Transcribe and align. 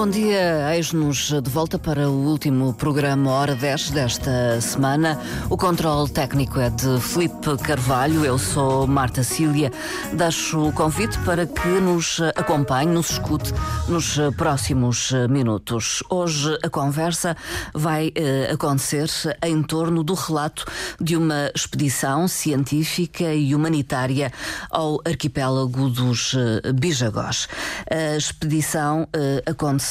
Bom 0.00 0.08
dia, 0.08 0.74
eis-nos 0.74 1.30
de 1.42 1.50
volta 1.50 1.78
para 1.78 2.08
o 2.08 2.26
último 2.26 2.72
programa 2.72 3.32
Hora 3.32 3.54
10 3.54 3.90
desta 3.90 4.58
semana. 4.58 5.20
O 5.50 5.58
controle 5.58 6.08
técnico 6.08 6.58
é 6.58 6.70
de 6.70 6.98
Felipe 7.02 7.54
Carvalho, 7.62 8.24
eu 8.24 8.38
sou 8.38 8.86
Marta 8.86 9.22
Cília. 9.22 9.70
Deixo 10.14 10.68
o 10.68 10.72
convite 10.72 11.18
para 11.18 11.44
que 11.44 11.68
nos 11.68 12.18
acompanhe, 12.34 12.90
nos 12.90 13.10
escute 13.10 13.52
nos 13.88 14.16
próximos 14.38 15.12
minutos. 15.28 16.02
Hoje 16.08 16.58
a 16.62 16.70
conversa 16.70 17.36
vai 17.74 18.10
eh, 18.14 18.50
acontecer 18.50 19.10
em 19.44 19.62
torno 19.62 20.02
do 20.02 20.14
relato 20.14 20.64
de 20.98 21.14
uma 21.14 21.50
expedição 21.54 22.26
científica 22.26 23.34
e 23.34 23.54
humanitária 23.54 24.32
ao 24.70 24.98
arquipélago 25.04 25.90
dos 25.90 26.34
eh, 26.34 26.72
Bijagós. 26.72 27.48
A 27.90 28.16
expedição 28.16 29.06
eh, 29.12 29.42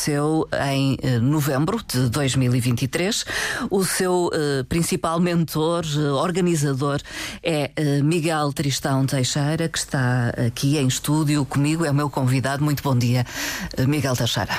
em 0.07 0.97
eh, 1.01 1.19
novembro 1.19 1.79
de 1.85 2.09
2023. 2.09 3.25
O 3.69 3.83
seu 3.83 4.29
eh, 4.33 4.63
principal 4.63 5.19
mentor, 5.19 5.83
eh, 5.85 6.11
organizador, 6.11 6.99
é 7.43 7.71
Miguel 8.03 8.53
Tristão 8.53 9.05
Teixeira, 9.05 9.67
que 9.67 9.77
está 9.77 10.29
aqui 10.47 10.77
em 10.77 10.87
estúdio 10.87 11.43
comigo, 11.45 11.85
é 11.85 11.91
o 11.91 11.93
meu 11.93 12.09
convidado. 12.09 12.63
Muito 12.63 12.81
bom 12.81 12.97
dia, 12.97 13.25
Miguel 13.87 14.15
Teixeira. 14.15 14.51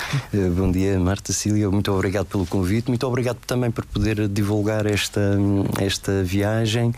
Bom 0.55 0.71
dia, 0.71 0.99
Marta 0.99 1.33
Cília. 1.33 1.71
Muito 1.71 1.93
obrigado 1.93 2.27
pelo 2.27 2.47
convite. 2.47 2.89
Muito 2.89 3.07
obrigado 3.07 3.39
também 3.47 3.71
por 3.71 3.85
poder 3.87 4.29
divulgar 4.29 4.87
esta, 4.87 5.39
esta 5.81 6.23
viagem. 6.23 6.93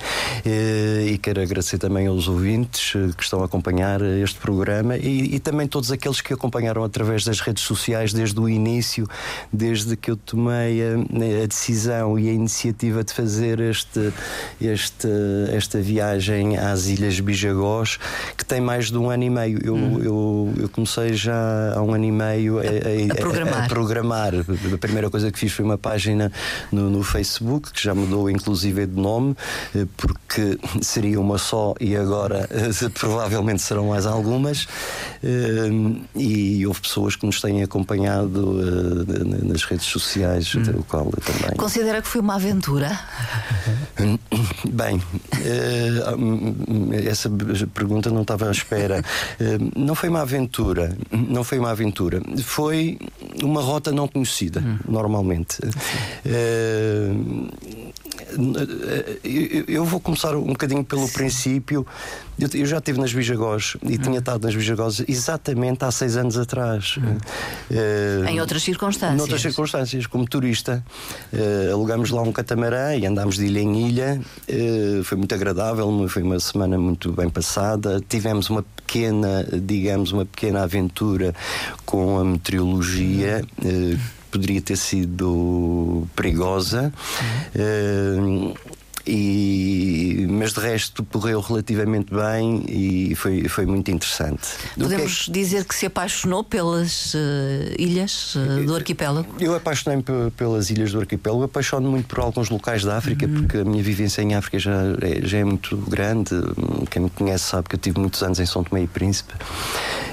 E 0.45 1.19
quero 1.19 1.41
agradecer 1.41 1.79
também 1.79 2.07
aos 2.07 2.29
ouvintes 2.29 2.93
que 3.17 3.23
estão 3.23 3.43
a 3.43 3.47
acompanhar 3.47 4.01
este 4.03 4.39
programa 4.39 4.97
e, 4.97 5.35
e 5.35 5.39
também 5.39 5.67
todos 5.67 5.93
aqueles 5.93 6.21
que 6.21 6.33
acompanharam 6.33 6.85
através 6.85 7.25
das 7.25 7.41
redes 7.41 7.63
sociais 7.65 8.13
desde 8.13 8.32
o 8.41 8.49
início, 8.49 9.07
desde 9.53 9.97
que 9.97 10.11
eu 10.11 10.17
tomei 10.17 10.81
a, 10.83 10.95
a 11.43 11.47
decisão 11.47 12.19
e 12.19 12.29
a 12.29 12.33
iniciativa 12.33 13.03
de 13.05 13.13
fazer 13.13 13.61
este, 13.61 14.13
este, 14.61 15.09
esta 15.53 15.81
viagem 15.81 16.57
às 16.57 16.87
Ilhas 16.87 17.19
Bijagós, 17.21 17.99
que 18.37 18.45
tem 18.45 18.61
mais 18.61 18.91
de 18.91 18.99
um 18.99 19.11
ano 19.11 19.25
e 19.25 19.31
meio. 19.31 19.59
Eu, 19.65 19.77
eu, 20.03 20.55
eu 20.59 20.69
comecei 20.69 21.15
já 21.15 21.75
há 21.75 21.83
um 21.83 21.93
ano 21.95 22.05
e 22.05 22.13
meio 22.13 22.59
a, 22.59 22.63
A 23.13 23.15
programar. 23.17 23.65
a 23.65 23.69
programar. 23.69 24.33
A 24.75 24.79
primeira 24.79 25.11
coisa 25.11 25.31
que 25.31 25.39
fiz 25.39 25.53
foi 25.53 25.65
uma 25.65 25.79
página 25.79 26.31
no, 26.71 26.89
no 26.91 27.03
Facebook, 27.03 27.73
que 27.73 27.83
já 27.83 27.95
mudou 27.95 28.31
inclusive 28.31 28.87
de 28.87 29.01
nome, 29.01 29.37
porque 29.97 30.59
seria 30.81 31.21
uma 31.21 31.39
só 31.39 31.75
e 31.81 31.97
agora 31.97 32.49
provavelmente 32.99 33.63
serão 33.63 33.89
mais 33.89 34.07
algumas. 34.07 34.67
Eh, 35.23 35.71
E 36.15 36.67
houve 36.67 36.81
pessoas 36.81 37.17
que 37.17 37.25
nos 37.27 37.41
têm 37.41 37.63
acompanhado 37.63 38.22
eh, 38.25 39.45
nas 39.45 39.65
redes 39.65 39.87
sociais, 39.87 40.55
o 40.55 40.83
qual 40.85 41.11
também. 41.11 41.57
Considera 41.57 42.01
que 42.03 42.09
foi 42.09 42.21
uma 42.21 42.35
aventura? 42.37 42.99
Bem, 44.69 45.03
eh, 45.45 47.09
essa 47.09 47.31
pergunta 47.75 48.11
não 48.11 48.23
estava 48.23 48.49
à 48.49 48.51
espera. 48.51 49.03
Eh, 49.41 49.59
Não 49.77 49.95
foi 49.95 50.09
uma 50.09 50.21
aventura, 50.23 50.97
não 51.11 51.43
foi 51.43 51.59
uma 51.59 51.71
aventura. 51.71 52.21
Foi 52.45 52.99
uma 53.43 53.61
rota 53.63 53.91
não 53.91 54.07
conhecida, 54.07 54.63
normalmente. 54.87 55.59
Eh, 58.29 59.19
eu- 59.25 59.65
Eu 59.83 59.85
vou 59.85 59.99
começar 60.01 60.35
um 60.37 60.45
bocadinho 60.47 60.85
pelo 60.85 61.09
princípio. 61.09 61.87
Eu 62.39 62.67
já 62.67 62.79
estive 62.79 62.99
nas 63.01 63.13
Bijagós 63.13 63.77
e 63.83 63.99
tinha 63.99 64.19
estado 64.19 64.45
nas 64.45 64.55
Bijagós 64.55 65.03
exatamente 65.07 65.85
há 65.85 65.91
seis 65.91 66.17
anos 66.17 66.37
atrás. 66.39 66.99
Eh, 67.71 68.25
Em 68.31 68.41
outras 68.41 68.63
circunstâncias. 68.63 69.17
Noutras 69.19 69.41
circunstâncias, 69.41 70.07
como 70.07 70.27
turista. 70.27 70.85
Eh, 71.33 71.71
alugámos 71.73 72.11
lá 72.11 72.23
um 72.23 72.33
catamarã 72.33 72.95
e 72.97 73.07
andámos 73.07 73.37
de 73.37 73.47
ilha 73.47 73.61
em 73.61 73.89
ilha. 73.89 74.21
Eh, 74.49 75.01
foi 75.05 75.19
muito 75.19 75.35
agradável, 75.35 76.09
foi 76.09 76.23
uma 76.23 76.39
semana 76.41 76.79
muito 76.79 77.13
bem 77.13 77.29
passada. 77.29 78.01
Tivemos 78.09 78.51
uma 78.51 78.63
pequena, 78.63 79.47
digamos, 79.63 80.13
uma 80.13 80.25
pequena 80.25 80.63
aventura 80.63 81.35
com 81.85 82.19
a 82.19 82.25
meteorologia. 82.25 83.45
eh, 83.65 83.97
poderia 84.33 84.61
ter 84.63 84.77
sido 84.77 86.09
perigosa. 86.17 86.93
Eh, 87.55 88.55
e, 89.07 90.27
mas 90.31 90.53
de 90.53 90.61
resto 90.61 91.05
correu 91.05 91.41
relativamente 91.41 92.13
bem 92.15 92.65
e 92.69 93.15
foi, 93.15 93.49
foi 93.49 93.67
muito 93.67 93.91
interessante. 93.91 94.43
Que 94.43 94.65
é 94.65 94.69
que- 94.75 94.81
Podemos 94.83 95.27
dizer 95.31 95.65
que 95.65 95.75
se 95.75 95.87
apaixonou 95.87 96.45
pelas 96.45 97.15
eh, 97.15 97.75
ilhas 97.79 98.35
eh, 98.37 98.63
do 98.65 98.75
arquipélago? 98.75 99.27
Eu 99.41 99.55
apaixonei-me 99.55 100.03
pe- 100.03 100.31
pelas 100.37 100.71
ilhas 100.71 100.93
do 100.93 101.01
arquipélago, 101.01 101.45
apaixono 101.45 101.91
muito 101.91 102.07
por 102.07 102.21
alguns 102.21 102.51
locais 102.51 102.85
da 102.85 102.97
África, 102.97 103.27
porque 103.29 103.59
a 103.59 103.65
minha 103.65 103.83
vivência 103.83 104.23
em 104.23 104.35
África 104.35 104.59
já 104.59 104.73
é, 105.01 105.27
já 105.27 105.39
é 105.39 105.45
muito 105.45 105.77
grande. 105.77 106.31
Quem 106.91 107.03
me 107.03 107.11
conhece 107.11 107.45
sabe 107.45 107.69
que 107.69 107.75
eu 107.77 107.81
tive 107.81 107.99
muitos 107.99 108.23
anos 108.23 108.39
em 108.41 108.47
São 108.47 108.63
Tomé 108.63 108.83
e 108.83 108.87
Príncipe. 108.87 109.33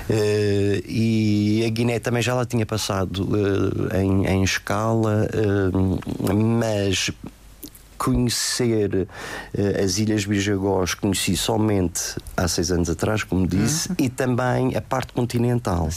Eh, 0.10 0.82
e 0.88 1.64
a 1.68 1.70
Guiné 1.70 2.00
também 2.00 2.22
já 2.22 2.34
lá 2.34 2.46
tinha 2.46 2.66
passado 2.66 3.28
em, 3.94 4.26
em 4.26 4.44
escala, 4.44 5.28
mas 6.34 7.12
conhecer 8.00 9.08
eh, 9.54 9.84
as 9.84 10.00
Ilhas 10.00 10.26
Bijagós 10.26 10.96
conheci 10.96 11.38
somente 11.38 12.16
há 12.36 12.48
seis 12.48 12.72
anos 12.72 12.90
atrás, 12.90 13.22
como 13.24 13.46
disse, 13.46 13.90
e 14.00 14.10
também 14.10 14.76
a 14.76 14.82
parte 14.82 15.14
continental. 15.14 15.90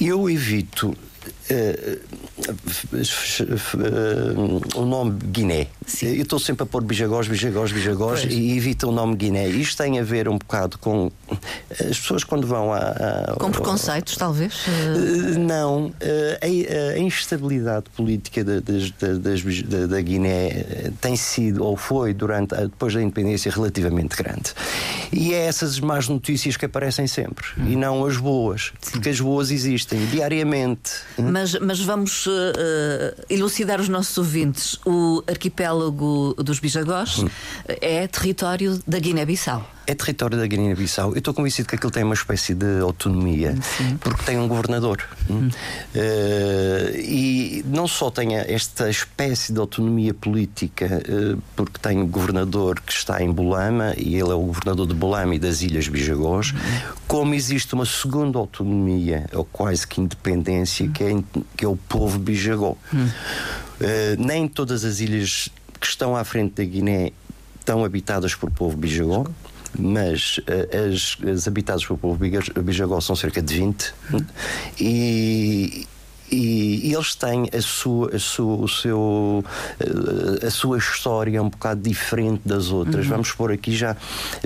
Eu 0.00 0.30
evito 0.30 0.96
o 4.74 4.84
nome 4.84 5.18
Guiné. 5.30 5.68
Eu 6.02 6.22
estou 6.22 6.38
sempre 6.38 6.64
a 6.64 6.66
pôr 6.66 6.82
Bijagós, 6.82 7.28
Bijagós, 7.28 7.72
Bijagós 7.72 8.20
Pois. 8.22 8.32
e 8.32 8.56
evito 8.56 8.88
o 8.88 8.92
nome 8.92 9.16
Guiné. 9.16 9.48
Isto 9.48 9.82
tem 9.82 9.98
a 9.98 10.02
ver 10.02 10.28
um 10.28 10.38
bocado 10.38 10.78
com 10.78 11.10
as 11.72 11.98
pessoas 11.98 12.24
quando 12.24 12.46
vão 12.46 12.72
a. 12.72 12.78
a- 12.78 13.36
Com 13.38 13.50
preconceitos, 13.50 14.16
talvez? 14.16 14.54
Eh, 14.66 15.34
eh, 15.34 15.38
Não, 15.38 15.92
eh, 16.00 16.38
a, 16.42 16.96
a 16.96 16.98
instabilidade 16.98 17.86
política 17.96 18.42
da, 18.44 18.60
da- 18.60 20.00
Guiné 20.00 20.48
eh, 20.48 20.90
tem 21.00 21.16
sido, 21.16 21.64
ou 21.64 21.76
foi, 21.76 22.12
durante, 22.12 22.54
a- 22.54 22.62
depois 22.62 22.92
da 22.94 23.02
independência, 23.02 23.50
relativamente 23.50 24.16
grande. 24.16 24.52
E 25.12 25.32
é 25.34 25.46
essas 25.46 25.78
más 25.80 26.08
notícias 26.08 26.56
que 26.56 26.64
aparecem 26.64 27.06
sempre, 27.06 27.46
e 27.58 27.76
não 27.76 28.04
as 28.04 28.16
boas, 28.16 28.72
porque 28.92 29.08
as 29.10 29.20
boas 29.20 29.50
existem 29.50 30.04
diariamente. 30.06 30.90
Mas, 31.18 31.32
mas 31.60 31.80
vamos 31.80 32.26
eh, 32.26 32.52
eh, 32.56 33.24
elucidar 33.30 33.80
os 33.80 33.88
nossos 33.88 34.16
ouvintes. 34.18 34.78
O 34.84 35.22
arquipélago 35.26 36.34
dos 36.38 36.58
Bijagós 36.58 37.24
é 37.66 38.06
território 38.06 38.80
da 38.86 38.98
Guiné-Bissau. 38.98 39.75
É 39.86 39.94
território 39.94 40.36
da 40.36 40.46
Guiné-Bissau. 40.46 41.12
Eu 41.12 41.18
estou 41.18 41.32
convencido 41.32 41.68
que 41.68 41.76
aquilo 41.76 41.90
tem 41.90 42.02
uma 42.02 42.14
espécie 42.14 42.54
de 42.54 42.80
autonomia, 42.80 43.54
porque 44.00 44.24
tem 44.24 44.38
um 44.38 44.48
governador. 44.48 44.98
hum. 45.30 45.48
Eh, 45.94 47.00
e 47.02 47.64
não 47.66 47.86
só 47.86 48.10
tem 48.10 48.36
esta 48.36 48.90
espécie 48.90 49.52
de 49.52 49.60
autonomia 49.60 50.12
política, 50.12 50.86
eh, 50.86 51.36
porque 51.54 51.78
tem 51.78 51.98
um 51.98 52.06
governador 52.06 52.80
que 52.80 52.92
está 52.92 53.22
em 53.22 53.30
Bolama, 53.30 53.94
e 53.96 54.16
ele 54.16 54.30
é 54.30 54.34
o 54.34 54.40
governador 54.40 54.86
de 54.86 54.94
Bolama 54.94 55.34
e 55.34 55.38
das 55.38 55.62
Ilhas 55.62 55.86
Bijagós, 55.86 56.52
como 57.06 57.34
existe 57.34 57.74
uma 57.74 57.86
segunda 57.86 58.38
autonomia, 58.38 59.26
ou 59.32 59.44
quase 59.44 59.86
que 59.86 60.00
independência, 60.00 60.88
que 60.88 61.04
é, 61.04 61.22
que 61.56 61.64
é 61.64 61.68
o 61.68 61.76
povo 61.76 62.18
Bijagó. 62.18 62.76
Eh, 63.80 64.16
nem 64.18 64.48
todas 64.48 64.84
as 64.84 65.00
ilhas 65.00 65.48
que 65.80 65.86
estão 65.86 66.16
à 66.16 66.24
frente 66.24 66.54
da 66.54 66.64
Guiné 66.64 67.12
estão 67.60 67.84
habitadas 67.84 68.34
por 68.34 68.50
povo 68.50 68.76
bijagó, 68.76 69.26
mas 69.78 70.40
eh, 70.46 70.88
as, 70.88 71.16
as 71.28 71.48
habitadas 71.48 71.84
pelo 71.84 71.98
povo 71.98 72.18
bijagó 72.62 73.00
são 73.00 73.16
cerca 73.16 73.42
de 73.42 73.54
20 73.54 73.94
e, 74.80 75.86
e, 76.30 76.88
e 76.88 76.94
eles 76.94 77.14
têm 77.14 77.48
a 77.56 77.60
sua, 77.62 78.14
a 78.14 78.18
sua, 78.18 78.56
o 78.56 78.68
seu, 78.68 79.44
eh, 79.80 80.46
a 80.46 80.50
sua 80.50 80.78
história 80.78 81.42
um 81.42 81.48
bocado 81.48 81.80
diferente 81.80 82.42
das 82.44 82.70
outras. 82.70 83.06
Vamos 83.06 83.32
pôr 83.32 83.52
aqui 83.52 83.74
já, 83.74 83.96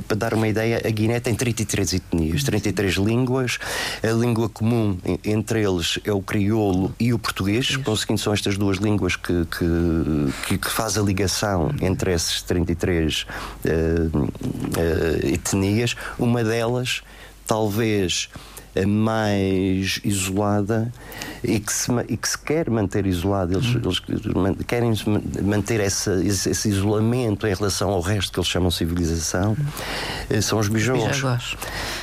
para 0.07 0.17
dar 0.17 0.35
uma 0.35 0.49
ideia, 0.49 0.81
a 0.85 0.91
Guiné 0.91 1.21
tem 1.21 1.35
33 1.35 1.95
etnias, 1.95 2.45
33 2.45 2.95
línguas. 2.95 3.59
A 4.03 4.13
língua 4.13 4.49
comum 4.49 4.99
en- 5.05 5.19
entre 5.25 5.63
eles 5.63 5.99
é 6.05 6.13
o 6.13 6.21
crioulo 6.23 6.95
e 6.99 7.13
o 7.13 7.19
português, 7.19 7.77
conseguindo 7.77 8.21
são 8.21 8.33
estas 8.33 8.57
duas 8.57 8.79
línguas 8.79 9.17
que, 9.17 9.47
que, 9.47 10.59
que, 10.59 10.71
faz 10.71 10.97
a 10.99 11.03
ligação 11.03 11.71
entre 11.81 12.13
esses 12.13 12.43
33 12.43 13.27
eh, 13.65 13.71
eh, 14.77 15.33
etnias. 15.35 15.95
Uma 16.19 16.45
delas, 16.45 17.03
talvez 17.47 18.29
mais 18.87 20.01
isolada 20.05 20.93
e 21.43 21.59
que 21.59 21.73
se, 21.73 21.91
e 22.09 22.17
que 22.17 22.29
se 22.29 22.39
quer 22.39 22.69
manter 22.71 23.07
isolada. 23.07 23.55
Eles, 23.55 23.75
eles 24.09 24.27
man- 24.35 24.55
querem 24.67 24.93
manter 25.43 25.81
essa, 25.81 26.23
esse, 26.25 26.51
isolamento 26.69 27.47
em 27.47 27.55
relação 27.55 27.91
ao 27.91 28.01
resto 28.01 28.33
que 28.33 28.39
eles 28.41 28.49
chamam 28.49 28.71
civilização. 28.71 29.57
eh, 30.29 30.41
São 30.41 30.59
os 30.59 30.69
bijagós. 30.69 31.05
Bijagós. 31.17 31.57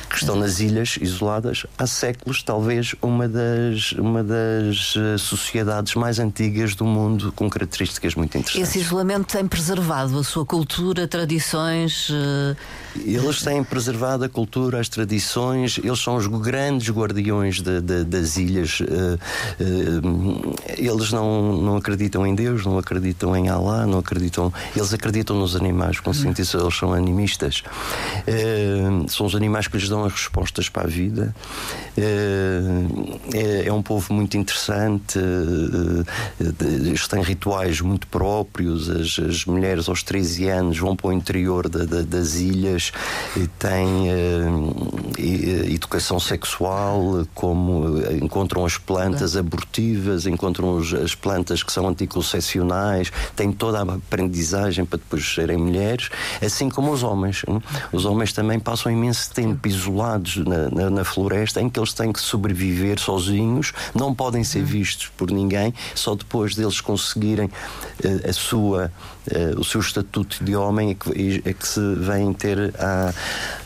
Que 0.08 0.16
estão 0.16 0.36
nas 0.36 0.58
ilhas 0.58 0.98
isoladas 1.00 1.66
há 1.76 1.86
séculos, 1.86 2.42
talvez 2.42 2.94
uma 3.02 3.28
das, 3.28 3.92
uma 3.92 4.24
das 4.24 4.94
eh, 4.96 5.18
sociedades 5.18 5.94
mais 5.94 6.18
antigas 6.18 6.74
do 6.74 6.84
mundo, 6.84 7.30
com 7.32 7.48
características 7.48 8.14
muito 8.14 8.36
interessantes. 8.38 8.70
Esse 8.70 8.78
isolamento 8.80 9.26
tem 9.26 9.46
preservado 9.46 10.18
a 10.18 10.24
sua 10.24 10.46
cultura, 10.46 11.06
tradições. 11.06 12.08
Uh... 12.08 12.56
Eles 12.96 13.42
têm 13.42 13.62
preservado 13.62 14.24
a 14.24 14.28
cultura, 14.28 14.80
as 14.80 14.88
tradições, 14.88 15.78
eles 15.78 16.00
são 16.00 16.16
os 16.16 16.26
grandes 16.26 16.88
guardiões 16.90 17.60
de, 17.60 17.80
de, 17.80 18.04
das 18.04 18.36
ilhas. 18.36 18.80
Uh, 18.80 19.18
eles 20.76 21.12
não, 21.12 21.56
não 21.58 21.76
acreditam 21.76 22.26
em 22.26 22.34
Deus, 22.34 22.64
não 22.64 22.78
acreditam 22.78 23.36
em 23.36 23.48
Allah, 23.48 23.86
não 23.86 23.98
acreditam. 23.98 24.52
Eles 24.74 24.92
acreditam 24.92 25.36
nos 25.36 25.54
animais, 25.54 26.00
com 26.00 26.10
uhum. 26.10 26.34
eles 26.36 26.54
são 26.74 26.92
animistas. 26.92 27.62
são 29.08 29.26
os 29.26 29.34
animais 29.34 29.68
que 29.68 29.76
lhes 29.76 29.88
dão 29.88 29.97
as 30.04 30.12
respostas 30.12 30.68
para 30.68 30.84
a 30.84 30.86
vida. 30.86 31.34
É, 31.96 33.66
é, 33.66 33.72
um 33.72 33.82
povo 33.82 34.12
muito 34.14 34.36
interessante, 34.36 35.18
eles 36.60 37.08
têm 37.08 37.22
rituais 37.22 37.80
muito 37.80 38.06
próprios, 38.06 38.88
as, 38.88 39.18
as 39.18 39.44
mulheres 39.44 39.88
aos 39.88 40.02
13 40.02 40.48
anos 40.48 40.78
vão 40.78 40.94
para 40.94 41.08
o 41.08 41.12
interior 41.12 41.68
da, 41.68 41.84
da, 41.84 42.02
das 42.02 42.36
ilhas 42.36 42.92
e 43.36 43.46
têm 43.46 44.08
educação 45.72 46.20
sexual, 46.20 47.26
como 47.34 47.98
encontram 48.22 48.64
as 48.64 48.78
plantas 48.78 49.36
abortivas, 49.36 50.26
encontram 50.26 50.78
as 50.78 51.14
plantas 51.14 51.62
que 51.62 51.72
são 51.72 51.88
anticoncepcionais, 51.88 53.10
têm 53.34 53.52
toda 53.52 53.80
a 53.80 53.94
aprendizagem 53.94 54.84
para 54.84 54.98
depois 54.98 55.34
serem 55.34 55.56
mulheres, 55.56 56.10
assim 56.44 56.68
como 56.68 56.92
os 56.92 57.02
homens. 57.02 57.42
Hein? 57.48 57.62
Os 57.92 58.04
homens 58.04 58.32
também 58.32 58.58
passam 58.58 58.92
imenso 58.92 59.32
tempo 59.32 59.66
isolados 59.66 59.87
na, 60.36 60.68
na, 60.70 60.90
na 60.90 61.04
floresta 61.04 61.60
em 61.60 61.68
que 61.68 61.78
eles 61.78 61.92
têm 61.92 62.12
que 62.12 62.20
sobreviver 62.20 62.98
sozinhos, 62.98 63.72
não 63.94 64.14
podem 64.14 64.44
ser 64.44 64.62
vistos 64.62 65.10
por 65.16 65.30
ninguém, 65.30 65.72
só 65.94 66.14
depois 66.14 66.54
deles 66.54 66.80
conseguirem 66.80 67.46
uh, 67.46 68.28
a 68.28 68.32
sua 68.32 68.92
uh, 69.32 69.60
o 69.60 69.64
seu 69.64 69.80
estatuto 69.80 70.42
de 70.42 70.54
homem 70.56 70.90
é 70.90 70.94
que, 70.94 71.42
é 71.44 71.52
que 71.52 71.66
se 71.66 71.80
vem 71.96 72.32
ter 72.32 72.74
a, 72.78 73.12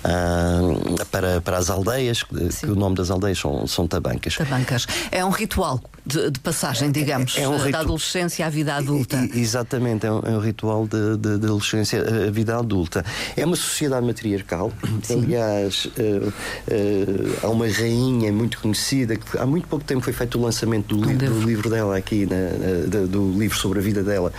a, 0.04 1.04
para, 1.06 1.40
para 1.40 1.58
as 1.58 1.70
aldeias, 1.70 2.22
que 2.22 2.66
o 2.66 2.74
nome 2.74 2.96
das 2.96 3.10
aldeias 3.10 3.38
são, 3.38 3.66
são 3.66 3.86
tabancas. 3.86 4.36
Tabancas. 4.36 4.86
É 5.10 5.24
um 5.24 5.30
ritual 5.30 5.80
de, 6.04 6.30
de 6.30 6.40
passagem, 6.40 6.90
digamos, 6.90 7.36
é, 7.36 7.42
é 7.42 7.48
um 7.48 7.70
da 7.70 7.80
adolescência 7.80 8.44
à 8.44 8.50
vida 8.50 8.74
adulta. 8.74 9.28
Exatamente, 9.34 10.06
é 10.06 10.12
um, 10.12 10.18
é 10.20 10.30
um 10.30 10.40
ritual 10.40 10.86
de, 10.86 11.34
adolescência 11.34 12.02
à 12.26 12.30
vida 12.30 12.56
adulta. 12.56 13.04
É 13.36 13.44
uma 13.44 13.56
sociedade 13.56 14.04
matriarcal. 14.04 14.72
Sim. 15.02 15.22
Aliás, 15.22 15.86
uh, 15.86 16.28
uh, 16.28 17.38
há 17.42 17.48
uma 17.48 17.68
rainha 17.68 18.32
muito 18.32 18.58
conhecida 18.58 19.16
que 19.16 19.38
há 19.38 19.46
muito 19.46 19.68
pouco 19.68 19.84
tempo 19.84 20.02
foi 20.02 20.12
feito 20.12 20.38
o 20.38 20.42
lançamento 20.42 20.96
do, 20.96 21.08
livro, 21.08 21.30
do 21.30 21.40
livro 21.46 21.70
dela 21.70 21.96
aqui, 21.96 22.26
na, 22.26 23.06
do 23.06 23.38
livro 23.38 23.56
sobre 23.56 23.78
a 23.78 23.82
vida 23.82 24.02
dela, 24.02 24.32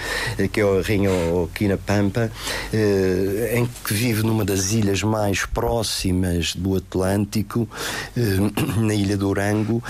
que 0.52 0.60
é 0.60 0.64
a 0.64 0.82
Rainha 0.82 1.10
Quina 1.56 1.78
Pampa, 1.78 2.30
uh, 2.74 3.58
em 3.58 3.66
que 3.86 3.94
vive 3.94 4.24
numa 4.24 4.44
das 4.44 4.74
ilhas 4.74 5.02
mais 5.02 5.46
próximas 5.46 6.56
do 6.56 6.76
Atlântico, 6.76 7.70
na 8.78 8.94
ilha 8.94 9.16
do 9.16 9.30
Orango, 9.30 9.82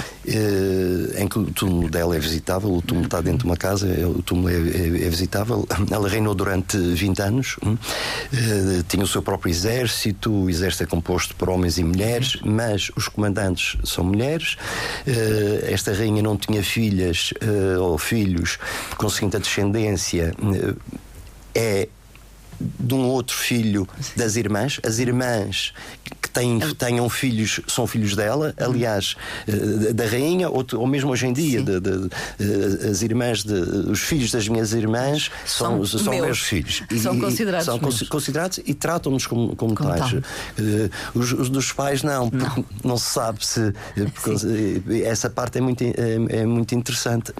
em 1.17 1.27
que 1.27 1.62
túmulo 1.63 1.89
dela 1.89 2.13
é 2.13 2.19
visitável, 2.19 2.73
o 2.73 2.81
túmulo 2.81 3.05
está 3.05 3.21
dentro 3.21 3.39
de 3.39 3.45
uma 3.45 3.55
casa, 3.55 3.87
é, 3.87 4.05
o 4.05 4.21
túmulo 4.21 4.49
é, 4.49 4.53
é, 4.53 5.05
é 5.05 5.09
visitável. 5.09 5.65
Ela 5.89 6.09
reinou 6.09 6.35
durante 6.35 6.77
20 6.77 7.21
anos, 7.21 7.55
uh, 7.63 8.83
tinha 8.89 9.03
o 9.03 9.07
seu 9.07 9.21
próprio 9.21 9.49
exército, 9.49 10.29
o 10.29 10.49
exército 10.49 10.83
é 10.83 10.85
composto 10.85 11.33
por 11.35 11.49
homens 11.49 11.77
e 11.77 11.83
mulheres, 11.83 12.37
mas 12.43 12.91
os 12.97 13.07
comandantes 13.07 13.77
são 13.85 14.03
mulheres. 14.03 14.57
Uh, 15.07 15.71
esta 15.71 15.93
rainha 15.93 16.21
não 16.21 16.35
tinha 16.35 16.61
filhas 16.61 17.31
uh, 17.41 17.81
ou 17.81 17.97
filhos, 17.97 18.59
conseguinte 18.97 19.37
a 19.37 19.39
descendência 19.39 20.35
é 21.55 21.87
de 22.79 22.93
um 22.93 23.05
outro 23.05 23.35
filho 23.35 23.87
das 24.15 24.35
irmãs. 24.35 24.79
As 24.83 24.99
irmãs 24.99 25.73
que 26.21 26.29
têm, 26.29 26.59
tenham 26.77 27.09
filhos 27.09 27.59
são 27.67 27.85
filhos 27.85 28.15
dela, 28.15 28.53
aliás, 28.57 29.15
eh, 29.47 29.93
da 29.93 30.05
rainha, 30.05 30.49
ou, 30.49 30.65
ou 30.73 30.87
mesmo 30.87 31.11
hoje 31.11 31.27
em 31.27 31.33
dia, 31.33 31.61
de, 31.61 31.79
de, 31.79 31.97
de, 31.97 32.09
eh, 32.39 32.89
as 32.89 33.01
irmãs, 33.01 33.43
de, 33.43 33.53
os 33.53 33.99
filhos 33.99 34.31
das 34.31 34.47
minhas 34.47 34.73
irmãs 34.73 35.31
são, 35.45 35.85
são, 35.85 35.99
são 35.99 36.13
meus. 36.13 36.25
meus 36.25 36.39
filhos. 36.39 36.83
São 37.01 37.15
e, 37.15 37.19
considerados. 37.19 37.65
São 37.65 37.79
meus. 37.79 38.01
considerados 38.03 38.59
e 38.65 38.73
tratam-nos 38.73 39.27
como, 39.27 39.55
como, 39.55 39.75
como 39.75 39.89
tais. 39.89 40.13
Uh, 40.13 40.19
os, 41.13 41.31
os, 41.33 41.49
dos 41.49 41.71
pais 41.71 42.03
não, 42.03 42.29
porque 42.29 42.45
não, 42.45 42.65
não 42.83 42.97
se 42.97 43.11
sabe 43.11 43.45
se. 43.45 43.73
essa 45.05 45.29
parte 45.29 45.57
é 45.57 45.61
muito, 45.61 45.83
é, 45.83 45.93
é 46.29 46.45
muito 46.45 46.73
interessante. 46.75 47.33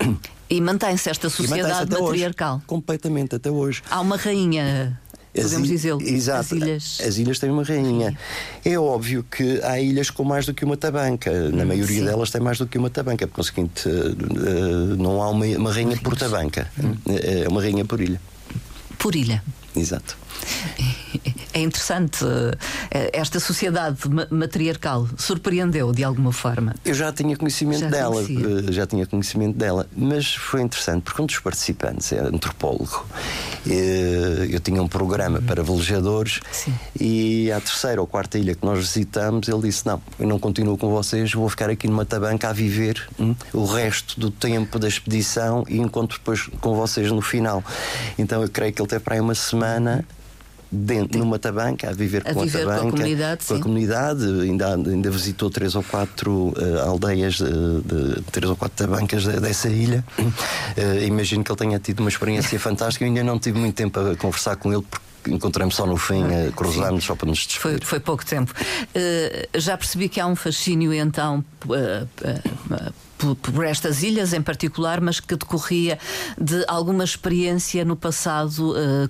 E 0.50 0.62
mantém-se 0.62 1.10
esta 1.10 1.30
sociedade 1.30 1.90
mantém 1.90 2.02
matriarcal. 2.02 2.56
Hoje, 2.58 2.66
completamente, 2.68 3.36
até 3.36 3.50
hoje. 3.50 3.82
Há 3.90 4.00
uma 4.02 4.18
rainha 4.18 5.00
podemos 5.34 5.68
dizê-lo. 5.68 6.02
Exato. 6.02 6.40
As 6.40 6.52
ilhas... 6.52 7.02
As 7.06 7.18
ilhas 7.18 7.40
têm 7.40 7.50
uma 7.50 7.64
rainha. 7.64 8.18
É 8.64 8.78
óbvio 8.78 9.24
que 9.24 9.60
há 9.64 9.80
ilhas 9.80 10.10
com 10.10 10.24
mais 10.24 10.46
do 10.46 10.54
que 10.54 10.64
uma 10.64 10.78
tabanca. 10.78 11.32
Na 11.50 11.66
maioria 11.66 12.00
Sim. 12.00 12.06
delas 12.06 12.30
tem 12.30 12.42
mais 12.42 12.58
do 12.58 12.68
que 12.68 12.78
uma 12.78 12.90
tabanca. 12.90 13.28
Por 13.28 13.36
conseguinte, 13.36 13.90
eh, 13.90 14.96
não 14.98 15.22
há 15.22 15.30
uma, 15.30 15.46
uma 15.46 15.72
rainha 15.74 15.98
por 15.98 16.16
tabanca. 16.16 16.70
Hum. 16.82 16.96
É 17.08 17.48
uma 17.48 17.62
rainha 17.62 17.84
por 17.84 18.00
ilha. 18.00 18.22
Por 18.98 19.16
ilha. 19.16 19.44
Exato. 19.76 20.18
É 21.54 21.62
interessante. 21.62 22.26
Eh, 22.92 23.12
esta 23.14 23.40
sociedade 23.40 23.98
matriarcal 24.32 25.08
surpreendeu 25.18 25.92
de 25.92 26.04
alguma 26.04 26.34
forma? 26.34 26.76
Eu 26.84 26.94
já 26.94 27.12
tinha 27.14 27.38
conhecimento 27.38 27.82
já 27.82 27.90
dela, 27.90 28.24
conhecia. 28.24 28.70
Eh, 28.70 28.72
já 28.72 28.88
tinha 28.88 29.06
conhecimento 29.06 29.58
dela, 29.58 29.88
mas 29.96 30.34
foi 30.34 30.62
interessante 30.62 31.04
porque 31.04 31.22
um 31.22 31.26
dos 31.26 31.40
participantes 31.40 32.12
é 32.12 32.20
antropólogo. 32.20 33.06
Eh, 33.68 34.48
eu 34.50 34.60
tinha 34.60 34.82
um 34.82 34.88
programa 34.88 35.42
para 35.42 35.62
velejadores 35.64 36.40
Sim. 36.52 36.74
e 37.00 37.52
à 37.52 37.60
terceira 37.60 38.02
ou 38.02 38.08
quarta 38.08 38.38
ilha 38.38 38.56
que 38.56 38.66
nós 38.66 38.80
visitamos, 38.80 39.48
ele 39.48 39.62
disse: 39.62 39.86
Não, 39.86 40.02
eu 40.20 40.28
não 40.28 40.40
continuo 40.40 40.78
com 40.78 40.90
vocês, 40.90 41.32
vou 41.34 41.48
ficar 41.50 41.70
aqui 41.70 41.88
numa 41.88 42.06
tabanca 42.06 42.50
a 42.50 42.54
viver 42.54 43.08
hum, 43.20 43.36
o 43.54 43.66
resto 43.66 44.20
do 44.20 44.32
tempo 44.32 44.80
da 44.80 44.88
expedição 44.88 45.64
e 45.70 45.78
encontro 45.78 46.18
depois 46.18 46.48
com 46.60 46.76
vocês 46.76 47.12
no 47.12 47.22
final. 47.22 47.64
Então 48.18 48.42
eu 48.42 48.50
creio 48.50 48.74
que 48.74 48.82
ele 48.82 48.90
teve 48.90 49.04
para 49.04 49.16
aí 49.16 49.22
uma 49.22 49.36
semana 49.36 49.63
dentro, 50.74 51.20
numa 51.20 51.38
tabanca, 51.38 51.90
a 51.90 51.94
viver 51.94 52.24
a 52.26 52.34
com 52.34 52.42
viver 52.42 52.64
a 52.64 52.66
tabanca, 52.66 52.82
com 52.82 52.88
a 52.88 52.92
comunidade, 52.92 53.46
com 53.46 53.54
a 53.54 53.60
comunidade 53.60 54.42
ainda, 54.42 54.74
ainda 54.76 55.12
visitou 55.12 55.50
três 55.50 55.76
ou 55.76 55.84
quatro 55.84 56.54
uh, 56.58 56.80
aldeias, 56.88 57.36
de, 57.36 57.44
de, 57.46 58.22
três 58.32 58.50
ou 58.50 58.56
quatro 58.56 58.88
tabancas 58.88 59.24
dessa 59.26 59.70
ilha. 59.70 60.04
Uh, 60.18 61.04
imagino 61.06 61.44
que 61.44 61.52
ele 61.52 61.60
tenha 61.60 61.80
tido 61.80 62.00
uma 62.00 62.10
experiência 62.10 62.58
fantástica. 62.60 63.06
Eu 63.06 63.10
ainda 63.10 63.24
não 63.24 63.38
tive 63.38 63.60
muito 63.60 63.76
tempo 63.76 64.00
a 64.00 64.16
conversar 64.16 64.56
com 64.56 64.74
ele 64.74 64.82
porque 64.82 65.04
encontramos 65.28 65.76
só 65.76 65.86
no 65.86 65.96
fim, 65.96 66.24
cruzamos 66.56 67.06
só 67.06 67.16
para 67.16 67.30
nos 67.30 67.40
despedir. 67.40 67.62
Foi, 67.62 67.80
foi 67.82 68.00
pouco 68.00 68.26
tempo. 68.26 68.52
Uh, 68.52 69.60
já 69.60 69.78
percebi 69.78 70.10
que 70.10 70.20
há 70.20 70.26
um 70.26 70.36
fascínio 70.36 70.94
então 70.94 71.46
uh, 71.66 71.72
uh, 71.72 72.94
por, 73.24 73.54
por, 73.54 73.66
estas 73.66 74.04
ilhas 74.04 74.34
em 74.34 74.42
particular, 74.42 75.00
mas 75.00 75.20
que 75.20 75.36
decorria 75.36 75.98
de 76.40 76.64
alguma 76.68 77.04
experiência 77.04 77.86
no 77.86 77.96
passado 77.96 78.74
uh, 78.74 79.10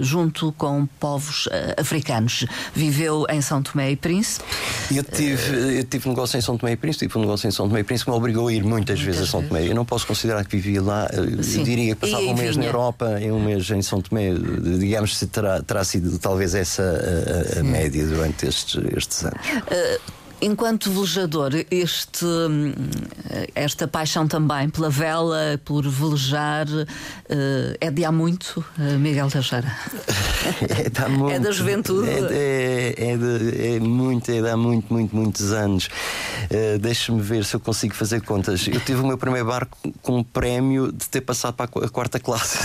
junto 0.00 0.52
com 0.52 0.86
povos 0.98 1.46
uh, 1.46 1.50
africanos. 1.76 2.46
Viveu 2.74 3.26
em 3.28 3.40
São 3.40 3.62
Tomé 3.62 3.90
e 3.90 3.96
Príncipe. 3.96 4.44
Eu 4.90 5.02
tive, 5.02 5.78
eu 5.78 5.84
tive 5.84 6.08
um 6.08 6.12
negócio 6.12 6.38
em 6.38 6.40
São 6.40 6.56
Tomé 6.56 6.72
e 6.72 6.76
Príncipe, 6.76 7.06
tive 7.06 7.18
um 7.18 7.22
negócio 7.22 7.48
em 7.48 7.50
São 7.50 7.68
Tomé 7.68 7.80
e 7.80 7.84
Príncipe 7.84 8.06
que 8.06 8.10
me 8.10 8.16
obrigou 8.16 8.48
a 8.48 8.52
ir 8.52 8.62
muitas, 8.62 8.80
muitas 8.80 9.00
vezes 9.00 9.22
a 9.22 9.26
São 9.26 9.42
Tomé. 9.42 9.66
Eu 9.66 9.74
não 9.74 9.84
posso 9.84 10.06
considerar 10.06 10.44
que 10.44 10.56
vivia 10.56 10.82
lá, 10.82 11.08
Sim. 11.42 11.58
eu 11.58 11.64
diria 11.64 11.94
que 11.94 12.00
passava 12.00 12.22
e, 12.22 12.28
um 12.28 12.34
mês 12.34 12.56
vinha. 12.56 12.60
na 12.60 12.66
Europa 12.66 13.20
e 13.20 13.30
um 13.30 13.42
mês 13.42 13.68
em 13.70 13.82
São 13.82 14.00
Tomé. 14.00 14.30
Digamos 14.78 15.18
que 15.18 15.26
terá, 15.26 15.62
terá 15.62 15.84
sido 15.84 16.18
talvez 16.18 16.54
essa 16.54 16.82
a, 17.56 17.60
a 17.60 17.62
média 17.62 18.06
durante 18.06 18.46
estes, 18.46 18.80
estes 18.96 19.24
anos. 19.24 19.40
Uh, 19.46 20.19
Enquanto 20.42 20.90
velejador, 20.90 21.52
este, 21.70 22.24
hum, 22.24 22.72
esta 23.54 23.86
paixão 23.86 24.26
também 24.26 24.70
pela 24.70 24.88
vela, 24.88 25.60
por 25.64 25.86
velejar, 25.86 26.66
eh, 27.28 27.76
é 27.80 27.90
de 27.90 28.04
há 28.04 28.10
muito, 28.10 28.64
eh, 28.78 28.96
Miguel 28.96 29.30
Teixeira? 29.30 29.70
É, 30.70 31.08
muito, 31.08 31.34
é 31.34 31.38
da 31.38 31.50
juventude? 31.50 32.08
É, 32.08 32.94
é, 32.96 33.10
é, 33.12 33.16
de, 33.16 33.76
é 33.76 33.80
muito, 33.80 34.30
é 34.30 34.40
de 34.40 34.48
há 34.48 34.56
muito, 34.56 34.92
muito, 34.92 35.14
muitos 35.14 35.52
anos. 35.52 35.88
Uh, 36.50 36.78
Deixa-me 36.78 37.20
ver 37.20 37.44
se 37.44 37.54
eu 37.54 37.60
consigo 37.60 37.94
fazer 37.94 38.20
contas. 38.22 38.66
Eu 38.66 38.80
tive 38.80 39.00
o 39.00 39.06
meu 39.06 39.18
primeiro 39.18 39.46
barco 39.46 39.76
com 40.02 40.18
um 40.18 40.24
prémio 40.24 40.92
de 40.92 41.08
ter 41.08 41.20
passado 41.20 41.54
para 41.54 41.66
a 41.66 41.88
quarta 41.88 42.18
classe. 42.18 42.58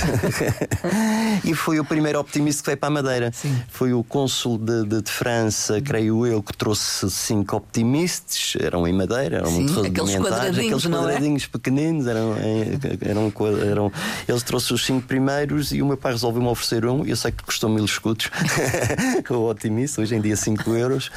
e 1.43 1.53
foi 1.53 1.79
o 1.79 1.85
primeiro 1.85 2.19
optimista 2.19 2.63
que 2.63 2.67
veio 2.67 2.77
para 2.77 2.87
a 2.87 2.91
Madeira. 2.91 3.31
Sim. 3.33 3.61
Foi 3.69 3.93
o 3.93 4.03
cônsul 4.03 4.57
de, 4.57 4.85
de, 4.85 5.01
de 5.01 5.11
França, 5.11 5.81
creio 5.81 6.25
eu, 6.25 6.41
que 6.41 6.55
trouxe 6.55 7.09
cinco 7.09 7.64
optimistas, 7.65 8.53
eram 8.59 8.87
em 8.87 8.93
madeira, 8.93 9.37
eram 9.37 9.49
Sim, 9.49 9.63
muito 9.63 9.73
rudimentares, 9.73 10.57
aqueles 10.57 10.85
quadradinhos 10.85 11.43
é? 11.43 11.47
pequeninos, 11.51 12.07
eram, 12.07 12.35
eram, 13.01 13.33
eram, 13.69 13.91
eles 14.27 14.43
trouxeram 14.43 14.75
os 14.75 14.85
cinco 14.85 15.07
primeiros 15.07 15.71
e 15.71 15.81
o 15.81 15.85
meu 15.85 15.97
pai 15.97 16.13
resolveu-me 16.13 16.47
oferecer 16.47 16.85
um, 16.85 17.05
eu 17.05 17.15
sei 17.15 17.31
que 17.31 17.43
custou 17.43 17.69
mil 17.69 17.83
escudos, 17.83 18.29
o 19.29 19.49
otimista, 19.49 20.01
hoje 20.01 20.15
em 20.15 20.21
dia 20.21 20.35
5 20.35 20.69
euros, 20.75 21.11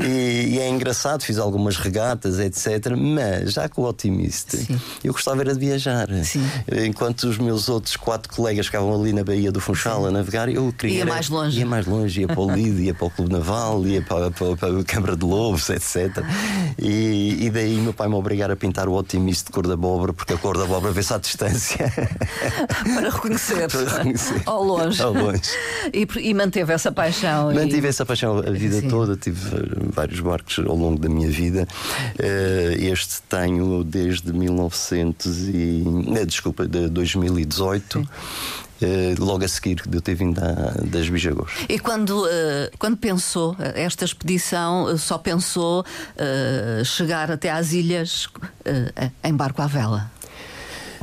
e, 0.00 0.54
e, 0.54 0.58
é 0.58 0.68
engraçado, 0.68 1.22
fiz 1.22 1.38
algumas 1.38 1.76
regatas, 1.76 2.38
etc. 2.38 2.96
Mas 2.96 3.52
já 3.52 3.68
com 3.68 3.82
o 3.82 3.88
otimista, 3.88 4.56
Sim. 4.56 4.78
eu 5.02 5.12
gostava 5.12 5.40
era 5.40 5.54
de 5.54 5.60
viajar. 5.60 6.08
Sim. 6.24 6.44
Enquanto 6.86 7.24
os 7.24 7.38
meus 7.38 7.68
outros 7.68 7.96
quatro 7.96 8.32
colegas 8.32 8.66
ficavam 8.66 8.94
ali 8.94 9.12
na 9.12 9.22
Baía 9.22 9.52
do 9.52 9.60
Funchal 9.60 10.06
a 10.06 10.10
navegar, 10.10 10.48
eu 10.48 10.72
queria. 10.72 10.98
Ia 10.98 11.06
mais 11.06 11.28
longe. 11.28 11.58
Ia 11.58 11.66
mais 11.66 11.86
longe, 11.86 12.20
ia 12.20 12.26
para 12.26 12.40
o 12.40 12.50
Lido, 12.50 12.80
ia 12.80 12.94
para 12.94 13.06
o 13.06 13.10
Clube 13.10 13.32
Naval, 13.32 13.86
ia 13.86 14.02
para, 14.02 14.30
para, 14.30 14.56
para 14.56 14.80
a 14.80 14.84
Câmara 14.84 15.16
de 15.16 15.24
Lobos, 15.24 15.68
etc. 15.70 15.83
E, 16.78 17.46
e 17.46 17.50
daí 17.50 17.76
meu 17.76 17.92
pai 17.92 18.08
me 18.08 18.14
obrigar 18.14 18.50
a 18.50 18.56
pintar 18.56 18.88
o 18.88 18.92
otimista 18.92 19.50
de 19.50 19.52
cor 19.52 19.66
da 19.66 19.74
abóbora, 19.74 20.12
porque 20.12 20.32
a 20.32 20.38
cor 20.38 20.56
da 20.56 20.64
abóbora 20.64 20.92
vê-se 20.92 21.12
à 21.12 21.18
distância. 21.18 21.92
Para 22.94 23.10
reconhecer. 23.10 23.68
Para 23.70 23.98
reconhecer. 23.98 24.42
Ao 24.46 24.62
longe. 24.62 25.02
Ao 25.02 25.12
longe. 25.12 25.42
E, 25.92 26.06
e 26.20 26.34
manteve 26.34 26.72
essa 26.72 26.90
paixão. 26.90 27.52
Mantive 27.52 27.86
e... 27.86 27.90
essa 27.90 28.04
paixão 28.04 28.38
a 28.38 28.50
vida 28.50 28.80
Sim. 28.80 28.88
toda. 28.88 29.16
Tive 29.16 29.40
vários 29.92 30.20
barcos 30.20 30.58
ao 30.58 30.76
longo 30.76 30.98
da 30.98 31.08
minha 31.08 31.30
vida. 31.30 31.66
Eh, 32.18 32.76
este 32.78 33.22
tenho 33.22 33.84
desde 33.84 34.32
1900 34.32 35.48
e. 35.48 35.84
Eh, 36.16 36.24
desculpa, 36.24 36.66
de 36.66 36.88
2018. 36.88 37.98
Sim. 37.98 38.08
Uh, 38.82 39.14
logo 39.24 39.44
a 39.44 39.48
seguir 39.48 39.80
de 39.86 39.96
eu 39.96 40.02
ter 40.02 40.14
vindo 40.14 40.40
da, 40.40 40.52
das 40.84 41.08
Bijagós. 41.08 41.52
E 41.68 41.78
quando, 41.78 42.24
uh, 42.24 42.28
quando 42.78 42.96
pensou 42.96 43.56
esta 43.58 44.04
expedição, 44.04 44.86
uh, 44.86 44.98
só 44.98 45.16
pensou 45.16 45.84
chegar 46.84 47.30
até 47.30 47.50
às 47.50 47.72
ilhas 47.72 48.28
em 49.22 49.34
barco 49.34 49.62
à 49.62 49.66
vela? 49.66 50.10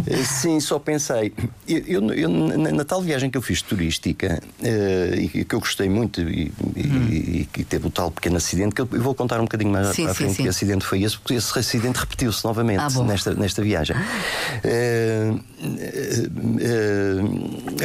Eh, 0.08 0.24
sim, 0.24 0.60
só 0.60 0.80
pensei. 0.80 1.34
Eu, 1.68 1.80
eu, 1.86 2.14
eu 2.14 2.30
na, 2.30 2.84
tal 2.84 3.02
viagem 3.02 3.30
que 3.30 3.38
eu 3.38 3.42
fiz 3.42 3.62
turística 3.62 4.42
uh, 4.60 5.16
e 5.16 5.46
que 5.46 5.56
eu 5.56 5.60
gostei 5.60 5.90
muito 5.90 6.22
e, 6.22 6.52
hum. 6.76 7.08
e, 7.10 7.48
que 7.52 7.64
teve 7.64 7.88
o 7.88 7.90
tal 7.90 8.12
pequeno 8.12 8.38
acidente, 8.38 8.76
que 8.76 8.82
eu, 8.82 8.90
eu 8.92 9.02
vou 9.02 9.16
contar 9.16 9.40
um 9.40 9.44
bocadinho 9.44 9.72
mais 9.72 9.88
sim, 9.96 10.08
à 10.08 10.14
frente 10.14 10.36
sim, 10.36 10.44
que 10.44 10.50
acidente 10.50 10.86
foi 10.86 11.04
esse, 11.04 11.18
porque 11.18 11.34
esse 11.36 11.58
acidente 11.58 12.00
repetiu-se 12.00 12.44
novamente 12.44 12.82
ah, 12.82 13.04
nesta, 13.04 13.34
nesta 13.34 13.62
viagem. 13.62 13.96
Uh, 13.96 15.40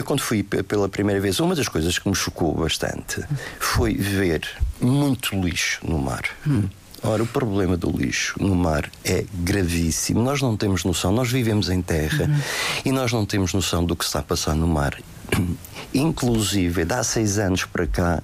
uh, 0.00 0.04
quando 0.04 0.20
fui 0.20 0.42
pela 0.42 0.88
primeira 0.88 1.20
vez, 1.20 1.40
uma 1.40 1.54
das 1.54 1.68
coisas 1.68 1.99
que 1.99 2.08
me 2.08 2.14
chocou 2.14 2.54
bastante 2.54 3.23
foi 3.58 3.94
ver 3.94 4.49
muito 4.80 5.35
lixo 5.40 5.80
no 5.87 5.99
mar. 5.99 6.25
Hum. 6.46 6.64
Ora, 7.07 7.23
o 7.23 7.27
problema 7.27 7.77
do 7.77 7.91
lixo 7.91 8.35
no 8.41 8.55
mar 8.55 8.91
é 9.05 9.25
gravíssimo. 9.33 10.23
Nós 10.23 10.43
não 10.43 10.57
temos 10.57 10.85
noção, 10.85 11.13
nós 11.13 11.31
vivemos 11.31 11.69
em 11.69 11.81
terra 11.81 12.25
uhum. 12.25 12.41
e 12.85 12.93
nós 12.93 13.13
não 13.13 13.25
temos 13.25 13.55
noção 13.55 13.85
do 13.85 13.95
que 13.95 14.05
está 14.05 14.19
a 14.19 14.23
passar 14.23 14.55
no 14.55 14.67
mar. 14.67 14.99
Inclusive, 15.95 16.85
de 16.85 16.93
há 16.93 17.03
seis 17.05 17.39
anos 17.39 17.65
para 17.65 17.87
cá, 17.87 18.23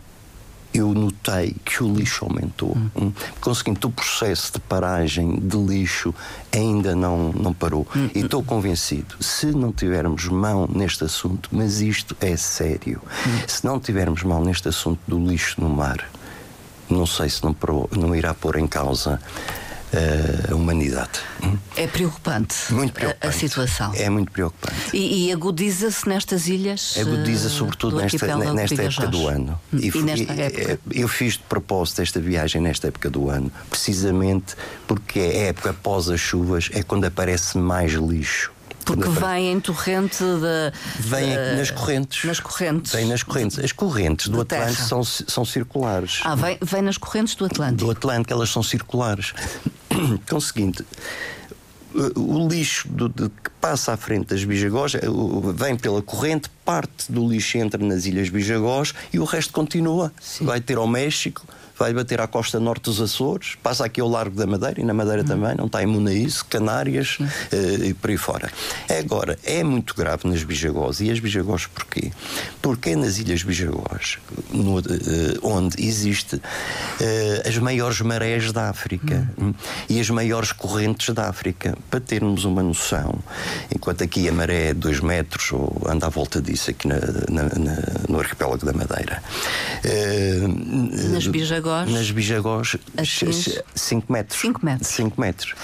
eu 0.74 0.92
notei 0.94 1.54
que 1.64 1.82
o 1.82 1.94
lixo 1.94 2.24
aumentou. 2.24 2.76
Hum. 2.96 3.12
Conseguindo, 3.40 3.86
o 3.86 3.90
processo 3.90 4.54
de 4.54 4.60
paragem 4.60 5.38
de 5.38 5.56
lixo 5.56 6.14
ainda 6.50 6.96
não, 6.96 7.32
não 7.32 7.52
parou. 7.52 7.86
Hum. 7.94 8.08
E 8.14 8.20
estou 8.20 8.42
convencido, 8.42 9.16
se 9.20 9.46
não 9.46 9.72
tivermos 9.72 10.26
mão 10.26 10.68
neste 10.72 11.04
assunto, 11.04 11.48
mas 11.52 11.80
isto 11.80 12.16
é 12.20 12.36
sério, 12.36 13.02
hum. 13.04 13.42
se 13.46 13.64
não 13.64 13.78
tivermos 13.78 14.22
mão 14.22 14.42
neste 14.42 14.68
assunto 14.68 15.00
do 15.06 15.18
lixo 15.18 15.60
no 15.60 15.68
mar, 15.68 16.08
não 16.92 17.06
sei 17.06 17.28
se 17.28 17.42
não, 17.42 17.56
não 17.92 18.14
irá 18.14 18.34
pôr 18.34 18.56
em 18.58 18.66
causa 18.66 19.20
uh, 19.92 20.52
a 20.52 20.54
humanidade. 20.54 21.20
É 21.76 21.86
preocupante, 21.86 22.54
muito 22.70 22.92
preocupante. 22.92 23.26
A, 23.26 23.30
a 23.30 23.32
situação. 23.32 23.92
É 23.94 24.08
muito 24.08 24.30
preocupante. 24.32 24.74
E, 24.92 25.26
e 25.26 25.32
agudiza-se 25.32 26.08
nestas 26.08 26.48
ilhas? 26.48 26.96
Agudiza 26.98 27.48
sobretudo 27.48 27.96
nesta, 27.96 28.36
nesta 28.52 28.82
época 28.82 29.06
do 29.08 29.28
ano. 29.28 29.60
E, 29.72 29.88
e 29.88 30.02
nesta 30.02 30.32
época? 30.32 30.78
Eu 30.90 31.08
fiz 31.08 31.34
de 31.34 31.40
propósito 31.40 32.02
esta 32.02 32.20
viagem 32.20 32.60
nesta 32.60 32.88
época 32.88 33.10
do 33.10 33.28
ano, 33.28 33.50
precisamente 33.70 34.54
porque 34.86 35.18
é 35.18 35.44
a 35.44 35.46
época 35.48 35.70
após 35.70 36.08
as 36.08 36.20
chuvas, 36.20 36.70
é 36.72 36.82
quando 36.82 37.04
aparece 37.04 37.58
mais 37.58 37.92
lixo. 37.92 38.52
Porque 38.84 39.08
vem 39.08 39.52
em 39.52 39.60
torrente 39.60 40.22
de. 40.22 40.72
Vem 41.00 41.36
uh, 41.36 41.56
nas 41.56 41.70
correntes. 41.70 42.24
Nas 42.24 42.40
correntes. 42.40 42.92
Vem 42.92 43.06
nas 43.06 43.22
correntes. 43.22 43.58
As 43.58 43.72
correntes 43.72 44.28
do 44.28 44.40
Atlântico 44.40 44.82
são, 44.82 45.04
são 45.04 45.44
circulares. 45.44 46.20
Ah, 46.24 46.34
vem, 46.34 46.58
vem 46.60 46.82
nas 46.82 46.98
correntes 46.98 47.34
do 47.34 47.44
Atlântico. 47.44 47.84
Do 47.84 47.90
Atlântico, 47.90 48.32
elas 48.32 48.50
são 48.50 48.62
circulares. 48.62 49.32
Com 50.28 50.36
o 50.36 50.40
seguinte. 50.40 50.84
O 52.16 52.48
lixo 52.48 52.88
do, 52.88 53.08
de, 53.08 53.28
que 53.28 53.50
passa 53.60 53.92
à 53.92 53.96
frente 53.98 54.28
das 54.28 54.42
Bijagós 54.42 54.92
vem 55.54 55.76
pela 55.76 56.00
corrente, 56.00 56.48
parte 56.64 57.10
do 57.10 57.28
lixo 57.28 57.58
entra 57.58 57.82
nas 57.84 58.06
Ilhas 58.06 58.28
Bijagós 58.28 58.94
e 59.12 59.18
o 59.18 59.24
resto 59.24 59.52
continua. 59.52 60.12
Sim. 60.20 60.44
Vai 60.44 60.60
ter 60.60 60.76
ao 60.76 60.86
México, 60.86 61.46
vai 61.82 61.92
bater 61.92 62.20
à 62.20 62.28
costa 62.28 62.60
norte 62.60 62.84
dos 62.84 63.00
Açores, 63.00 63.56
passa 63.60 63.84
aqui 63.84 64.00
ao 64.00 64.08
Largo 64.08 64.36
da 64.36 64.46
Madeira 64.46 64.80
e 64.80 64.84
na 64.84 64.94
Madeira 64.94 65.22
hum. 65.22 65.26
também, 65.26 65.54
não 65.56 65.66
está 65.66 65.82
imune 65.82 66.10
a 66.10 66.14
isso, 66.14 66.44
Canárias 66.44 67.18
uh, 67.18 67.84
e 67.84 67.92
por 67.92 68.10
aí 68.10 68.16
fora. 68.16 68.50
Agora, 69.00 69.36
é 69.42 69.64
muito 69.64 69.94
grave 69.94 70.28
nas 70.28 70.44
Bijagós. 70.44 71.00
E 71.00 71.10
as 71.10 71.18
Bijagós 71.18 71.66
porquê? 71.66 72.12
Porque 72.60 72.90
é 72.90 72.96
nas 72.96 73.18
Ilhas 73.18 73.42
Bijagós 73.42 74.18
no, 74.52 74.78
uh, 74.78 74.82
onde 75.42 75.84
existe 75.84 76.36
uh, 76.36 77.48
as 77.48 77.58
maiores 77.58 78.00
marés 78.00 78.52
da 78.52 78.68
África 78.68 79.28
hum. 79.36 79.52
e 79.88 79.98
as 79.98 80.08
maiores 80.08 80.52
correntes 80.52 81.12
da 81.12 81.28
África. 81.28 81.76
Para 81.90 82.00
termos 82.00 82.44
uma 82.44 82.62
noção, 82.62 83.18
enquanto 83.74 84.04
aqui 84.04 84.28
a 84.28 84.32
maré 84.32 84.68
é 84.68 84.74
2 84.74 85.00
metros, 85.00 85.50
ou 85.50 85.82
anda 85.88 86.06
à 86.06 86.08
volta 86.08 86.40
disso 86.52 86.70
aqui 86.70 86.86
na, 86.86 86.96
na, 87.30 87.42
na, 87.58 87.76
no 88.08 88.20
arquipélago 88.20 88.64
da 88.64 88.72
Madeira. 88.72 89.22
nas 91.10 91.26
Bijagós 91.26 91.62
Bijagós. 91.62 91.90
Nas 91.90 92.10
Bijagós, 92.10 92.76
5 93.74 94.12
metros. 94.12 94.40
5 94.40 94.64
metros. 94.64 94.88
5 94.88 95.20
metros. 95.20 95.54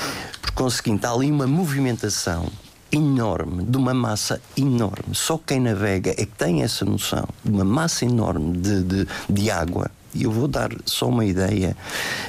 Por 0.42 0.50
conseguinte, 0.52 1.07
há 1.07 1.12
ali 1.12 1.30
uma 1.30 1.47
movimentação 1.47 2.50
enorme, 2.90 3.64
de 3.64 3.76
uma 3.76 3.92
massa 3.92 4.40
enorme. 4.57 5.14
Só 5.14 5.38
quem 5.38 5.61
navega 5.61 6.11
é 6.12 6.14
que 6.14 6.26
tem 6.26 6.62
essa 6.62 6.85
noção 6.85 7.28
de 7.45 7.50
uma 7.50 7.64
massa 7.64 8.04
enorme 8.04 8.57
de, 8.57 8.83
de, 8.83 9.07
de 9.28 9.50
água. 9.50 9.90
E 10.14 10.25
eu 10.25 10.33
vou 10.33 10.49
dar 10.49 10.71
só 10.87 11.07
uma 11.07 11.25
ideia 11.25 11.76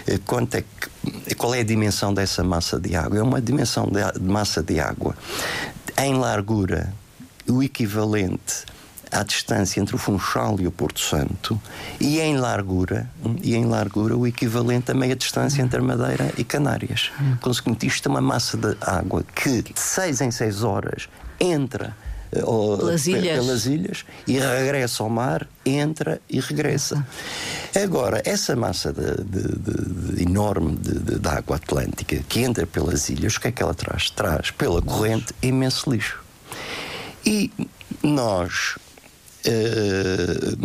eh, 0.06 0.20
quanto 0.26 0.56
é 0.56 0.62
que, 0.62 1.36
qual 1.36 1.56
é 1.56 1.62
a 1.62 1.64
dimensão 1.64 2.14
dessa 2.14 2.44
massa 2.44 2.78
de 2.78 2.94
água. 2.94 3.20
É 3.20 3.24
uma 3.24 3.42
dimensão 3.42 3.86
de, 3.86 4.20
de 4.20 4.28
massa 4.28 4.62
de 4.62 4.80
água 4.82 5.16
em 5.98 6.14
largura, 6.16 6.94
o 7.52 7.64
equivalente 7.64 8.66
à 9.12 9.24
distância 9.24 9.80
entre 9.80 9.96
o 9.96 9.98
Funchal 9.98 10.60
e 10.60 10.68
o 10.68 10.72
Porto 10.72 11.00
Santo 11.00 11.60
e 12.00 12.20
em 12.20 12.38
largura 12.38 13.10
e 13.42 13.56
em 13.56 13.66
largura 13.66 14.16
o 14.16 14.28
equivalente 14.28 14.92
a 14.92 14.94
meia 14.94 15.16
distância 15.16 15.62
entre 15.62 15.80
a 15.80 15.84
Madeira 15.84 16.32
e 16.38 16.44
Canárias. 16.44 17.12
Conseguinte, 17.42 17.88
isto 17.88 18.08
é 18.08 18.12
uma 18.12 18.22
massa 18.22 18.58
de 18.58 18.78
água 18.82 19.24
que 19.24 19.64
de 19.64 19.80
6 19.80 20.22
em 20.22 20.32
6 20.32 20.64
horas 20.64 21.10
entra 21.40 21.96
eh, 22.32 22.42
pelas 22.42 23.08
ilhas. 23.08 23.40
pelas 23.40 23.66
ilhas 23.66 24.06
e 24.28 24.38
regressa 24.38 25.02
ao 25.04 25.10
mar, 25.10 25.48
entra 25.66 26.22
e 26.30 26.40
regressa. 26.40 27.06
Agora, 27.76 28.22
essa 28.24 28.56
massa 28.56 28.94
de, 28.94 29.24
de, 29.24 30.16
de, 30.16 30.24
enorme 30.24 30.78
de, 30.78 31.28
água 31.28 31.56
atlântica 31.56 32.18
que 32.28 32.42
entra 32.42 32.68
pelas 32.68 33.10
ilhas, 33.10 33.36
o 33.36 33.42
que 33.42 33.48
é 33.48 33.52
que 33.52 33.64
ela 33.64 33.74
traz? 33.74 34.12
Traz 34.12 34.52
pela 34.52 34.82
corrente 34.82 35.34
imenso 35.42 35.90
lixo. 35.90 36.29
E 37.26 37.52
nós 38.04 38.76
Uh, 39.40 40.58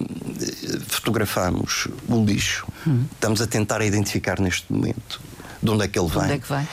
fotografamos 0.88 1.86
o 2.08 2.24
lixo, 2.24 2.66
hum. 2.84 3.04
estamos 3.12 3.40
a 3.40 3.46
tentar 3.46 3.80
identificar 3.82 4.40
neste 4.40 4.70
momento 4.70 5.20
de 5.62 5.70
onde 5.70 5.84
é 5.84 5.88
que 5.88 5.96
ele 5.96 6.08
vem. 6.08 6.32
É 6.32 6.38
que 6.38 6.48
vai? 6.48 6.66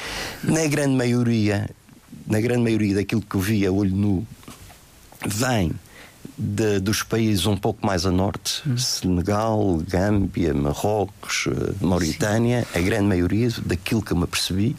Na 0.43 0.65
grande 0.65 0.95
maioria, 0.95 1.69
na 2.25 2.41
grande 2.41 2.63
maioria 2.63 2.95
daquilo 2.95 3.21
que 3.21 3.35
eu 3.35 3.39
vi 3.39 3.67
a 3.67 3.71
olho 3.71 3.95
nu, 3.95 4.27
vem 5.27 5.71
de, 6.41 6.79
dos 6.79 7.03
países 7.03 7.45
um 7.45 7.55
pouco 7.55 7.85
mais 7.85 8.05
a 8.05 8.11
norte, 8.11 8.63
hum. 8.67 8.75
Senegal, 8.75 9.79
Gâmbia, 9.87 10.53
Marrocos, 10.53 11.47
eh, 11.47 11.73
Mauritânia, 11.79 12.65
Sim. 12.73 12.79
a 12.79 12.81
grande 12.81 13.03
maioria 13.03 13.49
daquilo 13.63 14.01
que 14.01 14.11
eu 14.11 14.17
me 14.17 14.23
apercebi. 14.23 14.75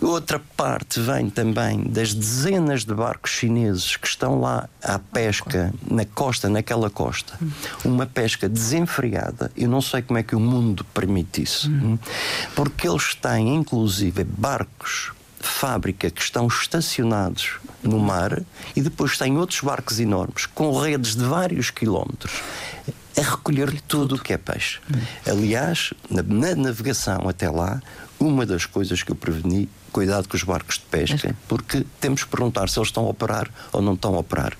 Outra 0.00 0.40
parte 0.56 0.98
vem 0.98 1.28
também 1.28 1.82
das 1.84 2.14
dezenas 2.14 2.84
de 2.84 2.94
barcos 2.94 3.32
chineses 3.32 3.96
que 3.96 4.06
estão 4.06 4.40
lá 4.40 4.68
à 4.82 4.98
pesca 4.98 5.72
na 5.88 6.06
costa, 6.06 6.48
naquela 6.48 6.88
costa. 6.88 7.34
Hum. 7.40 7.50
Uma 7.84 8.06
pesca 8.06 8.48
desenfreada. 8.48 9.52
Eu 9.54 9.68
não 9.68 9.82
sei 9.82 10.00
como 10.00 10.18
é 10.18 10.22
que 10.22 10.34
o 10.34 10.40
mundo 10.40 10.84
permite 10.94 11.42
isso. 11.42 11.70
Hum. 11.70 11.98
Porque 12.54 12.88
eles 12.88 13.14
têm, 13.14 13.54
inclusive, 13.54 14.24
barcos 14.24 15.12
fábrica 15.48 16.10
que 16.10 16.20
estão 16.20 16.46
estacionados 16.46 17.58
no 17.82 17.98
mar 17.98 18.42
e 18.74 18.80
depois 18.80 19.18
tem 19.18 19.36
outros 19.38 19.60
barcos 19.60 20.00
enormes 20.00 20.46
com 20.46 20.78
redes 20.78 21.14
de 21.16 21.24
vários 21.24 21.70
quilómetros 21.70 22.32
a 23.16 23.20
recolher 23.20 23.80
tudo 23.82 24.16
o 24.16 24.18
que 24.18 24.32
é 24.32 24.38
peixe. 24.38 24.78
Aliás, 25.26 25.92
na, 26.10 26.22
na 26.22 26.54
navegação 26.54 27.28
até 27.28 27.50
lá, 27.50 27.80
uma 28.18 28.46
das 28.46 28.66
coisas 28.66 29.02
que 29.02 29.10
eu 29.10 29.16
preveni 29.16 29.68
cuidado 29.92 30.26
com 30.26 30.36
os 30.36 30.42
barcos 30.42 30.76
de 30.76 30.84
pesca, 30.84 31.36
porque 31.46 31.84
temos 32.00 32.24
que 32.24 32.30
perguntar 32.30 32.68
se 32.68 32.78
eles 32.78 32.88
estão 32.88 33.04
a 33.04 33.10
operar 33.10 33.50
ou 33.72 33.82
não 33.82 33.92
estão 33.92 34.14
a 34.14 34.18
operar. 34.18 34.56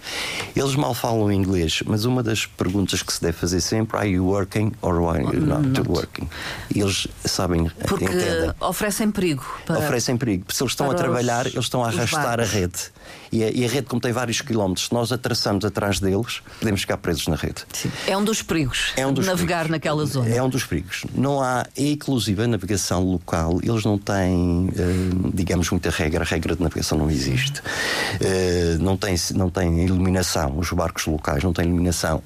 Eles 0.54 0.74
mal 0.74 0.92
falam 0.92 1.32
inglês, 1.32 1.82
mas 1.86 2.04
uma 2.04 2.22
das 2.22 2.44
perguntas 2.44 3.02
que 3.02 3.12
se 3.12 3.20
deve 3.22 3.32
fazer 3.32 3.60
sempre 3.60 3.96
é: 3.96 4.00
Are 4.00 4.10
you 4.10 4.24
working 4.24 4.72
or 4.82 5.08
are 5.08 5.22
you 5.22 5.40
not, 5.40 5.66
not. 5.66 5.88
working? 5.88 6.28
E 6.74 6.80
eles 6.80 7.08
sabem, 7.24 7.70
porque 7.86 8.04
entendem. 8.04 8.52
oferecem 8.60 9.10
perigo. 9.10 9.44
Para, 9.64 9.78
oferecem 9.78 10.16
perigo. 10.16 10.52
Se 10.52 10.62
eles 10.62 10.72
estão 10.72 10.90
a 10.90 10.94
trabalhar, 10.94 11.46
os, 11.46 11.54
eles 11.54 11.64
estão 11.64 11.82
a 11.82 11.88
arrastar 11.88 12.40
a 12.40 12.44
rede. 12.44 12.92
E 13.30 13.42
a, 13.42 13.50
e 13.50 13.64
a, 13.64 13.68
rede, 13.68 13.86
como 13.86 14.00
tem 14.00 14.12
vários 14.12 14.40
quilómetros, 14.40 14.86
se 14.86 14.92
nós 14.92 15.10
atravessamos 15.10 15.64
atrás 15.64 15.98
deles, 15.98 16.42
podemos 16.58 16.82
ficar 16.82 16.98
presos 16.98 17.26
na 17.28 17.36
rede. 17.36 17.64
Sim. 17.72 17.90
É 18.06 18.16
um 18.16 18.22
dos 18.22 18.42
perigos. 18.42 18.92
É 18.96 19.06
um 19.06 19.12
dos 19.12 19.26
navegar 19.26 19.58
perigos. 19.58 19.70
naquela 19.70 20.04
zona. 20.04 20.28
É 20.28 20.42
um 20.42 20.48
dos 20.48 20.64
perigos. 20.64 21.04
Não 21.14 21.40
há, 21.40 21.66
é 21.76 21.82
inclusive 21.82 22.42
a 22.42 22.46
navegação 22.46 23.02
local, 23.04 23.58
eles 23.62 23.84
não 23.84 23.96
têm. 23.96 24.68
Uh, 24.68 25.32
digamos, 25.32 25.70
muita 25.70 25.90
regra. 25.90 26.22
A 26.22 26.26
regra 26.26 26.54
de 26.54 26.62
navegação 26.62 26.98
não 26.98 27.10
existe. 27.10 27.60
Uh, 27.60 28.82
não, 28.82 28.96
tem, 28.96 29.14
não 29.34 29.48
tem 29.48 29.84
iluminação. 29.84 30.58
Os 30.58 30.70
barcos 30.70 31.06
locais 31.06 31.42
não 31.42 31.52
têm 31.52 31.66
iluminação. 31.66 32.22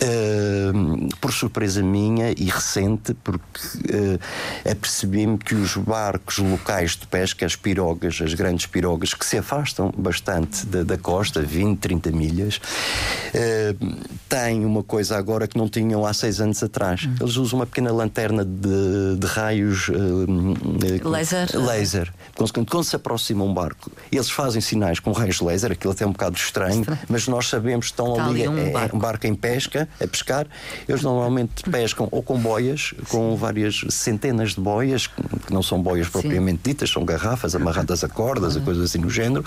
Uh, 0.00 1.08
por 1.20 1.32
surpresa 1.32 1.82
minha 1.82 2.30
e 2.36 2.44
recente, 2.44 3.14
porque 3.14 3.60
uh, 3.90 4.70
apercebi-me 4.70 5.36
que 5.36 5.56
os 5.56 5.76
barcos 5.76 6.38
locais 6.38 6.92
de 6.92 7.04
pesca, 7.06 7.44
as 7.44 7.56
pirogas, 7.56 8.20
as 8.22 8.32
grandes 8.32 8.66
pirogas, 8.66 9.12
que 9.12 9.26
se 9.26 9.36
afastam 9.38 9.92
bastante 9.96 10.64
da, 10.66 10.84
da 10.84 10.96
costa, 10.96 11.42
20, 11.42 11.78
30 11.80 12.10
milhas, 12.12 12.56
uh, 12.58 13.96
têm 14.28 14.64
uma 14.64 14.84
coisa 14.84 15.16
agora 15.16 15.48
que 15.48 15.58
não 15.58 15.68
tinham 15.68 16.06
há 16.06 16.14
seis 16.14 16.40
anos 16.40 16.62
atrás. 16.62 17.04
Hum. 17.04 17.16
Eles 17.20 17.36
usam 17.36 17.58
uma 17.58 17.66
pequena 17.66 17.90
lanterna 17.90 18.44
de, 18.44 19.16
de 19.18 19.26
raios 19.26 19.88
uh, 19.88 21.08
laser. 21.08 21.48
laser. 21.54 22.14
Quando, 22.36 22.52
quando 22.52 22.84
se 22.84 22.94
aproxima 22.94 23.42
um 23.42 23.52
barco, 23.52 23.90
eles 24.12 24.30
fazem 24.30 24.60
sinais 24.60 25.00
com 25.00 25.10
raios 25.10 25.40
laser, 25.40 25.72
aquilo 25.72 25.92
até 25.92 26.04
é 26.04 26.06
um 26.06 26.12
bocado 26.12 26.36
estranho, 26.36 26.80
estranho. 26.80 27.00
mas 27.08 27.26
nós 27.26 27.48
sabemos 27.48 27.86
que 27.86 27.92
estão 27.92 28.12
Está 28.12 28.26
ali, 28.26 28.46
ali 28.46 28.48
um, 28.48 28.58
é, 28.58 28.70
barco. 28.70 28.94
É 28.94 28.96
um 28.96 29.00
barco 29.00 29.26
em 29.26 29.34
pesca 29.34 29.87
a 30.00 30.06
pescar, 30.06 30.46
eles 30.88 31.02
normalmente 31.02 31.62
pescam 31.70 32.08
ou 32.10 32.22
com 32.22 32.38
boias, 32.38 32.94
com 33.08 33.36
várias 33.36 33.84
centenas 33.90 34.54
de 34.54 34.60
boias, 34.60 35.06
que 35.06 35.52
não 35.52 35.62
são 35.62 35.82
boias 35.82 36.08
propriamente 36.08 36.60
Sim. 36.64 36.70
ditas, 36.70 36.90
são 36.90 37.04
garrafas 37.04 37.54
amarradas 37.54 38.04
a 38.04 38.08
cordas, 38.08 38.56
a 38.56 38.60
coisas 38.60 38.84
assim 38.84 38.98
no 38.98 39.10
género, 39.10 39.44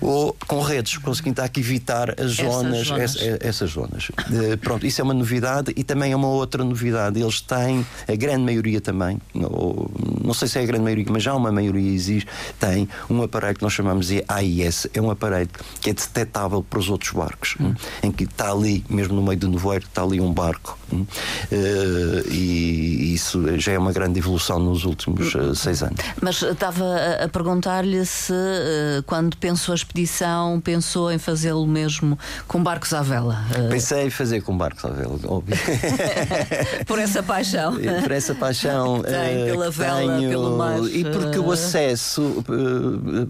ou 0.00 0.36
com 0.46 0.60
redes, 0.60 0.96
conseguindo 0.98 1.40
aqui 1.42 1.60
evitar 1.60 2.20
as 2.20 2.32
zonas, 2.32 2.86
zonas. 2.86 3.16
Essas, 3.16 3.38
essas 3.40 3.70
zonas. 3.70 4.08
Uh, 4.08 4.56
pronto, 4.58 4.86
isso 4.86 5.00
é 5.00 5.04
uma 5.04 5.14
novidade 5.14 5.72
e 5.76 5.84
também 5.84 6.12
é 6.12 6.16
uma 6.16 6.28
outra 6.28 6.64
novidade. 6.64 7.20
Eles 7.20 7.40
têm, 7.40 7.84
a 8.08 8.14
grande 8.14 8.44
maioria 8.44 8.80
também, 8.80 9.20
ou, 9.34 9.90
não 10.22 10.34
sei 10.34 10.48
se 10.48 10.58
é 10.58 10.62
a 10.62 10.66
grande 10.66 10.84
maioria, 10.84 11.06
mas 11.08 11.22
já 11.22 11.34
uma 11.34 11.52
maioria 11.52 11.92
existe, 11.92 12.28
tem 12.58 12.88
um 13.08 13.22
aparelho 13.22 13.54
que 13.54 13.62
nós 13.62 13.72
chamamos 13.72 14.08
de 14.08 14.24
AIS, 14.28 14.86
é 14.92 15.00
um 15.00 15.10
aparelho 15.10 15.48
que 15.80 15.90
é 15.90 15.92
detectável 15.92 16.62
para 16.62 16.78
os 16.78 16.88
outros 16.88 17.12
barcos, 17.12 17.56
hum. 17.60 17.74
em 18.02 18.12
que 18.12 18.24
está 18.24 18.50
ali, 18.50 18.84
mesmo 18.88 19.14
no 19.14 19.22
meio 19.22 19.38
do 19.38 19.48
nevoeiro, 19.48 19.69
está 19.78 20.02
ali 20.02 20.20
um 20.20 20.32
barco. 20.32 20.78
Uh, 20.92 22.28
e 22.30 23.14
isso 23.14 23.58
já 23.58 23.72
é 23.72 23.78
uma 23.78 23.92
grande 23.92 24.18
evolução 24.18 24.58
nos 24.58 24.84
últimos 24.84 25.34
uh, 25.34 25.54
seis 25.54 25.82
anos. 25.82 26.00
Mas 26.20 26.42
estava 26.42 26.84
a, 27.22 27.28
perguntar-lhe 27.28 28.04
se, 28.04 28.32
uh, 28.32 29.02
quando 29.06 29.36
pensou 29.36 29.72
a 29.72 29.76
expedição, 29.76 30.60
pensou 30.60 31.12
em 31.12 31.18
fazê-lo 31.18 31.66
mesmo 31.66 32.18
com 32.48 32.62
barcos 32.62 32.92
à 32.92 33.02
vela. 33.02 33.38
Pensei 33.70 34.06
em 34.06 34.10
fazer 34.10 34.42
com 34.42 34.56
barcos 34.56 34.84
à 34.84 34.88
vela, 34.88 35.18
óbvio. 35.26 35.56
Por 36.86 36.98
essa 36.98 37.22
paixão. 37.22 37.76
Por 38.02 38.10
essa 38.10 38.34
paixão. 38.34 39.02
Tem, 39.02 39.44
pela 39.46 39.70
vela, 39.70 40.16
tenho, 40.18 40.30
pelo 40.30 40.56
mar. 40.56 40.78
E 40.84 41.04
porque 41.04 41.38
o 41.38 41.52
acesso, 41.52 42.44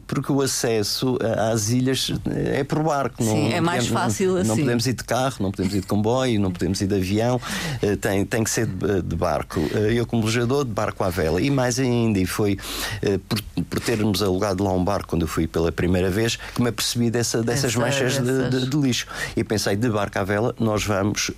porque 0.07 0.33
o 0.33 0.41
acesso 0.41 1.19
às 1.53 1.71
ilhas 1.71 2.13
é 2.27 2.65
por 2.65 2.83
barco. 2.83 3.23
Sim, 3.23 3.51
não, 3.51 3.57
é 3.57 3.61
mais 3.61 3.85
podemos, 3.85 4.03
fácil 4.03 4.33
não, 4.33 4.41
assim. 4.41 4.49
Não 4.49 4.57
podemos 4.57 4.87
ir 4.87 4.93
de 4.95 5.05
carro, 5.05 5.37
não 5.41 5.51
podemos 5.51 5.75
ir 5.75 5.81
de 5.81 5.87
comboio, 5.87 6.30
não 6.39 6.51
podemos 6.51 6.81
ir 6.81 6.87
de 6.87 6.95
avião, 6.95 7.41
eh, 7.83 7.97
tem, 7.97 8.25
tem 8.25 8.45
que 8.45 8.51
ser 8.51 8.67
de, 8.67 9.03
de 9.03 9.17
barco. 9.17 9.61
Eh, 9.75 9.95
eu, 9.95 10.07
como 10.07 10.23
velejador, 10.23 10.65
de 10.65 10.73
barco 10.73 11.05
à 11.05 11.11
vela. 11.11 11.41
E 11.41 11.51
mais 11.51 11.79
ainda, 11.79 12.19
e 12.19 12.27
foi 12.27 12.59
eh, 13.03 13.19
por, 13.29 13.41
por 13.65 13.81
termos 13.81 14.23
alugado 14.23 14.65
lá 14.65 14.73
um 14.73 14.85
barco 14.85 15.09
quando 15.09 15.23
eu 15.23 15.29
fui 15.29 15.47
pela 15.47 15.73
primeira 15.73 16.11
vez 16.11 16.37
que 16.55 16.63
me 16.63 16.69
apercebi 16.69 17.11
dessa, 17.11 17.43
dessas 17.43 17.73
Essa, 17.73 17.81
manchas 17.81 18.19
de, 18.19 18.51
de, 18.51 18.69
de, 18.69 18.77
lixo. 18.77 19.07
E 19.37 19.45
pensei, 19.45 19.77
de 19.77 19.89
barco 19.89 20.19
à 20.19 20.25
vela, 20.25 20.55
nós 20.59 20.85
vamos, 20.85 21.31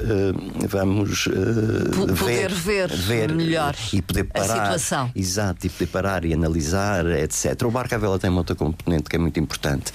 vamos 0.68 1.28
poder 2.18 2.50
ver, 2.52 2.88
ver, 2.88 3.32
melhor 3.32 3.74
e 3.92 4.02
poder 4.02 4.24
parar. 4.24 4.52
A 4.52 4.78
situação. 4.78 5.10
Exato, 5.14 5.66
e 5.66 5.70
poder 5.70 5.86
parar 5.86 6.24
e 6.24 6.34
analisar, 6.34 7.06
etc. 7.06 7.62
O 7.64 7.70
barco 7.70 7.94
à 7.94 7.98
vela 7.98 8.18
tem 8.18 8.30
uma 8.30 8.40
outra 8.40 8.54
componente 8.54 9.08
que 9.08 9.16
é 9.16 9.18
muito 9.18 9.38
importante 9.38 9.92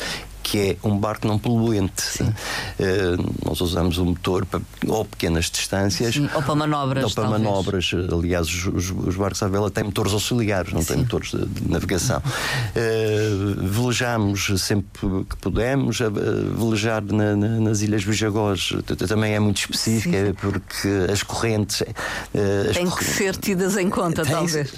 que 0.47 0.57
é 0.81 0.87
um 0.87 0.97
barco 0.97 1.27
não 1.27 1.37
poluente. 1.37 2.23
Uh, 2.23 3.35
nós 3.45 3.59
usamos 3.59 3.97
o 3.97 4.05
motor 4.05 4.45
para 4.45 4.61
ou 4.87 5.03
pequenas 5.03 5.45
distâncias 5.45 6.13
Sim, 6.13 6.29
ou 6.33 6.41
para 6.41 6.55
manobras. 6.55 7.03
Ou 7.03 7.09
para 7.11 7.23
talvez. 7.23 7.43
manobras. 7.43 7.91
Aliás, 8.13 8.47
os, 8.47 8.91
os, 8.91 9.15
barcos 9.17 9.43
à 9.43 9.49
vela 9.49 9.69
têm 9.69 9.83
motores 9.83 10.13
auxiliares, 10.13 10.71
não 10.71 10.81
Sim. 10.81 10.87
têm 10.87 10.97
motores 10.99 11.31
de, 11.31 11.45
de 11.45 11.69
navegação. 11.69 12.19
Uh, 12.19 13.67
velejamos 13.67 14.53
sempre 14.57 15.25
que 15.29 15.35
podemos. 15.37 15.99
Uh, 15.99 16.11
velejar 16.57 17.03
na, 17.03 17.35
na, 17.35 17.47
nas 17.59 17.81
Ilhas 17.81 18.05
Bijagós 18.05 18.73
também 19.05 19.33
é 19.33 19.39
muito 19.39 19.57
específica, 19.57 20.27
Sim. 20.27 20.33
porque 20.33 20.87
as 21.11 21.23
correntes. 21.23 21.81
Uh, 21.81 22.73
Têm 22.73 22.89
que 22.89 23.03
ser 23.03 23.35
tidas 23.35 23.75
em 23.75 23.89
conta, 23.89 24.23
tem, 24.23 24.31
talvez. 24.31 24.73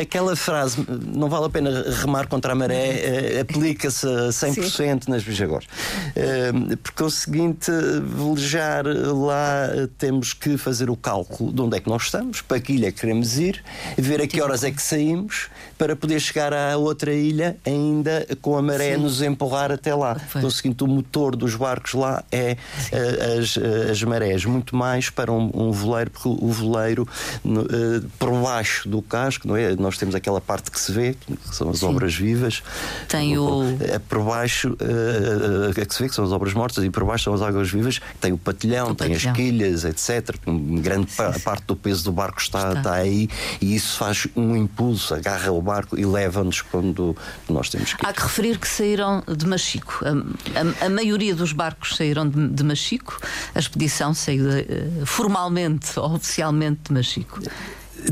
Aquela 0.00 0.36
frase, 0.36 0.84
não 1.06 1.30
vale 1.30 1.46
a 1.46 1.48
pena 1.48 1.84
remar 2.02 2.26
contra 2.26 2.52
a 2.52 2.54
maré, 2.54 3.40
aplica-se 3.40 4.06
a 4.06 4.28
100% 4.28 4.73
nas 5.08 5.22
Bijagós. 5.22 5.64
Uh, 5.64 6.76
porque 6.76 7.02
é 7.02 7.06
o 7.06 7.10
seguinte, 7.10 7.70
velejar 8.02 8.84
lá 8.86 9.68
temos 9.98 10.32
que 10.32 10.56
fazer 10.56 10.90
o 10.90 10.96
cálculo 10.96 11.52
de 11.52 11.60
onde 11.60 11.76
é 11.76 11.80
que 11.80 11.88
nós 11.88 12.04
estamos, 12.04 12.40
para 12.40 12.60
que 12.60 12.74
ilha 12.74 12.92
queremos 12.92 13.38
ir, 13.38 13.62
ver 13.96 14.20
a 14.20 14.26
que 14.26 14.40
horas 14.40 14.64
é 14.64 14.70
que 14.70 14.82
saímos, 14.82 15.48
para 15.84 15.94
poder 15.94 16.18
chegar 16.18 16.54
à 16.54 16.78
outra 16.78 17.12
ilha 17.12 17.58
ainda 17.62 18.26
com 18.40 18.56
a 18.56 18.62
maré 18.62 18.94
Sim. 18.94 19.02
nos 19.02 19.20
empurrar 19.20 19.70
até 19.70 19.94
lá. 19.94 20.16
Então, 20.34 20.48
o 20.48 20.50
seguinte, 20.50 20.82
o 20.82 20.86
motor 20.86 21.36
dos 21.36 21.54
barcos 21.54 21.92
lá 21.92 22.24
é 22.32 22.56
uh, 22.90 23.38
as, 23.38 23.56
uh, 23.56 23.90
as 23.90 24.02
marés, 24.02 24.46
muito 24.46 24.74
mais 24.74 25.10
para 25.10 25.30
um, 25.30 25.50
um 25.52 25.70
veleiro, 25.70 26.10
porque 26.10 26.26
o 26.26 26.50
veleiro 26.50 27.06
uh, 27.44 28.08
por 28.18 28.32
baixo 28.40 28.88
do 28.88 29.02
casco, 29.02 29.46
não 29.46 29.58
é? 29.58 29.76
Nós 29.76 29.98
temos 29.98 30.14
aquela 30.14 30.40
parte 30.40 30.70
que 30.70 30.80
se 30.80 30.90
vê, 30.90 31.14
que 31.14 31.54
são 31.54 31.68
as 31.68 31.80
Sim. 31.80 31.86
obras 31.86 32.14
vivas. 32.14 32.62
Tem 33.06 33.36
o. 33.36 33.76
Por 34.08 34.22
baixo 34.22 34.70
uh, 34.70 35.70
uh, 35.70 35.74
que 35.74 35.94
se 35.94 36.02
vê 36.02 36.08
que 36.08 36.14
são 36.14 36.24
as 36.24 36.32
obras 36.32 36.54
mortas 36.54 36.82
e 36.82 36.88
por 36.88 37.04
baixo 37.04 37.24
são 37.24 37.34
as 37.34 37.42
águas 37.42 37.68
vivas. 37.68 38.00
Tem 38.22 38.32
o 38.32 38.38
patilhão, 38.38 38.92
o 38.92 38.94
tem 38.94 39.10
patilhão. 39.10 39.32
as 39.32 39.36
quilhas, 39.36 39.84
etc. 39.84 40.34
Grande 40.80 41.08
parte 41.44 41.64
do 41.66 41.76
peso 41.76 42.04
do 42.04 42.12
barco 42.12 42.40
está, 42.40 42.68
está. 42.68 42.78
está, 42.78 42.92
aí 42.94 43.28
e 43.60 43.74
isso 43.74 43.98
faz 43.98 44.26
um 44.34 44.56
impulso, 44.56 45.14
agarra 45.14 45.52
o 45.52 45.60
barco 45.60 45.73
e 45.96 46.04
leva-nos 46.04 46.62
quando 46.62 47.16
nós 47.48 47.68
temos 47.68 47.94
que 47.94 48.04
ir. 48.04 48.08
Há 48.08 48.12
que 48.12 48.22
referir 48.22 48.58
que 48.58 48.68
saíram 48.68 49.22
de 49.26 49.46
Machico. 49.46 50.04
A, 50.04 50.84
a, 50.84 50.86
a 50.86 50.90
maioria 50.90 51.34
dos 51.34 51.52
barcos 51.52 51.96
saíram 51.96 52.28
de, 52.28 52.48
de 52.48 52.64
Machico. 52.64 53.18
A 53.54 53.58
expedição 53.58 54.14
saiu 54.14 54.46
uh, 54.46 55.06
formalmente, 55.06 55.98
oficialmente 56.00 56.80
de 56.88 56.92
Machico. 56.92 57.40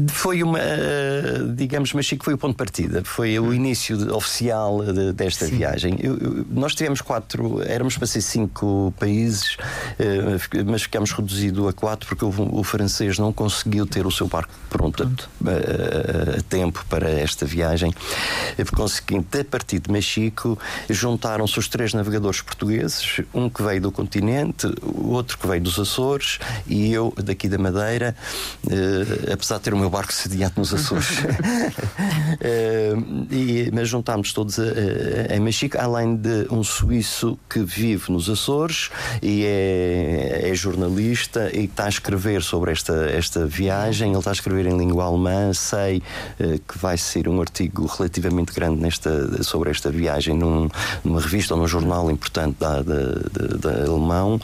Foi 0.09 0.43
uma, 0.43 0.59
digamos, 1.55 1.93
mas 1.93 2.09
que 2.09 2.25
foi 2.25 2.35
o 2.35 2.39
ponto 2.39 2.53
de 2.53 2.57
partida, 2.57 3.03
foi 3.05 3.39
o 3.39 3.53
início 3.53 3.97
de, 3.97 4.11
oficial 4.11 4.83
de, 4.85 5.13
desta 5.13 5.47
Sim. 5.47 5.57
viagem. 5.57 5.97
Eu, 6.01 6.17
eu, 6.19 6.47
nós 6.51 6.75
tivemos 6.75 7.01
quatro, 7.01 7.63
éramos 7.63 7.97
para 7.97 8.07
ser 8.07 8.23
cinco 8.23 8.93
países, 8.99 9.55
uh, 9.55 10.65
mas 10.67 10.83
ficámos 10.83 11.13
reduzido 11.13 11.69
a 11.69 11.73
quatro 11.73 12.09
porque 12.09 12.25
o, 12.25 12.59
o, 12.59 12.65
francês 12.65 13.19
não 13.19 13.33
conseguiu 13.33 13.87
ter 13.87 14.07
o 14.07 14.11
seu 14.11 14.27
barco 14.27 14.53
pronto. 14.69 15.03
A, 15.03 15.51
a, 15.51 16.39
a, 16.39 16.43
tempo 16.49 16.85
para 16.89 17.11
esta 17.11 17.45
viagem. 17.47 17.93
Por 18.57 18.71
conseguinte, 18.71 19.39
a 19.41 19.45
partir 19.45 19.81
de 19.81 19.91
Mexico, 19.91 20.59
juntaram-se 20.89 21.59
os 21.59 21.69
três 21.69 21.95
navegadores 21.95 22.41
portugueses, 22.41 23.21
um 23.33 23.49
que 23.49 23.63
veio 23.63 23.81
do 23.81 23.93
continente, 23.93 24.67
o 24.83 25.11
outro 25.11 25.39
que 25.39 25.47
veio 25.47 25.61
dos 25.61 25.79
Açores 25.79 26.39
e 26.67 26.93
eu 26.93 27.13
daqui 27.17 27.49
da 27.49 27.59
Madeira, 27.59 28.15
uh, 28.65 29.33
apesar 29.33 29.59
de 29.59 29.65
ter 29.65 29.75
uma 29.75 29.82
meu 29.83 29.91
barco 29.91 30.13
sediado 30.13 30.55
nos 30.59 30.73
Açores. 30.73 31.19
uh, 31.19 31.23
e, 33.35 33.69
mas 33.73 33.89
juntámos 33.89 34.33
todos 34.33 34.61
a, 34.61 34.63
a, 34.63 35.37
em 35.37 35.41
Mexico, 35.41 35.77
além 35.77 36.15
de 36.15 36.47
um 36.51 36.63
suíço 36.63 37.37
que 37.51 37.59
vive 37.59 38.13
nos 38.13 38.31
Açores 38.31 38.91
e 39.21 39.45
é, 39.45 40.51
é 40.51 40.55
jornalista 40.55 41.51
e 41.53 41.65
está 41.65 41.87
a 41.87 41.89
escrever 41.89 42.43
sobre 42.43 42.71
esta, 42.71 42.93
esta 43.11 43.45
viagem. 43.45 44.11
Ele 44.11 44.19
está 44.19 44.31
a 44.31 44.35
escrever 44.35 44.67
em 44.67 44.79
língua 44.79 45.05
alemã. 45.05 45.53
Sei 45.53 46.01
uh, 46.39 46.61
que 46.61 46.79
vai 46.79 46.97
ser 46.97 47.29
um 47.29 47.41
artigo 47.41 47.85
relativamente 47.87 48.53
grande 48.53 48.81
nesta, 48.81 49.43
sobre 49.43 49.71
esta 49.71 49.91
viagem 49.91 50.37
num, 50.37 50.69
numa 51.03 51.21
revista 51.21 51.55
ou 51.55 51.61
num 51.61 51.67
jornal 51.67 52.09
importante 52.09 52.57
da, 52.61 52.83
da, 52.83 53.15
da, 53.33 53.57
da 53.57 53.91
alemão. 53.91 54.41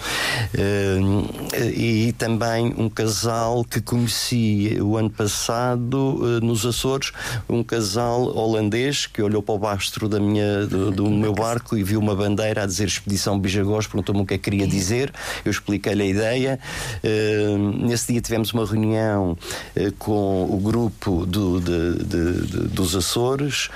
Uh, 0.53 1.63
e 1.63 2.13
também 2.15 2.75
um 2.77 2.89
casal 2.89 3.65
que 3.65 3.81
conheci 3.81 4.77
o 4.81 4.97
ano 4.97 5.11
passado 5.11 5.28
uh, 5.29 6.45
nos 6.45 6.65
Açores, 6.65 7.13
um 7.49 7.63
casal 7.63 8.37
holandês 8.37 9.07
que 9.07 9.23
olhou 9.23 9.43
para 9.43 9.55
o 9.55 9.59
bastro 9.59 10.09
da 10.09 10.19
minha, 10.19 10.67
do, 10.67 10.91
do 10.91 11.11
meu 11.11 11.33
barco 11.33 11.77
e 11.77 11.83
viu 11.83 12.01
uma 12.01 12.15
bandeira 12.15 12.63
a 12.63 12.67
dizer 12.67 12.89
Expedição 12.89 13.39
Bijagós, 13.39 13.87
perguntou-me 13.87 14.23
o 14.23 14.27
que 14.27 14.35
é 14.35 14.39
que 14.39 14.45
queria 14.45 14.67
dizer. 14.67 15.13
Eu 15.45 15.51
expliquei-lhe 15.51 16.03
a 16.03 16.07
ideia. 16.07 16.59
Uh, 17.05 17.59
nesse 17.87 18.13
dia 18.13 18.21
tivemos 18.21 18.53
uma 18.53 18.65
reunião 18.65 19.33
uh, 19.77 19.93
com 19.99 20.45
o 20.45 20.59
grupo 20.59 21.27
do, 21.27 21.61
de, 21.61 22.05
de, 22.05 22.47
de, 22.47 22.69
dos 22.69 22.95
Açores, 22.95 23.69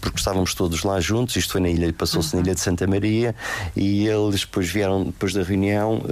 porque 0.00 0.18
estávamos 0.18 0.54
todos 0.54 0.82
lá 0.82 1.00
juntos. 1.00 1.36
Isto 1.36 1.52
foi 1.52 1.60
na 1.60 1.68
ilha, 1.68 1.92
passou-se 1.92 2.34
uhum. 2.34 2.40
na 2.40 2.46
ilha 2.46 2.54
de 2.54 2.60
Santa 2.60 2.86
Maria, 2.86 3.34
e 3.76 4.06
eles 4.06 4.40
depois 4.40 4.68
vieram, 4.68 5.04
depois 5.04 5.32
da 5.32 5.42
reunião, 5.42 6.02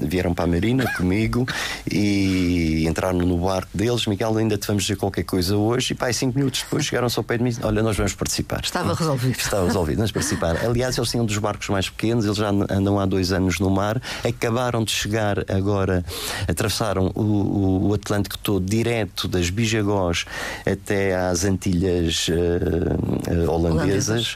vieram 0.00 0.34
para 0.34 0.44
a 0.44 0.48
Marina 0.48 0.90
comigo 0.96 1.46
e 1.90 2.86
entraram 2.88 3.18
no 3.18 3.38
barco 3.38 3.69
deles. 3.72 4.06
Miguel, 4.06 4.36
ainda 4.36 4.58
te 4.58 4.66
vamos 4.66 4.84
dizer 4.84 4.96
qualquer 4.96 5.24
coisa 5.24 5.56
hoje. 5.56 5.92
E 5.92 5.96
pá, 5.96 6.12
cinco 6.12 6.38
minutos 6.38 6.62
depois 6.62 6.84
chegaram-se 6.84 7.18
ao 7.18 7.24
pé 7.24 7.38
de 7.38 7.44
mim: 7.44 7.54
Olha, 7.62 7.82
nós 7.82 7.96
vamos 7.96 8.14
participar. 8.14 8.60
Estava 8.62 8.94
resolvido. 8.94 9.38
Estava 9.38 9.66
resolvido, 9.66 9.96
vamos 9.96 10.12
participar. 10.12 10.56
Aliás, 10.64 10.96
eles 10.96 11.10
tinham 11.10 11.22
um 11.22 11.26
dos 11.26 11.38
barcos 11.38 11.68
mais 11.68 11.88
pequenos, 11.88 12.24
eles 12.24 12.36
já 12.36 12.48
andam 12.48 12.98
há 12.98 13.06
dois 13.06 13.32
anos 13.32 13.58
no 13.58 13.70
mar, 13.70 14.00
acabaram 14.26 14.84
de 14.84 14.90
chegar 14.90 15.44
agora, 15.50 16.04
atravessaram 16.48 17.10
o, 17.14 17.22
o, 17.22 17.88
o 17.88 17.94
Atlântico 17.94 18.38
todo, 18.38 18.64
direto 18.64 19.28
das 19.28 19.50
Bijagós 19.50 20.24
até 20.66 21.16
às 21.16 21.44
Antilhas 21.44 22.28
uh, 22.28 23.32
uh, 23.32 23.50
holandesas, 23.50 24.34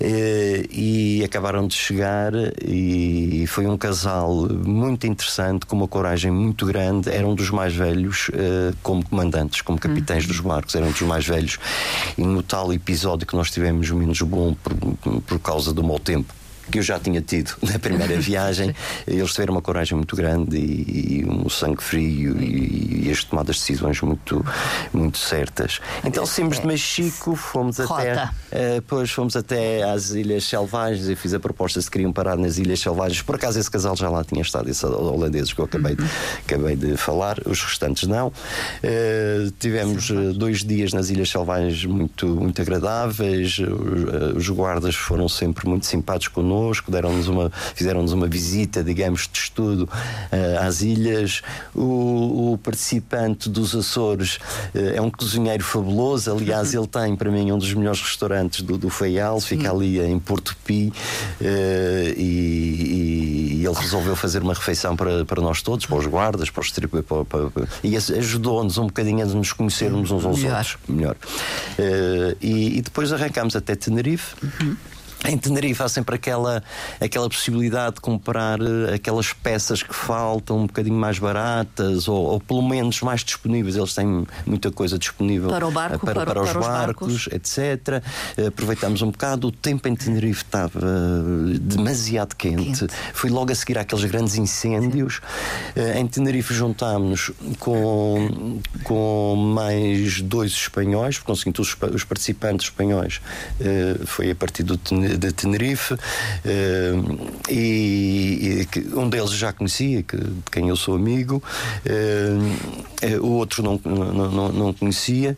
uh, 0.00 0.66
e 0.70 1.22
acabaram 1.24 1.66
de 1.66 1.74
chegar. 1.74 2.32
E 2.64 3.44
foi 3.48 3.66
um 3.66 3.76
casal 3.76 4.48
muito 4.48 5.06
interessante, 5.06 5.66
com 5.66 5.76
uma 5.76 5.88
coragem 5.88 6.30
muito 6.30 6.66
grande. 6.66 7.10
Era 7.10 7.26
um 7.26 7.34
dos 7.34 7.50
mais 7.50 7.74
velhos 7.74 8.30
como 8.82 9.04
comandantes, 9.04 9.60
como 9.60 9.78
capitães 9.78 10.24
uhum. 10.24 10.28
dos 10.28 10.40
barcos, 10.40 10.74
eram 10.74 10.90
dos 10.90 11.02
mais 11.02 11.26
velhos. 11.26 11.58
E 12.16 12.22
no 12.22 12.42
tal 12.42 12.72
episódio 12.72 13.26
que 13.26 13.36
nós 13.36 13.50
tivemos 13.50 13.90
menos 13.90 14.20
bom 14.22 14.54
por, 14.54 15.20
por 15.22 15.38
causa 15.38 15.72
do 15.72 15.82
mau 15.82 15.98
tempo 15.98 16.32
que 16.70 16.78
eu 16.78 16.82
já 16.82 16.98
tinha 16.98 17.20
tido 17.20 17.52
na 17.62 17.78
primeira 17.78 18.18
viagem. 18.18 18.74
Eles 19.06 19.32
tiveram 19.32 19.54
uma 19.54 19.62
coragem 19.62 19.96
muito 19.96 20.16
grande 20.16 20.56
e, 20.56 21.20
e 21.20 21.24
um 21.24 21.48
sangue 21.48 21.82
frio 21.82 22.40
e, 22.40 23.06
e 23.06 23.10
as 23.10 23.24
tomadas 23.24 23.56
de 23.56 23.62
decisões 23.62 24.00
muito, 24.00 24.44
muito 24.92 25.18
certas. 25.18 25.80
Então 26.04 26.26
saímos 26.26 26.60
de 26.60 26.66
Mexico, 26.66 27.34
fomos 27.36 27.78
até, 27.80 28.24
uh, 28.24 28.30
depois 28.74 29.10
fomos 29.10 29.36
até 29.36 29.82
às 29.82 30.10
Ilhas 30.10 30.44
Selvagens 30.44 31.08
e 31.08 31.16
fiz 31.16 31.34
a 31.34 31.40
proposta 31.40 31.80
se 31.80 31.90
queriam 31.90 32.12
parar 32.12 32.36
nas 32.36 32.58
Ilhas 32.58 32.80
Selvagens. 32.80 33.22
Por 33.22 33.36
acaso 33.36 33.58
esse 33.58 33.70
casal 33.70 33.96
já 33.96 34.08
lá 34.08 34.24
tinha 34.24 34.42
estado, 34.42 34.68
esses 34.68 34.84
holandeses 34.84 35.52
que 35.52 35.60
eu 35.60 35.64
acabei, 35.64 35.94
de, 35.94 36.04
acabei 36.44 36.76
de 36.76 36.96
falar, 36.96 37.38
os 37.46 37.62
restantes 37.62 38.08
não. 38.08 38.28
Uh, 38.28 39.50
tivemos 39.58 40.10
uh, 40.10 40.32
dois 40.32 40.64
dias 40.64 40.92
nas 40.92 41.10
Ilhas 41.10 41.30
Selvagens 41.30 41.84
muito, 41.84 42.26
muito 42.26 42.60
agradáveis, 42.60 43.58
os 44.34 44.48
guardas 44.48 44.94
foram 44.94 45.28
sempre 45.28 45.68
muito 45.68 45.86
simpáticos 45.86 46.28
connosco 46.28 46.55
connosco, 46.56 46.90
deram-nos 46.90 47.28
uma, 47.28 47.50
fizeram-nos 47.74 48.12
uma 48.12 48.26
visita, 48.26 48.82
digamos, 48.82 49.28
de 49.30 49.38
estudo 49.38 49.82
uh, 49.82 50.66
às 50.66 50.80
ilhas. 50.80 51.42
O, 51.74 52.52
o, 52.52 52.58
participante 52.58 53.48
dos 53.48 53.74
Açores 53.74 54.36
uh, 54.74 54.94
é 54.94 55.00
um 55.00 55.10
cozinheiro 55.10 55.62
fabuloso, 55.62 56.32
aliás, 56.32 56.72
ele 56.74 56.86
tem 56.86 57.14
para 57.14 57.30
mim 57.30 57.52
um 57.52 57.58
dos 57.58 57.72
melhores 57.74 58.00
restaurantes 58.00 58.62
do, 58.62 58.78
do 58.78 58.88
Feial, 58.88 59.40
fica 59.40 59.70
ali 59.70 60.00
em 60.00 60.18
Porto 60.18 60.56
Pi, 60.64 60.92
uh, 61.40 61.44
e, 62.16 63.60
e, 63.60 63.66
ele 63.66 63.74
resolveu 63.74 64.16
fazer 64.16 64.42
uma 64.42 64.54
refeição 64.54 64.96
para, 64.96 65.24
para 65.24 65.42
nós 65.42 65.60
todos, 65.60 65.86
para 65.86 65.96
os 65.96 66.06
guardas, 66.06 66.48
para 66.50 66.60
os 66.62 66.70
para, 66.70 67.68
e 67.82 67.96
ajudou-nos 67.96 68.78
um 68.78 68.86
bocadinho 68.86 69.22
a 69.22 69.26
nos 69.26 69.52
conhecermos 69.52 70.10
uns 70.10 70.24
aos 70.24 70.38
melhor. 70.38 70.56
outros 70.56 70.78
melhor. 70.88 71.16
E, 72.40 72.78
e, 72.78 72.82
depois 72.82 73.12
arrancámos 73.12 73.56
até 73.56 73.74
Tenerife. 73.74 74.34
Uhum. 74.42 74.76
Em 75.24 75.36
Tenerife 75.36 75.82
há 75.82 75.88
sempre 75.88 76.14
aquela, 76.16 76.62
aquela 77.00 77.28
possibilidade 77.28 77.96
de 77.96 78.00
comprar 78.00 78.60
eh, 78.60 78.94
aquelas 78.94 79.32
peças 79.32 79.82
que 79.82 79.94
faltam 79.94 80.58
um 80.58 80.66
bocadinho 80.66 80.96
mais 80.96 81.18
baratas 81.18 82.06
ou, 82.06 82.24
ou 82.26 82.40
pelo 82.40 82.62
menos 82.62 83.00
mais 83.00 83.24
disponíveis. 83.24 83.76
Eles 83.76 83.94
têm 83.94 84.26
muita 84.44 84.70
coisa 84.70 84.98
disponível 84.98 85.48
para, 85.48 85.66
o 85.66 85.70
barco, 85.70 86.04
para, 86.04 86.14
para, 86.14 86.26
para, 86.26 86.42
os, 86.42 86.50
para 86.50 86.60
barcos, 86.60 87.14
os, 87.14 87.28
barcos, 87.28 87.56
etc. 87.56 88.02
Aproveitamos 88.46 89.02
um 89.02 89.10
bocado. 89.10 89.48
O 89.48 89.52
tempo 89.52 89.88
em 89.88 89.96
Tenerife 89.96 90.44
estava 90.44 90.80
demasiado 91.60 92.34
quente. 92.36 92.86
quente. 92.86 92.86
Foi 93.14 93.30
logo 93.30 93.50
a 93.50 93.54
seguir 93.54 93.78
àqueles 93.78 94.04
grandes 94.04 94.36
incêndios. 94.36 95.20
Sim. 95.74 95.80
Eh, 95.80 96.00
em 96.00 96.06
Tenerife 96.06 96.54
juntámos 96.54 97.32
com, 97.58 98.60
com 98.84 99.34
mais 99.36 100.20
dois 100.20 100.52
espanhóis, 100.52 101.16
porque 101.16 101.32
conseguimos 101.32 101.58
os, 101.58 101.76
os 101.94 102.04
participantes 102.04 102.66
espanhóis. 102.66 103.20
Eh, 103.60 103.96
foi 104.04 104.30
a 104.30 104.34
partir 104.34 104.62
do 104.62 104.76
Tenerife 104.76 105.05
de 105.16 105.32
Tenerife 105.32 105.94
uh, 105.94 105.98
e, 107.48 108.66
e, 108.74 108.94
um 108.94 109.08
deles 109.08 109.30
já 109.30 109.52
conhecia, 109.52 110.02
que, 110.02 110.16
de 110.16 110.42
quem 110.50 110.68
eu 110.68 110.76
sou 110.76 110.94
amigo, 110.94 111.42
uh, 111.86 113.20
o 113.22 113.30
outro 113.32 113.62
não, 113.62 113.80
não, 113.84 114.30
não, 114.30 114.48
não 114.52 114.72
conhecia, 114.72 115.36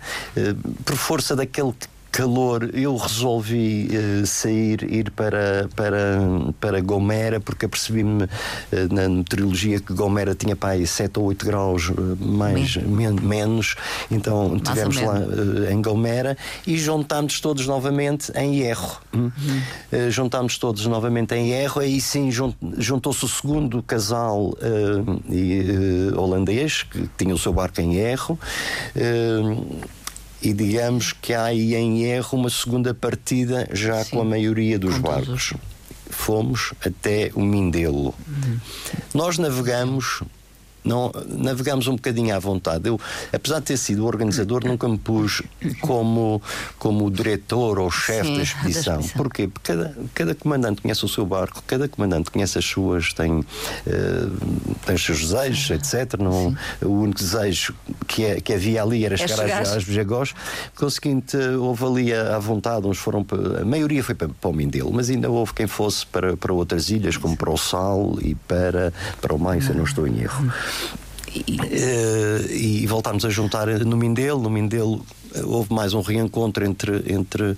por 0.84 0.96
força 0.96 1.34
daquele 1.34 1.74
calor, 2.18 2.70
eu 2.74 2.96
resolvi 2.96 3.88
uh, 3.92 4.26
sair, 4.26 4.82
ir 4.92 5.08
para, 5.12 5.68
para, 5.76 6.18
para 6.58 6.80
Gomera, 6.80 7.38
porque 7.38 7.66
apercebi-me 7.66 8.24
uh, 8.24 8.28
na 8.90 9.08
meteorologia 9.08 9.78
que 9.78 9.94
Gomera 9.94 10.34
tinha 10.34 10.58
aí 10.62 10.84
7 10.84 11.16
ou 11.20 11.26
8 11.26 11.46
graus 11.46 11.88
uh, 11.90 12.16
mais, 12.20 12.76
men 12.76 13.12
menos. 13.22 13.76
Então 14.10 14.56
estivemos 14.56 15.00
lá 15.00 15.20
em 15.70 15.80
Gomera 15.80 16.36
e 16.66 16.76
juntámos 16.76 17.40
todos 17.40 17.68
novamente 17.68 18.32
em 18.34 18.62
Erro. 18.62 18.98
Hum? 19.14 19.30
Uhum. 19.38 20.10
juntámos 20.10 20.58
todos 20.58 20.86
novamente 20.86 21.34
em 21.34 21.52
Erro, 21.52 21.80
aí 21.80 22.00
sim 22.00 22.30
juntou-se 22.32 23.24
o 23.24 23.28
segundo 23.28 23.82
casal 23.82 24.54
holandês 26.16 26.82
que 26.82 27.08
tinha 27.16 27.34
o 27.34 27.38
seu 27.38 27.52
barco 27.52 27.80
em 27.80 27.96
Erro 27.96 28.38
e 30.40 30.52
digamos 30.52 31.12
que 31.12 31.34
há 31.34 31.44
aí 31.44 31.74
em 31.74 32.04
erro 32.04 32.38
uma 32.38 32.50
segunda 32.50 32.94
partida 32.94 33.68
já 33.72 34.04
Sim. 34.04 34.10
com 34.10 34.20
a 34.20 34.24
maioria 34.24 34.78
dos 34.78 34.98
barcos. 34.98 35.50
Todos. 35.50 35.68
Fomos 36.10 36.72
até 36.84 37.30
o 37.34 37.42
Mindelo. 37.42 38.14
Uhum. 38.26 38.58
Nós 39.14 39.38
navegamos 39.38 40.22
não 40.84 41.12
navegamos 41.26 41.86
um 41.86 41.96
bocadinho 41.96 42.34
à 42.34 42.38
vontade. 42.38 42.88
Eu, 42.88 43.00
apesar 43.32 43.60
de 43.60 43.66
ter 43.66 43.76
sido 43.76 44.06
organizador, 44.06 44.64
nunca 44.64 44.88
me 44.88 44.98
pus 44.98 45.42
como, 45.80 46.40
como 46.78 47.10
diretor 47.10 47.78
ou 47.78 47.90
chefe 47.90 48.36
da 48.36 48.42
expedição. 48.42 49.02
Porquê? 49.16 49.48
Porque 49.48 49.72
cada, 49.72 49.96
cada 50.14 50.34
comandante 50.34 50.82
conhece 50.82 51.04
o 51.04 51.08
seu 51.08 51.26
barco, 51.26 51.62
cada 51.66 51.88
comandante 51.88 52.30
conhece 52.30 52.58
as 52.58 52.64
suas, 52.64 53.12
tem, 53.12 53.30
uh, 53.32 53.44
tem 54.86 54.94
os 54.94 55.04
seus 55.04 55.20
desejos, 55.20 55.70
etc. 55.70 56.18
Não, 56.18 56.56
o 56.82 56.88
único 56.88 57.18
desejo 57.18 57.74
que, 58.06 58.24
é, 58.24 58.40
que 58.40 58.52
havia 58.52 58.82
ali 58.82 59.04
era 59.04 59.14
é 59.14 59.18
chegar, 59.18 59.36
chegar 59.36 59.62
às, 59.62 59.84
Bejagós. 59.84 60.34
o 60.80 60.90
seguinte, 60.90 61.36
houve 61.36 61.84
ali 61.84 62.14
à 62.14 62.38
vontade, 62.38 62.86
uns 62.86 62.98
foram 62.98 63.22
para, 63.24 63.62
a 63.62 63.64
maioria 63.64 64.02
foi 64.02 64.14
para, 64.14 64.28
para 64.28 64.50
o 64.50 64.52
Mindelo, 64.52 64.92
mas 64.92 65.10
ainda 65.10 65.30
houve 65.30 65.52
quem 65.54 65.66
fosse 65.66 66.06
para, 66.06 66.36
para 66.36 66.52
outras 66.52 66.90
ilhas, 66.90 67.16
como 67.16 67.36
para 67.36 67.50
o 67.50 67.56
Sal 67.56 68.16
e 68.20 68.34
para, 68.34 68.92
para 69.20 69.34
o 69.34 69.38
Maio, 69.38 69.62
se 69.62 69.70
eu 69.70 69.76
não 69.76 69.84
estou 69.84 70.06
em 70.06 70.20
erro. 70.20 70.52
E, 71.34 71.56
uh, 71.60 72.52
e 72.52 72.86
voltámos 72.86 73.24
a 73.24 73.30
juntar 73.30 73.66
no 73.66 73.96
Mindelo. 73.96 74.40
No 74.40 74.50
Mindelo 74.50 75.04
eh, 75.34 75.42
houve 75.44 75.72
mais 75.72 75.94
um 75.94 76.00
reencontro 76.00 76.64
entre, 76.64 77.04
entre, 77.12 77.42
uh, 77.42 77.56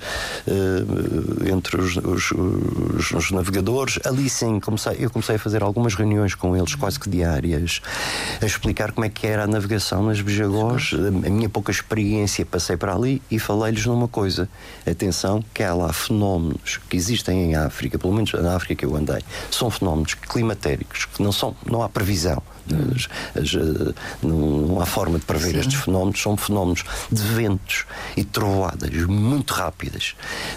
entre 1.53 1.81
os, 1.81 1.97
os, 1.97 2.31
os, 2.33 3.11
os, 3.13 3.31
navegadores. 3.31 3.99
Ali 4.05 4.29
sim, 4.29 4.59
comecei, 4.61 4.97
eu 4.99 5.11
comecei 5.11 5.37
a 5.37 5.39
fazer 5.39 5.63
algumas 5.63 5.95
reuniões 5.95 6.35
com 6.35 6.57
eles, 6.57 6.75
quase 6.75 6.99
que 6.99 7.09
diárias, 7.09 7.81
a 8.41 8.47
explicar 8.47 8.93
como 8.93 9.05
é 9.05 9.09
que 9.09 9.27
era 9.27 9.45
a 9.45 9.47
navegação 9.47 10.03
nas 10.05 10.21
Bijagós, 10.21 10.93
a 10.95 11.31
minha 11.31 11.49
pouca 11.49 11.71
experiência. 11.71 12.45
Passei 12.45 12.77
para 12.77 12.95
ali 12.95 13.23
e 13.31 13.39
falei-lhes 13.39 13.87
numa 13.87 14.09
coisa: 14.09 14.49
atenção, 14.89 15.45
que 15.55 15.63
há 15.63 15.75
lá 15.75 15.93
fenómenos 15.93 16.81
que 16.89 16.97
existem 16.97 17.51
em 17.51 17.55
África, 17.55 17.99
pelo 17.99 18.13
menos 18.13 18.33
na 18.33 18.57
África 18.57 18.75
que 18.75 18.85
eu 18.85 18.97
andei, 18.97 19.21
são 19.51 19.71
fenómenos 19.71 20.15
climatéricos, 20.15 21.05
que 21.05 21.23
não, 21.23 21.33
são, 21.33 21.55
não 21.67 21.83
há 21.83 21.89
previsão 21.89 22.43
As, 22.75 23.09
as, 23.41 23.55
eh, 23.55 23.95
não 24.23 24.81
há 24.81 24.87
forma 24.87 25.19
de 25.19 25.25
prever 25.25 25.53
Sim. 25.53 25.61
estes 25.61 25.81
fenómenos, 25.81 26.21
são 26.21 26.37
fenómenos 26.37 26.85
de 27.11 27.23
ventos 27.23 27.87
e 28.17 28.25
trovoadas 28.25 28.91
muito 29.07 29.53
rápidas 29.53 30.15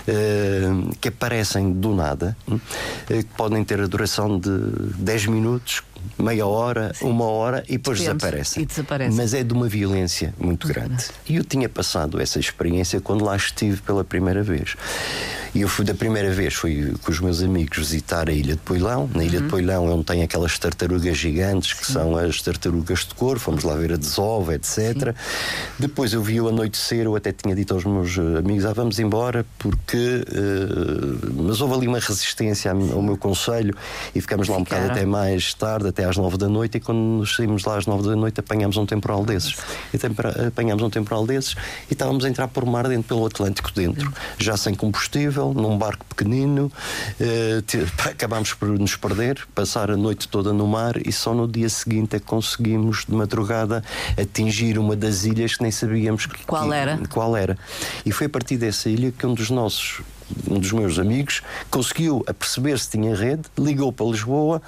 uh, 0.08 0.96
que 1.00 1.10
aparecem 1.10 1.72
do 1.74 1.96
nada, 1.96 2.36
uh, 2.48 2.60
que 3.08 3.24
podem 3.38 3.64
ter 3.64 3.80
a 3.80 3.88
duração 3.88 4.40
de 4.40 4.50
10 4.98 5.28
minutos, 5.28 5.84
meia 6.18 6.46
hora, 6.46 6.94
Sim. 6.94 7.08
uma 7.08 7.26
hora 7.26 7.64
e 7.68 7.74
depois 7.74 8.00
desaparecem. 8.00 8.64
E 8.64 8.66
desaparece. 8.66 9.16
Mas 9.16 9.34
é 9.34 9.44
de 9.44 9.54
uma 9.54 9.68
violência 9.68 10.34
muito 10.40 10.68
grande. 10.68 11.06
E 11.28 11.36
eu 11.36 11.44
tinha 11.44 11.70
passado 11.70 12.20
essa 12.20 12.40
experiência 12.40 13.00
quando 13.02 13.24
lá 13.24 13.36
estive 13.36 13.82
pela 13.82 14.04
primeira 14.04 14.44
vez. 14.44 14.76
E 15.56 15.62
eu 15.62 15.68
fui 15.68 15.86
da 15.86 15.94
primeira 15.94 16.32
vez, 16.32 16.56
fui 16.56 16.96
com 17.04 17.12
os 17.12 17.20
meus 17.20 17.44
amigos 17.44 17.78
visitar 17.78 18.28
a 18.28 18.32
Ilha 18.32 18.56
de 18.56 18.62
Poilão. 18.62 19.08
Na 19.14 19.24
Ilha 19.24 19.38
uhum. 19.38 19.46
de 19.46 19.52
Poilão 19.52 19.88
é 19.88 19.92
onde 19.92 20.04
tem 20.04 20.24
aquelas 20.24 20.58
tartarugas 20.58 21.16
gigantes 21.16 21.74
que 21.74 21.86
Sim. 21.86 21.94
são 21.94 22.18
as 22.18 22.42
tartarugas 22.42 23.00
de 23.02 23.14
cor. 23.14 23.38
Fomos 23.38 23.64
lá 23.64 23.76
ver 23.76 23.94
a 23.94 23.96
desova, 23.96 24.56
etc. 24.56 24.74
Sim. 24.74 25.14
Depois 25.78 26.12
eu 26.12 26.24
vi 26.24 26.42
o 26.42 26.48
anoitecer, 26.48 27.06
eu 27.06 27.16
até 27.16 27.32
tinha 27.32 27.56
dito 27.56 27.72
aos 27.72 27.86
meus 27.86 28.18
eh, 28.18 28.40
amigos: 28.40 28.66
ah, 28.66 28.74
vamos 28.74 28.98
embora, 28.98 29.46
porque. 29.60 30.26
Uh, 30.28 31.44
mas 31.44 31.62
houve 31.62 31.76
ali 31.76 31.88
uma 31.88 32.00
resistência 32.00 32.72
ao 32.72 33.02
meu 33.02 33.16
conselho 33.16 33.76
e 34.16 34.20
ficamos 34.20 34.48
lá 34.48 34.58
um 34.58 34.64
bocado 34.64 34.92
até 34.92 35.06
mais 35.06 35.54
tarde, 35.54 35.88
até 35.94 36.06
às 36.06 36.18
nove 36.18 36.38
da 36.38 36.50
noite. 36.50 36.78
E 36.78 36.80
quando 36.80 36.98
nos 36.98 37.36
saímos 37.36 37.64
lá 37.64 37.78
às 37.78 37.86
nove 37.86 38.10
da 38.10 38.16
noite, 38.16 38.40
apanhámos 38.40 38.76
um 38.78 38.86
temporal 38.86 39.24
desses. 39.24 39.56
E 39.94 40.48
apanhámos 40.48 40.84
um 40.84 40.90
temporal 40.90 41.26
desses 41.26 41.56
e 41.90 41.94
estávamos 41.94 42.26
a 42.26 42.30
entrar 42.30 42.48
por 42.48 42.66
mar 42.66 42.88
dentro 42.88 43.04
pelo 43.04 43.26
Atlântico 43.26 43.72
dentro, 43.74 44.12
já 44.38 44.58
sem 44.58 44.74
combustível 44.74 45.54
num 45.54 45.78
barco 45.78 46.06
pequenino, 46.06 46.72
eh, 47.20 47.62
acabámos 48.10 48.54
por 48.54 48.68
nos 48.68 48.96
perder, 48.96 49.46
passar 49.54 49.92
a 49.92 49.98
noite 49.98 50.28
toda 50.28 50.52
no 50.52 50.68
mar 50.68 50.96
e 51.06 51.12
só 51.12 51.34
no 51.34 51.48
dia 51.48 51.70
seguinte 51.70 52.16
é 52.16 52.20
que 52.20 52.26
conseguimos, 52.26 53.06
de 53.08 53.14
madrugada, 53.14 53.84
atingir 54.20 54.80
uma 54.80 54.96
das 54.96 55.24
ilhas 55.26 55.56
que 55.56 55.64
nem 55.64 55.72
sabíamos 55.72 56.28
qual 56.48 56.70
que, 56.70 56.76
era. 56.76 57.00
Qual 57.10 57.38
era. 57.38 57.58
E 58.06 58.12
foi 58.12 58.28
a 58.28 58.30
partir 58.30 58.58
dessa 58.58 58.90
ilha 58.90 59.12
que 59.12 59.26
um 59.26 59.34
dos 59.34 59.50
nossos 59.50 60.02
um 60.50 60.60
dos 60.60 60.72
meus 60.72 61.00
amigos, 61.00 61.42
conseguiu 61.70 62.24
aperceber 62.28 62.78
se 62.78 62.90
tinha 62.90 63.16
rede, 63.16 63.44
ligou 63.58 63.92
para 63.92 64.06
Lisboa, 64.06 64.62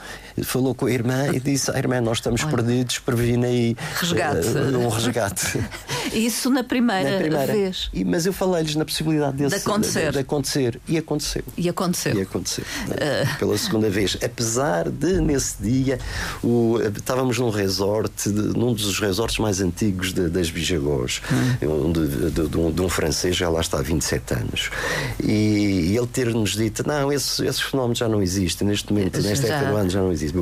falou 0.43 0.73
com 0.73 0.85
a 0.85 0.91
irmã 0.91 1.27
e 1.33 1.39
disse: 1.39 1.71
ah, 1.71 1.77
Irmã, 1.77 2.01
nós 2.01 2.17
estamos 2.17 2.43
Olha, 2.43 2.55
perdidos, 2.55 2.99
previne 2.99 3.45
aí 3.45 3.77
resgate. 3.99 4.47
Uh, 4.47 4.79
um 4.79 4.89
resgate. 4.89 5.59
Isso 6.13 6.49
na 6.49 6.63
primeira, 6.63 7.11
na 7.11 7.17
primeira. 7.17 7.53
vez. 7.53 7.89
E, 7.93 8.03
mas 8.03 8.25
eu 8.25 8.33
falei-lhes 8.33 8.75
na 8.75 8.85
possibilidade 8.85 9.37
desse, 9.37 9.55
de, 9.55 9.61
acontecer. 9.61 10.05
De, 10.05 10.11
de, 10.11 10.19
acontecer. 10.19 10.79
E 10.87 10.97
aconteceu. 10.97 11.43
E 11.57 11.69
aconteceu. 11.69 12.15
E 12.15 12.21
aconteceu. 12.21 12.63
Uh... 12.63 13.37
Pela 13.39 13.57
segunda 13.57 13.89
vez. 13.89 14.17
Apesar 14.23 14.89
de, 14.89 15.19
nesse 15.19 15.61
dia, 15.61 15.99
o, 16.43 16.77
estávamos 16.95 17.39
num 17.39 17.49
resort, 17.49 18.29
de, 18.29 18.57
num 18.57 18.73
dos 18.73 18.99
resorts 18.99 19.37
mais 19.39 19.61
antigos 19.61 20.13
de, 20.13 20.29
das 20.29 20.49
Bijagós, 20.49 21.21
hum. 21.61 21.91
um, 22.67 22.71
de 22.71 22.81
um 22.81 22.89
francês, 22.89 23.35
já 23.35 23.49
lá 23.49 23.61
está 23.61 23.79
há 23.79 23.81
27 23.81 24.33
anos. 24.33 24.69
E 25.23 25.54
e, 25.55 25.97
ele 25.97 26.07
ter-nos 26.07 26.51
dito: 26.51 26.85
não, 26.87 27.11
esses, 27.11 27.39
esses, 27.39 27.61
fenómenos 27.61 27.97
já 27.97 28.07
não 28.07 28.21
existem, 28.21 28.67
neste 28.67 28.91
momento, 28.91 29.21
nesta 29.21 29.47
época 29.47 29.71
do 29.71 29.77
ano 29.77 29.89
já 29.89 30.01
não 30.01 30.11
existem. 30.11 30.41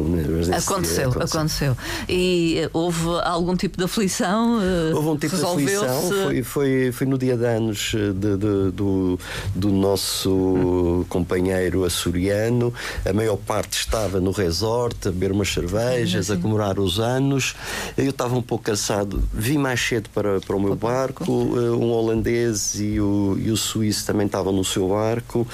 Aconteceu, 0.55 1.11
dia, 1.11 1.23
aconteceu. 1.23 1.77
E 2.07 2.59
eh, 2.59 2.69
houve 2.73 3.07
algum 3.23 3.55
tipo 3.55 3.77
de 3.77 3.83
aflição? 3.83 4.59
Eh, 4.61 4.93
houve 4.93 5.07
um 5.09 5.17
tipo 5.17 5.35
de 5.35 5.43
aflição, 5.43 6.01
foi, 6.23 6.43
foi, 6.43 6.91
foi 6.91 7.07
no 7.07 7.17
dia 7.17 7.37
de 7.37 7.45
anos 7.45 7.93
eh, 7.95 8.13
de, 8.13 8.37
de, 8.37 8.71
do, 8.71 9.19
do 9.55 9.69
nosso 9.69 10.31
hum. 10.31 11.05
companheiro 11.09 11.83
açoriano. 11.83 12.73
A 13.05 13.13
maior 13.13 13.37
parte 13.37 13.79
estava 13.79 14.19
no 14.19 14.31
resort 14.31 15.07
a 15.07 15.11
beber 15.11 15.31
umas 15.31 15.49
cervejas, 15.51 16.31
a 16.31 16.37
comemorar 16.37 16.79
os 16.79 16.99
anos. 16.99 17.55
Eu 17.97 18.09
estava 18.09 18.35
um 18.35 18.41
pouco 18.41 18.63
cansado, 18.63 19.23
vim 19.33 19.57
mais 19.57 19.79
cedo 19.79 20.09
para, 20.13 20.39
para 20.39 20.55
o 20.55 20.59
meu 20.59 20.75
barco. 20.75 21.23
Um 21.31 21.91
holandês 21.91 22.75
e 22.79 22.99
o, 22.99 23.37
e 23.39 23.51
o 23.51 23.57
suíço 23.57 24.05
também 24.05 24.25
estavam 24.25 24.53
no 24.53 24.63
seu 24.63 24.92
barco 24.93 25.47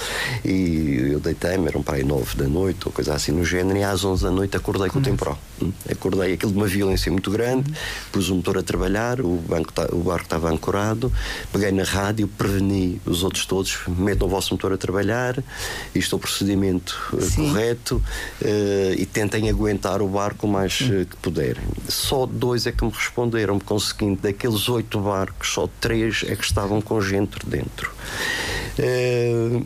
e 0.43 1.09
eu 1.11 1.19
deitei-me, 1.19 1.67
era 1.67 1.77
um 1.77 1.83
pai 1.83 2.03
nove 2.03 2.35
da 2.35 2.47
noite 2.47 2.79
ou 2.85 2.91
coisa 2.91 3.13
assim 3.13 3.31
no 3.31 3.43
género, 3.43 3.77
e 3.77 3.83
às 3.83 4.03
onze 4.03 4.23
da 4.23 4.31
noite 4.31 4.55
acordei 4.55 4.89
com 4.89 4.99
o 4.99 5.01
temporal. 5.01 5.37
Hum, 5.61 5.71
acordei 5.89 6.33
aquilo 6.33 6.51
de 6.51 6.57
uma 6.57 6.67
violência 6.67 7.11
muito 7.11 7.31
grande, 7.31 7.71
pus 8.11 8.29
o 8.29 8.35
motor 8.35 8.57
a 8.57 8.63
trabalhar, 8.63 9.21
o, 9.21 9.35
banco, 9.37 9.73
o 9.91 9.97
barco 9.97 10.23
estava 10.23 10.49
ancorado, 10.49 11.11
peguei 11.51 11.71
na 11.71 11.83
rádio, 11.83 12.27
preveni 12.27 13.01
os 13.05 13.23
outros 13.23 13.45
todos, 13.45 13.79
metam 13.87 14.27
o 14.27 14.29
vosso 14.31 14.53
motor 14.53 14.73
a 14.73 14.77
trabalhar, 14.77 15.43
isto 15.93 16.15
é 16.15 16.17
o 16.17 16.19
procedimento 16.19 16.97
eh, 17.17 17.21
Sim. 17.21 17.49
correto 17.49 17.95
uh, 18.41 18.93
e 18.97 19.05
tentem 19.05 19.49
aguentar 19.49 20.01
o 20.01 20.07
barco 20.07 20.47
o 20.47 20.49
mais 20.49 20.79
uh, 20.81 21.05
que 21.05 21.15
puderem. 21.17 21.63
Só 21.87 22.25
dois 22.25 22.65
é 22.65 22.71
que 22.71 22.83
me 22.83 22.91
responderam, 22.91 23.59
conseguindo 23.59 24.21
daqueles 24.21 24.69
oito 24.69 24.99
barcos, 24.99 25.53
só 25.53 25.67
três 25.79 26.23
é 26.27 26.35
que 26.35 26.43
estavam 26.43 26.81
com 26.81 27.01
gente 27.01 27.37
dentro. 27.45 27.91
Uh, 28.79 29.65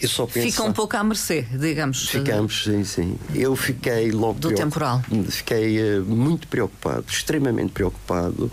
eu 0.00 0.08
só 0.08 0.26
penso, 0.26 0.46
Fica 0.46 0.62
um 0.62 0.72
pouco 0.72 0.96
à 0.96 1.02
mercê, 1.02 1.42
digamos. 1.42 2.08
Ficamos, 2.08 2.64
sim, 2.64 2.84
sim. 2.84 3.18
Eu 3.34 3.56
fiquei 3.56 4.10
logo. 4.12 4.38
Do 4.38 4.54
temporal. 4.54 5.02
Fiquei 5.28 5.98
uh, 5.98 6.04
muito 6.04 6.46
preocupado, 6.46 7.04
extremamente 7.08 7.72
preocupado 7.72 8.50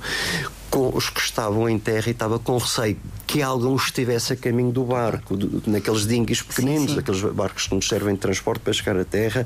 com 0.72 0.92
os 0.94 1.10
que 1.10 1.22
estavam 1.22 1.70
em 1.70 1.80
terra 1.80 2.08
e 2.08 2.12
estava 2.12 2.40
com 2.40 2.58
receio 2.58 2.98
que 3.28 3.42
algum 3.42 3.76
estivesse 3.76 4.34
a 4.34 4.36
caminho 4.36 4.72
do 4.72 4.84
barco, 4.84 5.38
naqueles 5.68 6.06
dingues 6.06 6.42
pequeninos, 6.42 6.92
sim, 6.92 6.94
sim. 6.94 7.00
aqueles 7.00 7.22
barcos 7.22 7.68
que 7.68 7.76
nos 7.76 7.88
servem 7.88 8.14
de 8.14 8.20
transporte 8.20 8.62
para 8.62 8.74
chegar 8.74 8.98
à 8.98 9.06
terra, 9.06 9.46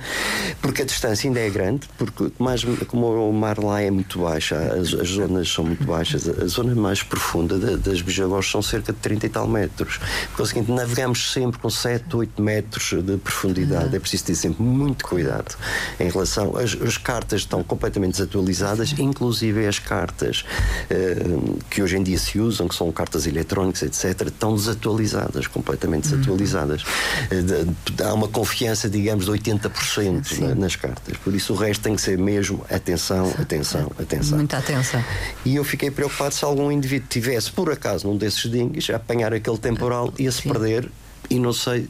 porque 0.62 0.82
a 0.82 0.86
distância 0.86 1.28
ainda 1.28 1.40
é 1.40 1.50
grande, 1.50 1.88
porque 1.98 2.32
mais, 2.40 2.64
como 2.88 3.30
o 3.30 3.34
mar 3.34 3.60
lá 3.60 3.82
é 3.82 3.90
muito 3.90 4.20
baixa, 4.20 4.56
as, 4.58 4.94
as 4.94 5.10
zonas 5.10 5.50
são 5.50 5.64
muito 5.64 5.84
baixas, 5.86 6.28
a, 6.28 6.46
zona 6.48 6.76
mais 6.76 7.04
profunda 7.04 7.58
de, 7.58 7.78
das 7.78 8.02
Bijagós 8.02 8.50
são 8.50 8.62
cerca 8.62 8.92
de 8.92 9.00
30 9.00 9.26
e 9.26 9.30
tal 9.30 9.48
metros. 9.48 10.00
Por 10.36 10.46
seguinte, 10.48 10.72
navegamos 10.72 11.32
sempre 11.32 11.60
com 11.60 11.70
7, 11.70 12.16
8 12.16 12.42
metros 12.42 12.94
de 13.04 13.18
profundidade. 13.18 13.96
É 13.96 14.00
preciso 14.00 14.26
ter 14.26 14.36
sempre 14.36 14.64
muito 14.64 15.06
cuidado 15.06 15.56
em 16.00 16.10
relação. 16.10 16.56
As, 16.58 16.78
as 16.82 16.98
cartas 16.98 17.42
estão 17.42 17.64
completamente 17.64 18.14
desatualizadas, 18.14 18.94
inclusive 18.98 19.68
as 19.68 19.80
cartas 19.80 20.44
uh, 20.90 21.60
que 21.70 21.82
hoje 21.82 21.98
em 21.98 22.04
dia 22.04 22.18
se 22.18 22.40
usam, 22.40 22.68
que 22.68 22.76
são 22.76 22.92
cartas 22.92 23.28
eletrónicas 23.28 23.79
etc., 23.86 24.28
estão 24.28 24.56
desatualizadas, 24.56 25.48
completamente 25.48 26.06
uhum. 26.06 26.18
desatualizadas. 26.18 26.84
Uhum. 27.32 27.76
Há 28.06 28.14
uma 28.14 28.28
confiança, 28.28 28.90
digamos, 28.90 29.26
de 29.26 29.32
80% 29.32 30.40
na, 30.40 30.56
nas 30.56 30.76
cartas. 30.76 31.18
Por 31.18 31.34
isso 31.34 31.54
o 31.54 31.56
resto 31.56 31.82
tem 31.82 31.96
que 31.96 32.02
ser 32.02 32.18
mesmo 32.18 32.66
atenção, 32.70 33.34
atenção, 33.38 33.92
atenção. 34.00 34.38
Muita 34.38 34.58
atenção. 34.58 35.04
E 35.46 35.56
eu 35.56 35.64
fiquei 35.64 35.92
preocupado 35.92 36.34
se 36.34 36.44
algum 36.44 36.72
indivíduo 36.72 37.08
tivesse, 37.10 37.52
por 37.52 37.72
acaso, 37.72 38.08
num 38.08 38.18
desses 38.18 38.50
dingues, 38.50 38.90
a 38.90 38.96
apanhar 38.96 39.34
aquele 39.34 39.58
temporal, 39.58 40.14
ia-se 40.18 40.42
perder 40.42 40.90
e 41.30 41.40
não 41.40 41.54
sei 41.54 41.88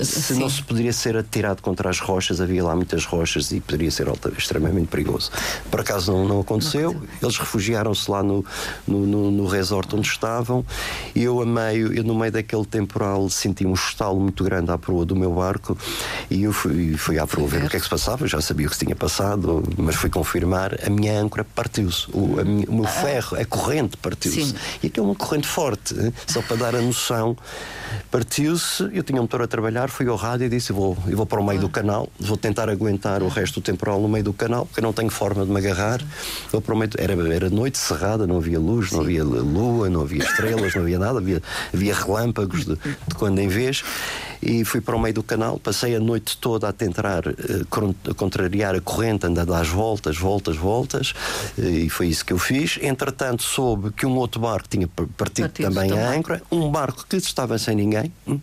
se 0.00 0.34
não 0.34 0.48
se 0.48 0.62
poderia 0.62 0.92
ser 0.92 1.16
atirado 1.16 1.60
contra 1.60 1.90
as 1.90 1.98
rochas, 1.98 2.40
havia 2.40 2.62
lá 2.64 2.74
muitas 2.74 3.04
rochas 3.04 3.50
e 3.50 3.60
poderia 3.60 3.90
ser 3.90 4.06
extremamente 4.38 4.86
perigoso. 4.86 5.30
Por 5.70 5.80
acaso 5.80 6.12
não, 6.12 6.26
não 6.26 6.40
aconteceu, 6.40 7.02
eles 7.20 7.36
refugiaram-se 7.36 8.10
lá 8.10 8.22
no, 8.22 8.44
no, 8.86 9.06
no, 9.06 9.30
no, 9.30 9.46
resort 9.46 9.94
onde 9.94 10.06
estavam. 10.06 10.64
E 11.14 11.22
eu, 11.22 11.40
a 11.40 11.46
meio, 11.46 11.92
eu, 11.92 12.04
no 12.04 12.14
meio 12.14 12.30
daquele 12.30 12.64
temporal, 12.64 13.28
senti 13.28 13.66
um 13.66 13.74
estalo 13.74 14.20
muito 14.20 14.44
grande 14.44 14.70
à 14.70 14.78
proa 14.78 15.04
do 15.04 15.16
meu 15.16 15.32
barco 15.34 15.76
e 16.30 16.44
eu 16.44 16.52
fui, 16.52 16.96
fui 16.96 17.18
à 17.18 17.26
proa 17.26 17.48
ver 17.48 17.64
o 17.64 17.68
que 17.68 17.76
é 17.76 17.78
que 17.78 17.84
se 17.84 17.90
passava. 17.90 18.24
Eu 18.24 18.28
já 18.28 18.40
sabia 18.40 18.66
o 18.66 18.70
que 18.70 18.76
se 18.76 18.84
tinha 18.84 18.96
passado, 18.96 19.62
mas 19.76 19.96
fui 19.96 20.10
confirmar. 20.10 20.78
A 20.86 20.90
minha 20.90 21.18
âncora 21.20 21.44
partiu-se, 21.44 22.08
o, 22.12 22.40
o 22.40 22.74
meu 22.74 22.86
ah. 22.86 22.88
ferro, 22.88 23.36
a 23.36 23.44
corrente 23.44 23.96
partiu-se. 23.96 24.54
E 24.82 24.86
aquilo 24.86 25.06
é 25.06 25.08
uma 25.10 25.16
corrente 25.16 25.46
forte, 25.46 25.94
só 26.26 26.40
para 26.40 26.56
dar 26.56 26.74
a 26.76 26.80
noção, 26.80 27.36
partiu-se. 28.10 28.88
Eu 28.92 29.02
tinha 29.02 29.18
um 29.18 29.22
motor 29.22 29.42
a 29.42 29.46
trabalhar 29.46 29.71
trabalhar, 29.72 29.88
fui 29.88 30.06
ao 30.06 30.16
rádio 30.16 30.46
e 30.46 30.48
disse: 30.48 30.72
vou, 30.72 30.96
eu 31.08 31.16
vou 31.16 31.26
para 31.26 31.40
o 31.40 31.44
meio 31.44 31.60
do 31.60 31.68
canal, 31.68 32.08
vou 32.20 32.36
tentar 32.36 32.68
aguentar 32.68 33.22
o 33.22 33.28
resto 33.28 33.60
do 33.60 33.64
temporal 33.64 34.00
no 34.00 34.08
meio 34.08 34.24
do 34.24 34.32
canal, 34.32 34.66
porque 34.66 34.80
não 34.80 34.92
tenho 34.92 35.10
forma 35.10 35.44
de 35.44 35.50
me 35.50 35.58
agarrar. 35.58 36.00
Eu 36.52 36.60
prometo, 36.60 36.96
era, 37.00 37.14
era 37.34 37.48
noite 37.48 37.78
cerrada, 37.78 38.26
não 38.26 38.36
havia 38.36 38.60
luz, 38.60 38.92
não 38.92 39.00
havia 39.00 39.24
lua, 39.24 39.88
não 39.88 40.02
havia 40.02 40.22
estrelas, 40.22 40.74
não 40.74 40.82
havia 40.82 40.98
nada, 40.98 41.18
havia, 41.18 41.42
havia 41.72 41.94
relâmpagos 41.94 42.66
de, 42.66 42.76
de 42.76 43.14
quando 43.16 43.38
em 43.38 43.48
vez 43.48 43.82
e 44.42 44.64
fui 44.64 44.80
para 44.80 44.96
o 44.96 45.00
meio 45.00 45.14
do 45.14 45.22
canal. 45.22 45.58
Passei 45.58 45.94
a 45.94 46.00
noite 46.00 46.36
toda 46.36 46.68
a 46.68 46.72
tentar 46.72 47.26
uh, 47.26 48.14
contrariar 48.16 48.74
a 48.74 48.80
corrente, 48.80 49.26
andar 49.26 49.48
às 49.52 49.68
voltas, 49.68 50.18
voltas, 50.18 50.56
voltas, 50.56 51.14
uh, 51.56 51.62
e 51.62 51.88
foi 51.88 52.08
isso 52.08 52.24
que 52.24 52.32
eu 52.32 52.38
fiz. 52.38 52.78
Entretanto, 52.82 53.42
soube 53.42 53.92
que 53.92 54.04
um 54.04 54.16
outro 54.16 54.40
barco 54.40 54.68
tinha 54.68 54.88
partido 54.88 55.48
também, 55.50 55.90
também 55.90 56.04
a 56.04 56.10
âncora, 56.10 56.42
um 56.50 56.70
barco 56.70 57.06
que 57.08 57.16
estava 57.16 57.56
sem 57.58 57.76
ninguém, 57.76 58.12
hum, 58.26 58.40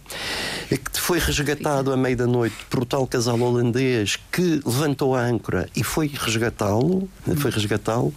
que 0.69 0.99
foi 0.99 1.19
resgatado 1.19 1.91
à 1.91 1.97
meia 1.97 2.15
da 2.15 2.27
noite 2.27 2.55
por 2.69 2.85
tal 2.85 3.05
casal 3.05 3.39
holandês 3.39 4.17
que 4.31 4.61
levantou 4.65 5.15
a 5.15 5.21
âncora 5.21 5.67
e 5.75 5.83
foi 5.83 6.07
resgatá-lo, 6.07 7.09
foi 7.37 7.51
resgatá-lo, 7.51 8.13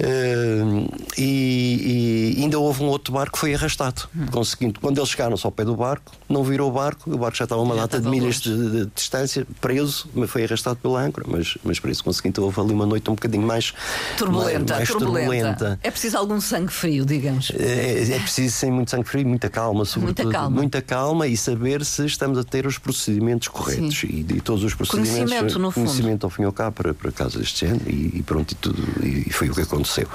uh, 0.00 0.98
e, 1.16 2.34
e, 2.36 2.42
ainda 2.42 2.58
houve 2.58 2.82
um 2.82 2.86
outro 2.86 3.12
barco 3.12 3.32
que 3.32 3.38
foi 3.38 3.54
arrastado. 3.54 4.08
Conseguindo, 4.30 4.78
quando 4.80 4.98
eles 4.98 5.10
chegaram-se 5.10 5.44
ao 5.44 5.52
pé 5.52 5.64
do 5.64 5.74
barco, 5.74 6.12
não 6.28 6.44
virou 6.44 6.70
o 6.70 6.72
barco, 6.72 7.07
o 7.14 7.18
barco 7.18 7.36
já 7.36 7.44
estava 7.44 7.60
a 7.60 7.64
uma 7.64 7.74
já 7.74 7.82
data 7.82 8.00
de 8.00 8.08
milhas 8.08 8.36
de, 8.36 8.70
de, 8.70 8.86
distância, 8.94 9.46
preso, 9.60 10.08
mas 10.14 10.30
foi 10.30 10.44
arrastado 10.44 10.76
pela 10.76 11.00
âncora, 11.00 11.26
mas, 11.28 11.56
mas 11.62 11.78
por 11.80 11.90
isso 11.90 12.04
consegui, 12.04 12.28
então 12.28 12.44
houve 12.44 12.60
ali 12.60 12.72
uma 12.72 12.86
noite 12.86 13.10
um 13.10 13.14
bocadinho 13.14 13.46
mais 13.46 13.72
turbulenta. 14.16 14.58
Mais, 14.58 14.70
mais 14.70 14.88
turbulenta. 14.88 15.28
turbulenta. 15.28 15.80
É 15.82 15.90
preciso 15.90 16.16
algum 16.18 16.40
sangue 16.40 16.72
frio, 16.72 17.04
digamos. 17.04 17.50
É, 17.54 18.14
é 18.14 18.18
preciso 18.20 18.54
sem 18.54 18.70
muito 18.70 18.90
sangue 18.90 19.08
frio 19.08 19.22
e 19.22 19.24
muita 19.24 19.48
calma, 19.48 19.84
sobretudo. 19.84 20.24
Muita 20.24 20.38
calma. 20.38 20.56
Muita 20.56 20.82
calma 20.82 21.26
e 21.26 21.36
saber 21.36 21.84
se 21.84 22.04
estamos 22.06 22.38
a 22.38 22.44
ter 22.44 22.66
os 22.66 22.78
procedimentos 22.78 23.48
corretos 23.48 24.04
e, 24.04 24.26
e, 24.28 24.40
todos 24.40 24.64
os 24.64 24.74
procedimentos. 24.74 25.18
Conhecimento, 25.18 25.58
no 25.58 25.72
conhecimento 25.72 26.24
ao 26.24 26.30
fim 26.30 26.42
e 26.42 26.44
ao 26.44 26.52
cabo 26.52 26.72
para, 26.72 26.94
para 26.94 27.12
casos 27.12 27.40
deste 27.40 27.66
género 27.66 27.88
e, 27.88 28.18
e, 28.18 28.22
pronto, 28.22 28.52
e 28.52 28.54
tudo. 28.54 28.82
E 29.04 29.32
foi 29.32 29.48
o 29.48 29.54
que 29.54 29.62
aconteceu. 29.62 30.08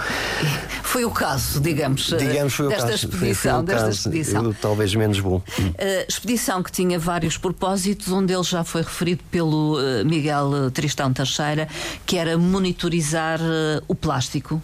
Foi 0.84 1.06
o 1.06 1.12
caso, 1.12 1.60
digamos, 1.60 2.14
digamos 2.18 2.54
foi 2.54 2.68
desta 2.70 2.86
o 2.86 2.90
caso. 2.90 3.06
expedição. 3.06 3.66
Foi, 3.66 3.76
foi 3.76 3.76
desta 3.76 3.90
expedição. 3.90 4.44
Eu, 4.44 4.54
talvez 4.54 4.94
menos 4.96 5.20
bom. 5.20 5.38
Uh, 5.38 5.74
expedição 6.08 6.62
que 6.62 6.72
tinha 6.72 6.83
vários 7.00 7.38
propósitos, 7.38 8.10
um 8.10 8.26
deles 8.26 8.48
já 8.48 8.64
foi 8.64 8.82
referido 8.82 9.24
pelo 9.32 9.78
uh, 9.78 10.06
Miguel 10.06 10.72
Tristão 10.72 11.12
Teixeira, 11.12 11.68
que 12.06 12.18
era 12.18 12.38
monitorizar 12.38 13.40
uh, 13.42 13.84
o 13.88 13.96
plástico 13.96 14.62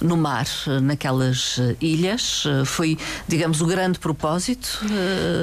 no 0.00 0.16
mar, 0.16 0.46
naquelas 0.82 1.60
ilhas. 1.80 2.44
foi, 2.64 2.98
digamos, 3.26 3.60
o 3.60 3.66
grande 3.66 3.98
propósito. 3.98 4.80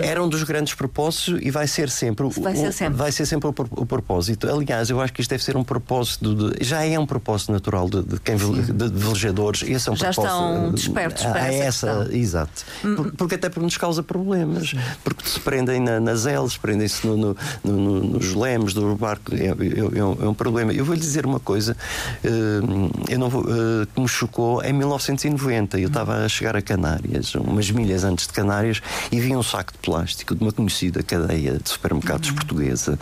Era 0.01 0.23
um 0.23 0.29
dos 0.29 0.43
grandes 0.43 0.73
propósitos 0.73 1.39
e 1.41 1.51
vai 1.51 1.67
ser 1.67 1.89
sempre. 1.89 2.27
Vai 2.29 2.55
ser 2.55 2.71
sempre. 2.71 2.97
Vai 2.97 3.11
ser 3.11 3.25
sempre 3.25 3.49
o, 3.49 3.53
o 3.71 3.85
propósito. 3.85 4.47
Aliás, 4.49 4.89
eu 4.89 5.01
acho 5.01 5.13
que 5.13 5.21
isto 5.21 5.29
deve 5.29 5.43
ser 5.43 5.57
um 5.57 5.63
propósito, 5.63 6.35
de, 6.35 6.63
já 6.63 6.83
é 6.83 6.97
um 6.99 7.05
propósito 7.05 7.51
natural 7.51 7.89
de, 7.89 8.03
de 8.03 8.19
quem 8.19 8.35
de, 8.35 8.71
de 8.71 8.87
velejadores. 8.89 9.63
Esse 9.63 9.89
é 9.89 9.91
um 9.91 9.95
já 9.95 10.11
propósito. 10.11 10.43
estão 10.43 10.71
despertos 10.71 11.23
para 11.23 11.53
essa, 11.53 11.87
essa 11.87 12.15
Exato. 12.15 12.63
Hum. 12.83 13.11
Porque 13.17 13.35
até 13.35 13.49
porque 13.49 13.63
nos 13.63 13.77
causa 13.77 14.03
problemas. 14.03 14.73
Porque 15.03 15.27
se 15.27 15.39
prendem 15.39 15.79
na, 15.85 15.99
nas 15.99 16.25
eles, 16.25 16.57
prendem-se 16.57 17.05
no, 17.05 17.15
no, 17.15 17.35
no, 17.63 18.03
nos 18.03 18.33
lemes 18.33 18.73
do 18.73 18.95
barco. 18.95 19.33
É, 19.33 19.47
é, 19.47 19.99
é, 19.99 20.27
um, 20.27 20.33
problema. 20.33 20.73
Eu 20.73 20.83
vou-lhe 20.83 20.99
dizer 20.99 21.25
uma 21.25 21.39
coisa 21.39 21.75
eu 23.09 23.19
não 23.19 23.29
vou, 23.29 23.43
que 23.43 24.01
me 24.01 24.07
chocou 24.07 24.63
em 24.63 24.73
1990. 24.73 25.79
Eu 25.79 25.87
estava 25.87 26.25
a 26.25 26.29
chegar 26.29 26.55
a 26.55 26.61
Canárias, 26.61 27.35
umas 27.35 27.69
milhas 27.71 28.03
antes 28.03 28.27
de 28.27 28.33
Canárias, 28.33 28.81
e 29.11 29.19
vi 29.19 29.35
um 29.35 29.43
saco 29.43 29.73
de 29.73 29.79
plástico 29.79 30.35
de 30.35 30.43
uma 30.43 30.51
conhecida 30.51 31.03
cadeia 31.03 31.57
de 31.61 31.69
supermercados 31.69 32.29
uhum. 32.29 32.35
portuguesa 32.35 32.97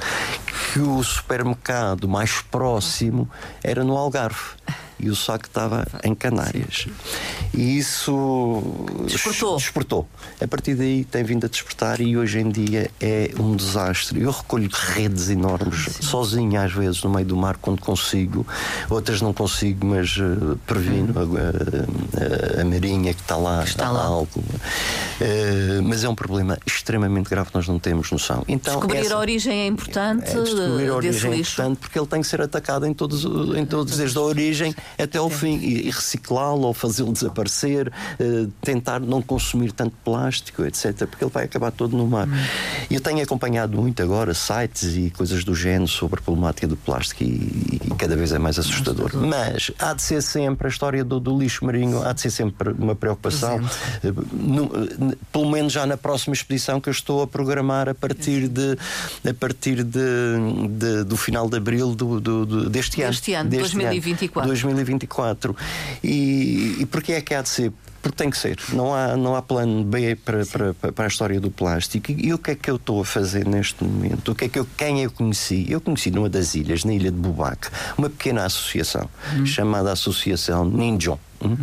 que 0.72 0.80
o 0.80 1.04
supermercado 1.04 2.08
mais 2.08 2.41
próximo 2.41 3.30
era 3.63 3.84
no 3.84 3.98
Algarve 3.98 4.56
e 4.99 5.10
o 5.10 5.15
saco 5.15 5.45
estava 5.45 5.86
em 6.03 6.13
Canárias. 6.15 6.88
E 7.53 7.77
isso 7.77 8.63
despertou. 9.06 9.58
despertou. 9.58 10.08
A 10.41 10.47
partir 10.47 10.75
daí 10.75 11.03
tem 11.03 11.23
vindo 11.23 11.45
a 11.45 11.49
despertar 11.49 11.99
e 12.01 12.17
hoje 12.17 12.39
em 12.39 12.49
dia 12.49 12.89
é 12.99 13.32
um 13.39 13.56
desastre. 13.56 14.21
Eu 14.21 14.32
recolho 14.32 14.69
redes 14.71 15.29
enormes, 15.29 15.86
Sim. 15.93 16.03
sozinho 16.03 16.60
às 16.60 16.71
vezes, 16.71 17.03
no 17.03 17.10
meio 17.10 17.25
do 17.25 17.36
mar, 17.36 17.58
quando 17.58 17.82
consigo. 17.82 18.45
Outras 18.89 19.21
não 19.21 19.34
consigo, 19.34 19.86
mas 19.86 20.17
uh, 20.17 20.58
previno 20.65 21.13
hum. 21.15 21.36
a, 21.38 22.60
a, 22.60 22.62
a, 22.62 22.65
marinha 22.65 23.13
que 23.13 23.21
está 23.21 23.36
lá, 23.36 23.63
está 23.63 23.91
lá. 23.91 24.03
algo. 24.03 24.43
Uh, 25.19 25.84
mas 25.84 26.04
é 26.04 26.10
um 26.10 26.15
problema 26.15 26.58
extremamente 26.65 27.30
grave 27.30 27.49
que 27.49 27.56
nós 27.56 27.67
não 27.67 27.80
temos 27.80 28.12
noção. 28.12 28.43
Então, 28.47 28.76
descobrir 28.76 28.99
essa, 28.99 29.15
a 29.15 29.19
origem 29.19 29.62
é 29.62 29.67
importante. 29.67 30.30
É, 30.30 30.41
descobrir 30.41 30.89
a 30.89 30.95
origem 30.95 31.32
é 31.32 31.36
importante 31.38 31.78
porque 31.78 31.99
ele 31.99 32.08
tem 32.08 32.21
que 32.21 32.28
ser 32.28 32.41
atacado 32.41 32.86
em 32.86 32.93
todos, 32.93 33.23
em 33.56 33.65
todos 33.65 33.97
desde 33.97 34.17
a 34.17 34.21
origem 34.21 34.76
até 34.97 35.17
ao 35.17 35.30
fim 35.30 35.58
e, 35.58 35.88
e 35.88 35.91
reciclá-lo 35.91 36.67
ou 36.67 36.73
fazê-lo 36.73 37.12
desaparecer, 37.12 37.88
uh, 37.89 38.52
tentar 38.62 38.99
não 38.99 39.21
consumir 39.21 39.71
tanto 39.71 39.95
plástico, 40.04 40.63
etc., 40.63 41.08
porque 41.08 41.23
ele 41.23 41.32
vai 41.32 41.45
acabar 41.45 41.71
todo 41.71 41.95
no 41.95 42.08
mar. 42.08 42.28
Hum. 42.28 42.32
Eu 42.89 43.02
tenho 43.02 43.21
acompanhado 43.21 43.80
muito 43.80 44.02
agora 44.02 44.34
sites 44.34 44.95
e 44.95 45.10
coisas 45.10 45.43
do 45.43 45.56
género 45.56 45.88
sobre 45.88 46.19
a 46.19 46.23
problemática 46.23 46.67
do 46.67 46.76
plástico 46.76 47.23
e, 47.23 47.80
e 47.84 47.95
cada 47.97 48.15
vez 48.15 48.32
é 48.32 48.39
mais 48.39 48.60
assustador. 48.60 49.12
Mas 49.15 49.71
há 49.80 49.93
de 49.93 50.02
ser 50.02 50.21
sempre 50.21 50.67
a 50.67 50.69
história 50.69 51.04
do, 51.04 51.19
do 51.19 51.38
lixo 51.38 51.65
marinho, 51.65 52.06
há 52.06 52.13
de 52.13 52.21
ser 52.21 52.32
sempre 52.32 52.71
uma 52.71 52.95
preocupação, 52.95 53.58
uh, 53.58 54.28
no, 54.34 55.02
pelo 55.31 55.49
menos 55.49 55.73
já 55.73 55.85
na 55.85 55.97
próxima 55.97 56.33
expedição 56.33 56.79
que 56.79 56.89
eu 56.89 56.91
estou 56.91 57.21
a 57.21 57.27
programar 57.27 57.89
a 57.89 57.95
partir 57.95 58.47
de 58.47 58.77
a 59.27 59.33
partir 59.33 59.83
de, 59.83 59.99
de 60.69 61.03
do 61.03 61.17
final 61.17 61.49
de 61.49 61.57
abril 61.57 61.95
do, 61.95 62.19
do, 62.19 62.69
deste 62.69 63.01
ano. 63.01 63.11
Deste 63.11 63.33
ano, 63.33 63.49
deste 63.49 63.75
2024. 63.75 64.41
Ano, 64.41 64.47
2024. 64.47 65.55
E, 66.03 66.77
e 66.79 66.85
porquê 66.85 67.13
é 67.13 67.21
que 67.21 67.33
há 67.33 67.41
de 67.41 67.49
ser? 67.49 67.73
porque 68.03 68.17
tem 68.17 68.29
que 68.29 68.37
ser. 68.37 68.59
Não 68.73 68.93
há, 68.93 69.15
não 69.15 69.33
há 69.33 69.41
plano 69.41 69.81
B 69.81 70.17
para, 70.17 70.45
para, 70.45 70.91
para 70.91 71.05
a 71.05 71.07
história 71.07 71.39
do 71.39 71.49
plástico. 71.49 72.11
E 72.11 72.33
o 72.33 72.37
que 72.37 72.51
é 72.51 72.55
que 72.55 72.69
eu 72.69 72.75
estou 72.75 72.99
a 72.99 73.05
fazer 73.05 73.47
neste 73.47 73.81
momento? 73.81 74.33
O 74.33 74.35
que 74.35 74.43
é 74.43 74.49
que 74.49 74.59
eu, 74.59 74.67
quem 74.77 75.01
eu 75.01 75.09
conheci? 75.09 75.65
Eu 75.69 75.79
conheci 75.79 76.11
numa 76.11 76.29
das 76.29 76.53
ilhas, 76.53 76.83
na 76.83 76.93
ilha 76.93 77.09
de 77.09 77.17
Bubac, 77.17 77.69
uma 77.97 78.09
pequena 78.09 78.43
associação 78.43 79.09
hum. 79.33 79.45
chamada 79.45 79.93
Associação 79.93 80.65
Ninjon. 80.65 81.17
Hum? 81.41 81.55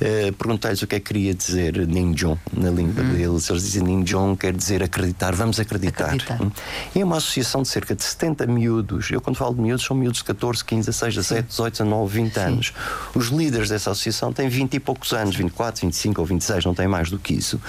Uh, 0.00 0.32
Perguntei-lhes 0.34 0.82
o 0.82 0.86
que 0.86 0.96
é 0.96 1.00
que 1.00 1.06
queria 1.06 1.34
dizer 1.34 1.86
Ninjon 1.86 2.36
na 2.52 2.70
língua 2.70 3.02
hum. 3.02 3.14
deles. 3.14 3.48
Eles 3.48 3.62
dizem 3.62 3.82
Ninjon 3.82 4.36
quer 4.36 4.52
dizer 4.52 4.82
acreditar, 4.82 5.34
vamos 5.34 5.58
acreditar. 5.58 6.06
acreditar. 6.06 6.42
Hum? 6.42 6.50
É 6.94 7.04
uma 7.04 7.16
associação 7.16 7.62
de 7.62 7.68
cerca 7.68 7.94
de 7.94 8.04
70 8.04 8.46
miúdos. 8.46 9.10
Eu, 9.10 9.20
quando 9.20 9.36
falo 9.36 9.54
de 9.54 9.60
miúdos, 9.60 9.84
são 9.84 9.96
miúdos 9.96 10.18
de 10.18 10.24
14, 10.24 10.64
15, 10.64 10.86
16, 10.86 11.14
17, 11.14 11.48
18, 11.48 11.72
19, 11.72 12.14
20 12.14 12.32
Sim. 12.32 12.40
anos. 12.40 12.72
Os 13.14 13.28
líderes 13.28 13.68
dessa 13.68 13.90
associação 13.90 14.32
têm 14.32 14.48
20 14.48 14.74
e 14.74 14.80
poucos 14.80 15.12
anos, 15.12 15.34
24, 15.34 15.86
25 15.86 16.20
ou 16.20 16.26
26, 16.26 16.64
não 16.64 16.74
têm 16.74 16.88
mais 16.88 17.10
do 17.10 17.18
que 17.18 17.34
isso. 17.34 17.60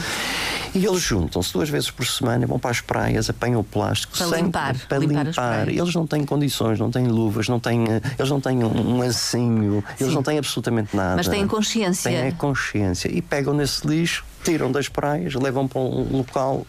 E 0.75 0.85
eles 0.85 1.01
juntam-se 1.01 1.53
duas 1.53 1.69
vezes 1.69 1.89
por 1.89 2.05
semana, 2.05 2.45
vão 2.45 2.59
para 2.59 2.71
as 2.71 2.81
praias, 2.81 3.29
apanham 3.29 3.61
o 3.61 3.63
plástico 3.63 4.17
para 4.17 4.27
sem, 4.27 4.43
limpar. 4.43 4.75
Para 4.87 4.97
limpar. 4.99 5.25
limpar. 5.25 5.69
Eles 5.69 5.95
não 5.95 6.05
têm 6.05 6.23
condições, 6.25 6.79
não 6.79 6.91
têm 6.91 7.07
luvas, 7.07 7.47
não 7.47 7.59
têm, 7.59 7.85
eh, 7.87 8.01
eles 8.17 8.29
não 8.29 8.39
têm 8.39 8.63
um, 8.63 8.97
um 8.97 9.01
ancinho, 9.01 9.83
eles 9.99 10.13
não 10.13 10.21
têm 10.21 10.37
absolutamente 10.37 10.95
nada. 10.95 11.15
Mas 11.15 11.27
têm 11.27 11.47
consciência. 11.47 12.11
Têm 12.11 12.16
consciência. 12.31 13.09
E 13.09 13.21
pegam 13.21 13.53
nesse 13.53 13.85
lixo, 13.87 14.23
tiram 14.43 14.71
das 14.71 14.87
praias, 14.87 15.33
levam 15.35 15.67
para 15.67 15.79
um 15.79 16.17
local 16.17 16.65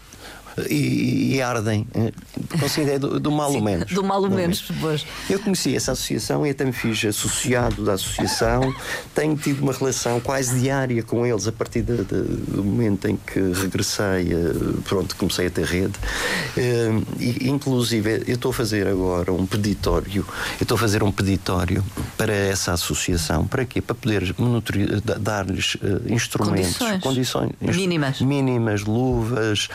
e, 0.68 1.34
e 1.34 1.42
ardem. 1.42 1.86
Considero 2.60 2.96
é 2.96 2.98
do, 2.98 3.20
do 3.20 3.30
mal 3.30 3.52
ou 3.52 3.62
menos. 3.62 3.92
Do 3.92 4.02
mal 4.02 4.22
ou 4.22 4.30
menos, 4.30 4.64
depois. 4.68 5.06
Eu 5.28 5.38
conheci 5.38 5.76
essa 5.76 5.92
associação 5.92 6.46
e 6.46 6.50
até 6.50 6.64
me 6.64 6.72
fiz 6.72 7.04
associado 7.04 7.84
da 7.84 7.94
associação. 7.94 8.74
Tenho 9.14 9.36
tido 9.36 9.62
uma 9.62 9.72
relação 9.72 10.20
quase 10.20 10.58
diária 10.58 11.02
com 11.02 11.26
eles 11.26 11.46
a 11.46 11.52
partir 11.52 11.82
de, 11.82 11.96
de, 11.98 12.22
do 12.22 12.64
momento 12.64 13.08
em 13.08 13.16
que 13.16 13.38
regressei, 13.52 14.32
eh, 14.32 14.80
pronto, 14.84 15.14
comecei 15.16 15.46
a 15.46 15.50
ter 15.50 15.64
rede. 15.64 15.94
Eh, 16.56 16.90
e, 17.18 17.48
inclusive, 17.48 18.24
eu 18.26 18.34
estou 18.34 18.50
a 18.50 18.54
fazer 18.54 18.86
agora 18.86 19.32
um 19.32 19.46
peditório. 19.46 20.24
Eu 20.58 20.62
estou 20.62 20.76
a 20.76 20.78
fazer 20.78 21.02
um 21.02 21.12
peditório 21.12 21.84
para 22.16 22.32
essa 22.32 22.72
associação. 22.72 23.46
Para 23.46 23.64
quê? 23.64 23.80
Para 23.80 23.94
poder 23.94 24.34
dar-lhes 25.20 25.76
instrumentos, 26.08 26.78
condições, 26.78 27.02
condições 27.02 27.52
mínimas, 27.60 28.20
mínimas 28.20 28.82
luvas, 28.82 29.68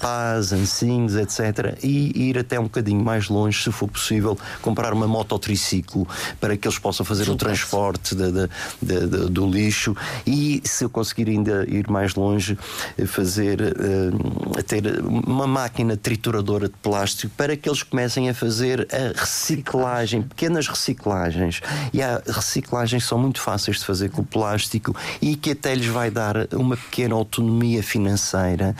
paz, 0.00 0.52
ancinhos, 0.52 1.16
etc. 1.16 1.78
E 1.82 2.28
ir 2.28 2.38
até 2.38 2.58
um 2.58 2.64
bocadinho 2.64 3.02
mais 3.02 3.28
longe, 3.28 3.62
se 3.62 3.72
for 3.72 3.88
possível, 3.88 4.38
comprar 4.62 4.92
uma 4.92 5.06
mototriciclo 5.06 6.06
para 6.40 6.56
que 6.56 6.66
eles 6.66 6.78
possam 6.78 7.04
fazer 7.04 7.28
o 7.28 7.36
transporte 7.36 8.14
de, 8.14 8.32
de, 8.32 8.48
de, 8.82 9.06
do 9.30 9.48
lixo 9.48 9.96
e, 10.26 10.60
se 10.64 10.84
eu 10.84 10.90
conseguir 10.90 11.28
ainda 11.28 11.64
ir 11.68 11.88
mais 11.88 12.14
longe, 12.14 12.58
fazer 13.06 13.60
uh, 13.60 14.62
ter 14.62 15.00
uma 15.00 15.46
máquina 15.46 15.96
trituradora 15.96 16.68
de 16.68 16.74
plástico 16.82 17.32
para 17.36 17.56
que 17.56 17.68
eles 17.68 17.82
comecem 17.82 18.28
a 18.28 18.34
fazer 18.34 18.86
a 18.92 19.18
reciclagem, 19.18 20.22
pequenas 20.22 20.68
reciclagens. 20.68 21.60
E 21.92 22.02
há 22.02 22.20
reciclagens 22.26 23.02
que 23.02 23.08
são 23.08 23.18
muito 23.18 23.40
fáceis 23.40 23.78
de 23.78 23.84
fazer 23.84 24.10
com 24.10 24.22
o 24.22 24.24
plástico 24.26 24.94
e 25.20 25.36
que 25.36 25.52
até 25.52 25.74
lhes 25.74 25.86
vai 25.86 26.10
dar 26.10 26.48
uma 26.52 26.76
pequena 26.76 27.14
autonomia 27.14 27.82
financeira. 27.82 28.74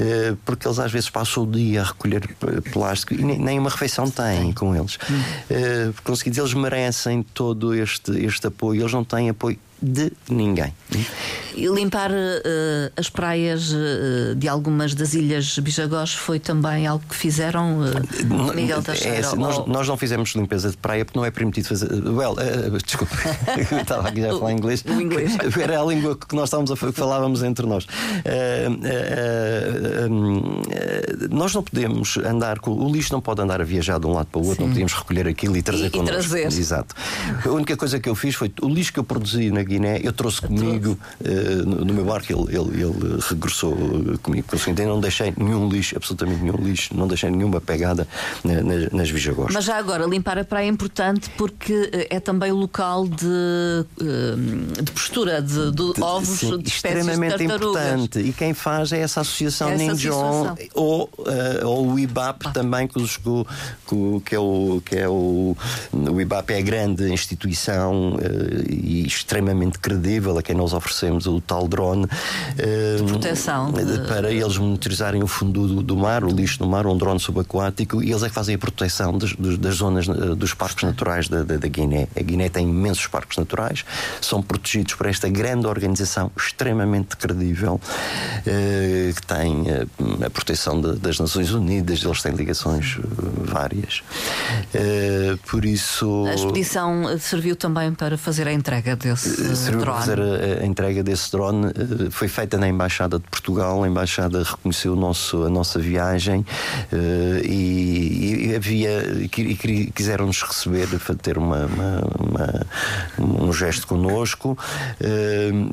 Uh, 0.00 0.31
porque 0.44 0.66
eles 0.66 0.78
às 0.78 0.90
vezes 0.90 1.10
passam 1.10 1.44
o 1.44 1.46
dia 1.50 1.82
a 1.82 1.84
recolher 1.84 2.22
plástico 2.72 3.14
e 3.14 3.22
nem 3.22 3.58
uma 3.58 3.70
refeição 3.70 4.10
têm 4.10 4.52
com 4.52 4.74
eles. 4.74 4.98
Hum. 5.10 5.22
Porque, 5.92 6.02
conseguidos, 6.04 6.38
eles 6.38 6.54
merecem 6.54 7.22
todo 7.22 7.74
este, 7.74 8.12
este 8.24 8.46
apoio, 8.46 8.82
eles 8.82 8.92
não 8.92 9.04
têm 9.04 9.30
apoio 9.30 9.58
de 9.82 10.12
ninguém. 10.28 10.72
E 11.54 11.66
limpar 11.66 12.10
uh, 12.10 12.14
as 12.96 13.10
praias 13.10 13.72
uh, 13.72 14.34
de 14.36 14.48
algumas 14.48 14.94
das 14.94 15.12
ilhas 15.12 15.58
Bijagós 15.58 16.14
foi 16.14 16.38
também 16.38 16.86
algo 16.86 17.04
que 17.06 17.14
fizeram, 17.14 17.80
uh, 17.80 18.54
Miguel 18.54 18.78
é 18.78 18.82
Teixeira? 18.82 19.16
É, 19.16 19.20
assim, 19.20 19.36
nós, 19.36 19.66
nós, 19.66 19.88
não 19.88 19.96
fizemos 19.96 20.30
limpeza 20.30 20.70
de 20.70 20.76
praia 20.76 21.04
porque 21.04 21.18
não 21.18 21.26
é 21.26 21.30
permitido 21.30 21.66
fazer. 21.68 21.88
Well, 21.92 22.36
desculpa, 22.84 23.14
estava 23.80 24.08
aqui 24.08 24.24
a 24.24 24.30
falar 24.30 24.52
inglês. 24.52 24.84
O 24.86 25.00
inglês. 25.00 25.36
Era 25.60 25.80
a 25.80 25.84
língua 25.84 26.16
que 26.16 26.34
nós 26.34 26.44
estávamos 26.44 26.70
a 26.70 26.76
que 26.76 26.92
falávamos 26.92 27.42
entre 27.42 27.66
nós. 27.66 27.86
nós 31.30 31.54
não 31.54 31.62
podemos 31.62 32.16
andar 32.18 32.60
com. 32.60 32.70
O 32.70 32.90
lixo 32.90 33.12
não 33.12 33.20
pode 33.20 33.42
andar 33.42 33.60
a 33.60 33.64
viajar 33.64 33.98
de 33.98 34.06
um 34.06 34.12
lado 34.12 34.26
para 34.26 34.40
o 34.40 34.46
outro, 34.46 34.56
Sim. 34.56 34.62
não 34.62 34.68
podíamos 34.70 34.92
recolher 34.92 35.28
aquilo 35.28 35.56
e 35.56 35.62
trazer 35.62 35.86
e, 35.86 35.90
connosco. 35.90 36.36
E 36.36 36.42
trazer. 36.42 36.46
Exato. 36.46 36.94
A 37.44 37.50
única 37.50 37.76
coisa 37.76 38.00
que 38.00 38.08
eu 38.08 38.14
fiz 38.14 38.34
foi 38.34 38.52
o 38.62 38.68
lixo 38.68 38.92
que 38.92 38.98
eu 38.98 39.04
produzi 39.04 39.50
na 39.50 39.62
Guiné, 39.72 40.00
eu 40.02 40.12
trouxe 40.12 40.42
comigo 40.42 40.98
uh, 41.20 41.84
no, 41.84 41.92
meu 41.92 42.04
barco, 42.04 42.32
ele, 42.32 42.56
ele, 42.56 42.82
ele 42.82 43.18
regressou 43.28 43.76
comigo. 44.22 44.46
Conseguinte, 44.48 44.84
não 44.84 45.00
deixei 45.00 45.32
nenhum 45.36 45.68
lixo, 45.68 45.96
absolutamente 45.96 46.42
nenhum 46.42 46.56
lixo, 46.56 46.96
não 46.96 47.06
deixei 47.06 47.30
nenhuma 47.30 47.60
pegada 47.60 48.06
na, 48.44 48.62
nas, 48.62 48.92
nas 48.92 49.10
Vijagostas. 49.10 49.54
Mas 49.54 49.64
já 49.64 49.76
agora, 49.76 50.04
limpar 50.06 50.38
a 50.38 50.44
praia 50.44 50.66
é 50.66 50.68
importante 50.68 51.30
porque 51.36 51.90
é 52.10 52.20
também 52.20 52.52
local 52.52 53.06
de, 53.06 53.86
de 54.82 54.92
postura 54.92 55.40
de, 55.40 55.70
de, 55.70 55.92
de 55.94 56.02
ovos 56.02 56.38
sim, 56.38 56.58
de 56.58 56.68
extremamente 56.68 57.42
importante. 57.42 58.18
E 58.18 58.32
quem 58.32 58.54
faz 58.54 58.92
é 58.92 59.00
essa 59.00 59.20
associação 59.20 59.70
é 59.70 59.76
Ninjon 59.76 60.54
ou, 60.74 61.04
uh, 61.18 61.66
ou 61.66 61.92
o 61.92 61.98
IBAP 61.98 62.46
ah. 62.46 62.50
também, 62.50 62.86
que, 62.86 62.98
os, 63.00 63.16
que, 63.16 64.34
é 64.34 64.38
o, 64.38 64.82
que 64.84 64.96
é 64.96 65.08
o, 65.08 65.56
o 65.92 66.20
IBAP 66.20 66.50
é 66.50 66.58
a 66.58 66.62
grande 66.62 67.12
instituição 67.12 68.14
uh, 68.14 68.18
e 68.68 69.06
extremamente 69.06 69.61
credível 69.70 70.36
a 70.38 70.42
quem 70.42 70.54
nós 70.54 70.72
oferecemos 70.72 71.26
o 71.26 71.40
tal 71.40 71.68
drone 71.68 72.04
uh, 72.04 73.04
de 73.04 73.10
proteção 73.10 73.72
de... 73.72 74.06
para 74.06 74.30
eles 74.30 74.56
monitorizarem 74.56 75.22
o 75.22 75.26
fundo 75.26 75.66
do, 75.66 75.82
do, 75.82 75.96
mar, 75.96 76.24
o 76.24 76.28
lixo 76.28 76.58
do 76.58 76.66
mar, 76.66 76.86
um 76.86 76.96
drone 76.96 77.20
subaquático, 77.20 78.02
e 78.02 78.10
eles 78.10 78.22
é 78.22 78.28
que 78.28 78.34
fazem 78.34 78.54
a 78.54 78.58
proteção 78.58 79.16
das, 79.16 79.34
das 79.36 79.76
zonas 79.76 80.06
dos 80.06 80.54
parques 80.54 80.84
naturais 80.84 81.28
da, 81.28 81.42
da, 81.42 81.56
da 81.56 81.68
Guiné. 81.68 82.08
A 82.16 82.22
Guiné 82.22 82.48
tem 82.48 82.68
imensos 82.68 83.06
parques 83.06 83.38
naturais, 83.38 83.84
são 84.20 84.42
protegidos 84.42 84.94
por 84.94 85.06
esta 85.06 85.28
grande 85.28 85.66
organização 85.66 86.30
extremamente 86.36 87.16
credível 87.16 87.80
que 89.14 89.26
tem 89.26 89.64
a 90.24 90.30
proteção 90.30 90.80
de, 90.80 90.98
das 90.98 91.18
Nações 91.18 91.52
Unidas, 91.52 92.02
eles 92.04 92.22
têm 92.22 92.32
ligações 92.32 92.98
várias. 93.44 94.02
por 95.46 95.64
isso. 95.64 96.26
A 96.26 96.34
expedição 96.34 97.18
serviu 97.18 97.56
também 97.56 97.92
para 97.92 98.16
fazer 98.16 98.46
a 98.46 98.52
entrega 98.52 98.96
desse 98.96 99.51
Para 100.06 100.24
a, 100.24 100.62
a, 100.62 100.66
entrega 100.66 101.02
desse 101.02 101.30
drone. 101.30 101.72
Foi 102.10 102.28
feita 102.28 102.58
na 102.58 102.68
Embaixada 102.68 103.18
de 103.18 103.24
Portugal, 103.28 103.82
a 103.82 103.88
Embaixada 103.88 104.42
reconheceu 104.42 104.92
o 104.92 104.96
nosso, 104.96 105.44
a 105.44 105.50
nossa 105.50 105.78
viagem 105.78 106.44
e, 107.44 108.48
e 108.48 108.54
havia. 108.56 109.02
e 109.22 109.90
quiseram-nos 109.94 110.42
receber, 110.42 110.88
ter 111.22 111.38
uma, 111.38 111.66
uma, 111.66 112.66
uma, 113.18 113.46
um 113.46 113.52
gesto 113.52 113.86
connosco. 113.86 114.56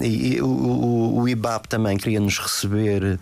e 0.01 0.41
o, 0.41 1.21
o 1.21 1.29
IBAP 1.29 1.67
também 1.67 1.97
queria 1.97 2.19
nos 2.19 2.37
receber 2.39 3.19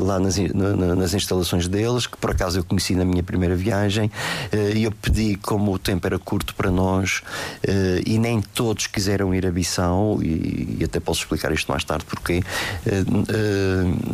lá 0.00 0.18
nas, 0.18 0.36
nas 0.38 1.14
instalações 1.14 1.68
deles, 1.68 2.06
que 2.06 2.16
por 2.16 2.30
acaso 2.30 2.58
eu 2.58 2.64
conheci 2.64 2.94
na 2.94 3.04
minha 3.04 3.22
primeira 3.22 3.54
viagem, 3.54 4.10
eh, 4.52 4.72
e 4.76 4.84
eu 4.84 4.92
pedi, 4.92 5.36
como 5.36 5.72
o 5.72 5.78
tempo 5.78 6.06
era 6.06 6.18
curto 6.18 6.54
para 6.54 6.70
nós, 6.70 7.22
eh, 7.62 8.02
e 8.06 8.18
nem 8.18 8.40
todos 8.40 8.86
quiseram 8.98 9.32
ir 9.32 9.46
a 9.46 9.50
Bissau, 9.52 10.20
e, 10.20 10.80
até 10.82 10.98
posso 10.98 11.20
explicar 11.20 11.52
isto 11.52 11.70
mais 11.70 11.84
tarde 11.84 12.04
porque 12.04 12.42
eh, 12.84 13.04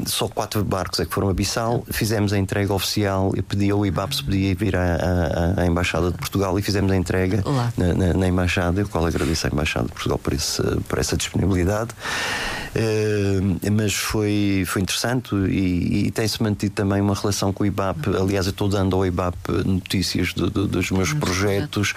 só 0.04 0.28
quatro 0.28 0.62
barcos 0.62 1.00
é 1.00 1.06
que 1.06 1.14
foram 1.14 1.30
a 1.30 1.32
Bissau, 1.32 1.84
fizemos 1.90 2.34
a 2.34 2.38
entrega 2.38 2.74
oficial, 2.74 3.32
eu 3.34 3.42
pedi 3.42 3.70
ao 3.70 3.86
IBAP 3.86 4.14
se 4.14 4.22
podia 4.22 4.54
vir 4.54 4.76
à, 4.76 5.54
à, 5.56 5.62
à 5.62 5.66
Embaixada 5.66 6.10
de 6.10 6.18
Portugal 6.18 6.58
e 6.58 6.62
fizemos 6.62 6.92
a 6.92 6.96
entrega 6.96 7.42
na, 7.78 7.94
na, 7.94 8.12
na, 8.12 8.28
Embaixada, 8.28 8.82
eu 8.82 8.88
qual 8.88 9.06
agradeço 9.06 9.46
à 9.46 9.50
Embaixada 9.50 9.86
de 9.86 9.92
Portugal 9.92 10.18
por, 10.18 10.34
esse, 10.34 10.62
por 10.86 10.98
essa 10.98 11.16
disponibilidade. 11.16 11.90
Uh, 12.74 13.70
mas 13.70 13.94
foi, 13.94 14.64
foi 14.66 14.82
interessante 14.82 15.32
e, 15.36 16.06
e 16.06 16.10
tem-se 16.10 16.42
mantido 16.42 16.74
também 16.74 17.00
uma 17.00 17.14
relação 17.14 17.52
com 17.52 17.62
o 17.62 17.66
IBAP. 17.66 18.08
Aliás, 18.20 18.46
eu 18.46 18.50
estou 18.50 18.68
dando 18.68 18.96
ao 18.96 19.06
IBAP 19.06 19.36
notícias 19.64 20.34
do, 20.34 20.50
do, 20.50 20.66
dos 20.66 20.90
meus 20.90 21.12
projetos, 21.12 21.94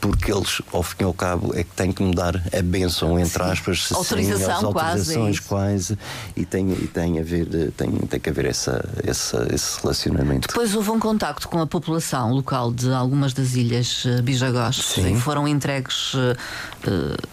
porque 0.00 0.32
eles, 0.32 0.62
ao 0.72 0.84
fim 0.84 0.98
e 1.00 1.04
ao 1.04 1.12
cabo, 1.12 1.52
é 1.54 1.64
que 1.64 1.70
têm 1.74 1.90
que 1.90 2.00
me 2.00 2.14
dar 2.20 2.36
a 2.36 2.62
benção, 2.62 3.18
entre 3.18 3.42
aspas, 3.42 3.86
se 3.86 3.94
Autorização, 3.94 4.60
sim, 4.60 4.66
autorizações 4.66 5.40
quase, 5.40 5.96
quase 5.96 5.98
e, 6.36 6.44
tem, 6.44 6.70
e 6.70 6.86
tem, 6.86 7.18
a 7.18 7.22
ver, 7.22 7.72
tem, 7.76 7.90
tem 7.90 8.20
que 8.20 8.28
haver 8.28 8.44
essa, 8.44 8.84
essa, 9.02 9.48
esse 9.52 9.80
relacionamento. 9.80 10.48
Depois 10.48 10.74
houve 10.74 10.90
um 10.90 11.00
contacto 11.00 11.48
com 11.48 11.60
a 11.60 11.66
população 11.66 12.32
local 12.32 12.72
de 12.72 12.92
algumas 12.92 13.32
das 13.32 13.54
ilhas 13.54 14.04
uh, 14.04 14.22
Bijagós 14.22 14.76
sim. 14.76 15.16
e 15.16 15.20
foram 15.20 15.48
entregues 15.48 16.12
uh, 16.14 16.36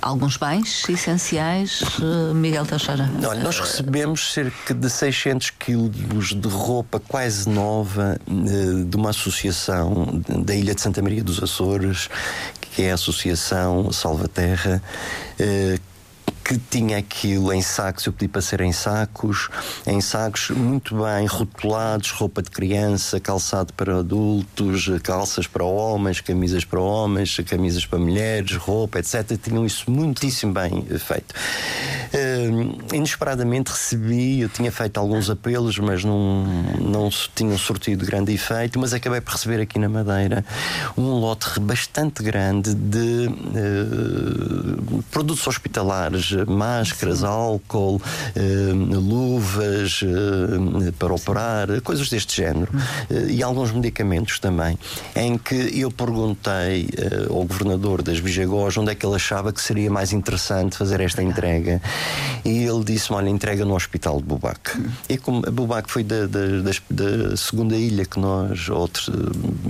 alguns 0.02 0.38
bens 0.38 0.88
essenciais, 0.88 1.82
uh, 2.00 2.34
Miguel 2.34 2.66
Teixeira 2.66 3.10
Olha, 3.28 3.44
nós 3.44 3.60
recebemos 3.60 4.34
cerca 4.34 4.74
de 4.74 4.90
600 4.90 5.50
quilos 5.52 6.34
de 6.34 6.48
roupa 6.48 7.00
quase 7.00 7.50
nova 7.50 8.20
eh, 8.28 8.84
de 8.86 8.96
uma 8.96 9.10
associação 9.10 10.22
da 10.46 10.56
Ilha 10.56 10.74
de 10.74 10.82
Santa 10.82 11.02
Maria 11.02 11.24
dos 11.24 11.42
Açores, 11.42 12.10
que 12.78 12.84
é 12.84 12.92
a 12.92 12.94
Associação 12.94 13.92
Salvaterra, 13.92 14.84
eh, 15.40 15.80
que 16.46 16.56
tinha 16.70 17.00
aquilo 17.00 17.52
em 17.52 17.60
sacos, 17.60 18.06
eu 18.06 18.14
pedi 18.14 18.28
para 18.28 18.40
ser 18.40 18.62
em 18.62 18.72
sacos, 18.72 19.50
em 19.88 20.00
sacos 20.00 20.52
muito 20.52 20.96
bem 20.96 21.26
rotulados, 21.26 22.12
roupa 22.12 22.44
de 22.44 22.52
criança, 22.52 23.20
calçado 23.20 23.74
para 23.74 23.98
adultos, 23.98 24.88
calças 25.02 25.48
para 25.48 25.66
homens, 25.66 26.22
camisas 26.22 26.64
para 26.64 26.80
homens, 26.80 27.36
camisas 27.48 27.84
para 27.84 27.98
mulheres, 27.98 28.56
roupa, 28.56 29.00
etc. 29.00 29.40
Tinham 29.42 29.66
isso 29.66 29.90
muitíssimo 29.90 30.54
bem 30.54 30.86
feito. 31.00 31.34
Uh, 32.38 32.96
inesperadamente 32.96 33.72
recebi, 33.72 34.42
eu 34.42 34.50
tinha 34.50 34.72
feito 34.72 34.98
alguns 35.00 35.30
apelos, 35.30 35.78
mas 35.80 36.04
não, 36.04 36.44
não 36.80 37.10
tinham 37.36 37.58
sortido 37.58 38.06
grande 38.06 38.34
efeito, 38.34 38.80
mas 38.80 38.94
acabei 38.94 39.22
por 39.22 39.34
receber 39.34 39.62
aqui 39.62 39.80
na 39.80 39.90
Madeira 39.90 40.46
um 40.98 41.12
lote 41.12 41.60
bastante 41.60 42.24
grande 42.24 42.74
de 42.74 43.28
uh, 43.28 45.04
produtos 45.12 45.46
hospitalares, 45.48 46.32
máscaras, 46.48 47.20
Sim. 47.20 47.26
álcool, 47.26 47.96
uh, 47.96 48.74
luvas 49.00 50.02
uh, 50.02 50.94
para 50.94 51.14
operar, 51.14 51.82
coisas 51.82 52.10
deste 52.10 52.38
género. 52.38 52.72
Uh, 53.10 53.30
e 53.30 53.44
alguns 53.44 53.72
medicamentos 53.72 54.40
também, 54.40 54.78
em 55.16 55.38
que 55.38 55.56
eu 55.80 55.92
perguntei 55.92 56.90
ao 57.30 57.44
governador 57.44 58.02
das 58.02 58.20
Bijagós 58.20 58.78
onde 58.78 58.92
é 58.92 58.96
que 58.96 59.06
ele 59.06 59.16
achava 59.16 59.52
que 59.52 59.62
seria 59.62 59.90
mais 59.90 60.12
interessante 60.14 60.78
fazer 60.78 61.02
esta 61.02 61.22
entrega. 61.24 61.82
E 62.46 62.64
ele 62.64 62.84
disse-me: 62.84 63.18
Olha, 63.18 63.30
entrega 63.30 63.66
no 63.66 63.76
Hospital 63.76 64.18
de 64.18 64.24
Bubac. 64.24 64.60
E 65.10 65.18
como 65.18 65.42
Bubac 65.42 65.90
foi 65.90 66.04
da, 66.04 66.28
da, 66.28 66.40
da, 66.62 66.72
da 66.90 67.38
segunda 67.38 67.76
ilha 67.76 68.06
que 68.06 68.20
nós, 68.20 68.70
outro, 68.70 69.12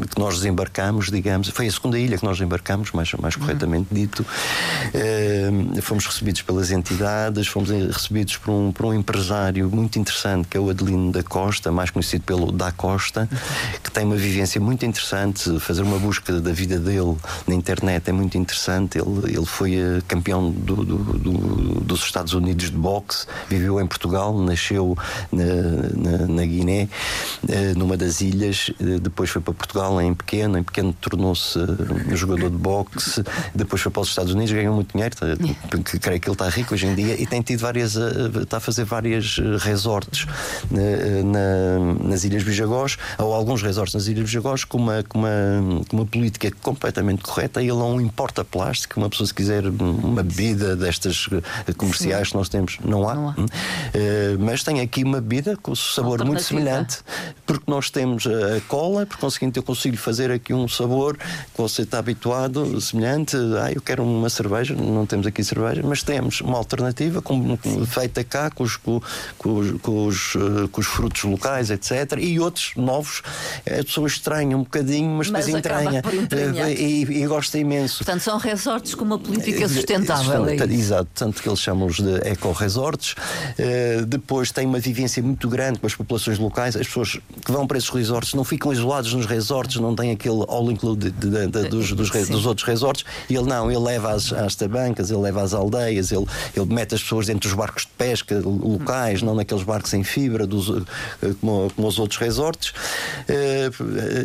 que 0.09 0.19
nós 0.19 0.35
desembarcamos, 0.35 1.09
digamos, 1.09 1.47
foi 1.49 1.67
a 1.67 1.71
segunda 1.71 1.97
ilha 1.97 2.17
que 2.17 2.25
nós 2.25 2.37
desembarcamos, 2.37 2.91
mais, 2.91 3.11
mais 3.13 3.35
corretamente 3.35 3.87
dito, 3.91 4.25
fomos 5.81 6.05
recebidos 6.05 6.41
pela 6.41 6.57
pelas 6.57 6.71
entidades, 6.71 7.47
fomos 7.47 7.69
recebidos 7.69 8.37
por 8.37 8.51
um, 8.51 8.71
por 8.71 8.85
um 8.87 8.93
empresário 8.93 9.69
muito 9.69 9.99
interessante 9.99 10.47
que 10.47 10.57
é 10.57 10.59
o 10.59 10.69
Adelino 10.69 11.11
da 11.11 11.21
Costa, 11.21 11.71
mais 11.71 11.91
conhecido 11.91 12.23
pelo 12.23 12.51
Da 12.51 12.71
Costa, 12.71 13.29
que 13.83 13.91
tem 13.91 14.05
uma 14.05 14.15
vivência 14.15 14.59
muito 14.59 14.85
interessante. 14.85 15.59
Fazer 15.59 15.83
uma 15.83 15.99
busca 15.99 16.41
da 16.41 16.51
vida 16.51 16.79
dele 16.79 17.15
na 17.47 17.53
internet 17.53 18.09
é 18.09 18.11
muito 18.11 18.37
interessante. 18.37 18.97
Ele, 18.97 19.35
ele 19.35 19.45
foi 19.45 19.75
eh, 19.75 20.01
campeão 20.07 20.49
do, 20.49 20.75
do, 20.77 20.97
do, 20.97 21.31
dos 21.81 22.01
Estados 22.03 22.33
Unidos 22.33 22.46
de 22.53 22.71
boxe, 22.71 23.27
viveu 23.49 23.79
em 23.79 23.87
Portugal, 23.87 24.37
nasceu 24.37 24.97
na, 25.31 25.43
na, 25.95 26.27
na 26.27 26.45
Guiné, 26.45 26.89
eh, 27.47 27.73
numa 27.75 27.97
das 27.97 28.21
ilhas, 28.21 28.71
eh, 28.79 28.99
depois 28.99 29.29
foi 29.29 29.41
para 29.41 29.53
Portugal 29.53 30.01
em 30.01 30.13
pequeno, 30.13 30.57
em 30.57 30.63
pequeno 30.63 30.93
tornou-se 30.93 31.59
jogador 32.13 32.49
de 32.49 32.57
boxe, 32.57 33.23
depois 33.53 33.81
foi 33.81 33.91
para 33.91 34.01
os 34.01 34.09
Estados 34.09 34.33
Unidos, 34.33 34.51
ganhou 34.53 34.73
muito 34.73 34.93
dinheiro, 34.93 35.15
creio 36.01 36.19
que 36.19 36.27
ele 36.27 36.33
está 36.33 36.49
rico 36.49 36.73
hoje 36.73 36.87
em 36.87 36.95
dia 36.95 37.19
e 37.21 37.25
tem 37.25 37.41
tido 37.41 37.59
várias. 37.59 37.95
Eh, 37.95 38.41
está 38.41 38.57
a 38.57 38.59
fazer 38.59 38.83
várias 38.85 39.37
eh, 39.39 39.57
resorts 39.59 40.25
na, 40.69 40.81
eh, 40.81 41.23
na, 41.23 42.07
nas 42.09 42.23
Ilhas 42.23 42.43
Bijagós, 42.43 42.97
ou 43.17 43.33
alguns 43.33 43.61
resorts 43.61 43.93
nas 43.93 44.07
Ilhas 44.07 44.25
Bijagós, 44.25 44.63
com 44.63 44.77
uma, 44.77 45.03
com 45.03 45.19
uma, 45.19 45.85
com 45.87 45.97
uma 45.97 46.05
política 46.05 46.51
completamente 46.61 47.23
correta. 47.23 47.61
Ele 47.61 47.71
não 47.73 47.99
importa 47.99 48.43
plástico. 48.43 48.99
Uma 48.99 49.09
pessoa, 49.09 49.27
se 49.27 49.33
quiser 49.33 49.65
uma 49.67 50.23
bebida 50.23 50.75
destas 50.75 51.27
comerciais 51.77 52.33
nós 52.37 52.49
temos, 52.49 52.77
não 52.83 53.07
há. 53.09 53.15
Não 53.15 53.29
há. 53.29 53.33
Uh, 53.33 54.39
mas 54.39 54.63
tem 54.63 54.79
aqui 54.79 55.03
uma 55.03 55.19
bebida 55.19 55.57
com 55.57 55.75
sabor 55.75 56.23
muito 56.23 56.43
semelhante, 56.43 56.99
porque 57.45 57.63
nós 57.67 57.89
temos 57.89 58.25
a 58.27 58.61
cola, 58.67 59.05
por 59.05 59.17
conseguinte, 59.17 59.57
eu 59.57 59.63
consigo 59.63 59.97
fazer 59.97 60.31
aqui 60.31 60.53
um 60.53 60.67
sabor 60.67 61.17
que 61.17 61.57
você 61.57 61.81
está 61.81 61.99
habituado, 61.99 62.79
semelhante. 62.79 63.35
Ah, 63.61 63.71
eu 63.71 63.81
quero 63.81 64.03
uma 64.03 64.29
cerveja, 64.29 64.75
não 64.75 65.05
temos 65.05 65.25
aqui 65.25 65.43
cerveja, 65.43 65.81
mas 65.83 66.03
temos 66.03 66.41
uma 66.41 66.57
alternativa 66.57 67.21
com, 67.21 67.57
feita 67.87 68.23
cá 68.23 68.49
com 68.49 68.63
os, 68.63 68.75
com, 68.75 69.01
com, 69.37 70.05
os, 70.05 70.35
eh, 70.35 70.67
com 70.71 70.81
os 70.81 70.87
frutos 70.87 71.23
locais, 71.23 71.69
etc. 71.69 72.17
E 72.19 72.39
outros 72.39 72.73
novos. 72.75 73.21
A 73.65 73.83
pessoa 73.83 74.07
estranha 74.07 74.55
um 74.55 74.63
bocadinho, 74.63 75.09
mas, 75.09 75.29
mas 75.29 75.45
depois 75.45 75.59
entranha 75.59 76.01
eh, 76.31 76.73
e, 76.73 77.23
e, 77.23 77.27
gosta 77.27 77.57
imenso. 77.57 78.03
Portanto, 78.03 78.21
são 78.21 78.37
resorts 78.37 78.95
com 78.95 79.05
uma 79.05 79.19
política 79.19 79.65
eh, 79.65 79.67
sustentável. 79.67 80.47
É 80.47 80.55
Exato, 80.67 81.09
tanto 81.13 81.41
que 81.41 81.49
eles 81.49 81.59
chamam-os 81.59 81.97
de 81.97 82.26
eco-resorts. 82.27 83.13
Uh, 83.13 84.05
depois 84.05 84.51
tem 84.51 84.65
uma 84.65 84.79
vivência 84.79 85.21
muito 85.21 85.47
grande 85.49 85.79
com 85.79 85.87
as 85.87 85.95
populações 85.95 86.37
locais. 86.37 86.75
As 86.75 86.87
pessoas 86.87 87.19
que 87.45 87.51
vão 87.51 87.65
para 87.65 87.77
esses 87.77 87.89
resorts 87.89 88.33
não 88.33 88.43
ficam 88.43 88.71
isolados 88.71 89.13
nos 89.13 89.25
resorts, 89.25 89.77
não 89.77 89.95
têm 89.95 90.11
aquele 90.11 90.43
all 90.47 90.71
include 90.71 91.09
dos, 91.11 91.91
dos, 91.91 92.29
dos, 92.29 92.45
outros 92.45 92.67
resorts. 92.67 93.05
E 93.29 93.35
ele 93.35 93.47
não, 93.47 93.69
ele 93.71 93.79
leva 93.79 94.11
às, 94.11 94.31
às 94.31 94.55
tabancas, 94.55 95.09
ele 95.09 95.21
leva 95.21 95.41
às 95.41 95.53
aldeias, 95.53 96.11
ele, 96.11 96.25
ele 96.55 96.65
mete 96.73 96.95
as 96.95 97.01
pessoas 97.01 97.27
dentro 97.27 97.49
dos 97.49 97.57
barcos 97.57 97.83
de 97.83 97.91
pesca 97.97 98.41
locais, 98.43 99.21
não 99.21 99.35
naqueles 99.35 99.63
barcos 99.63 99.93
em 99.93 100.03
fibra, 100.03 100.45
dos, 100.45 100.69
eh, 101.21 101.33
como, 101.39 101.71
como 101.75 101.87
os 101.87 101.99
outros 101.99 102.19
resorts. 102.19 102.73
Eh, 103.27 103.69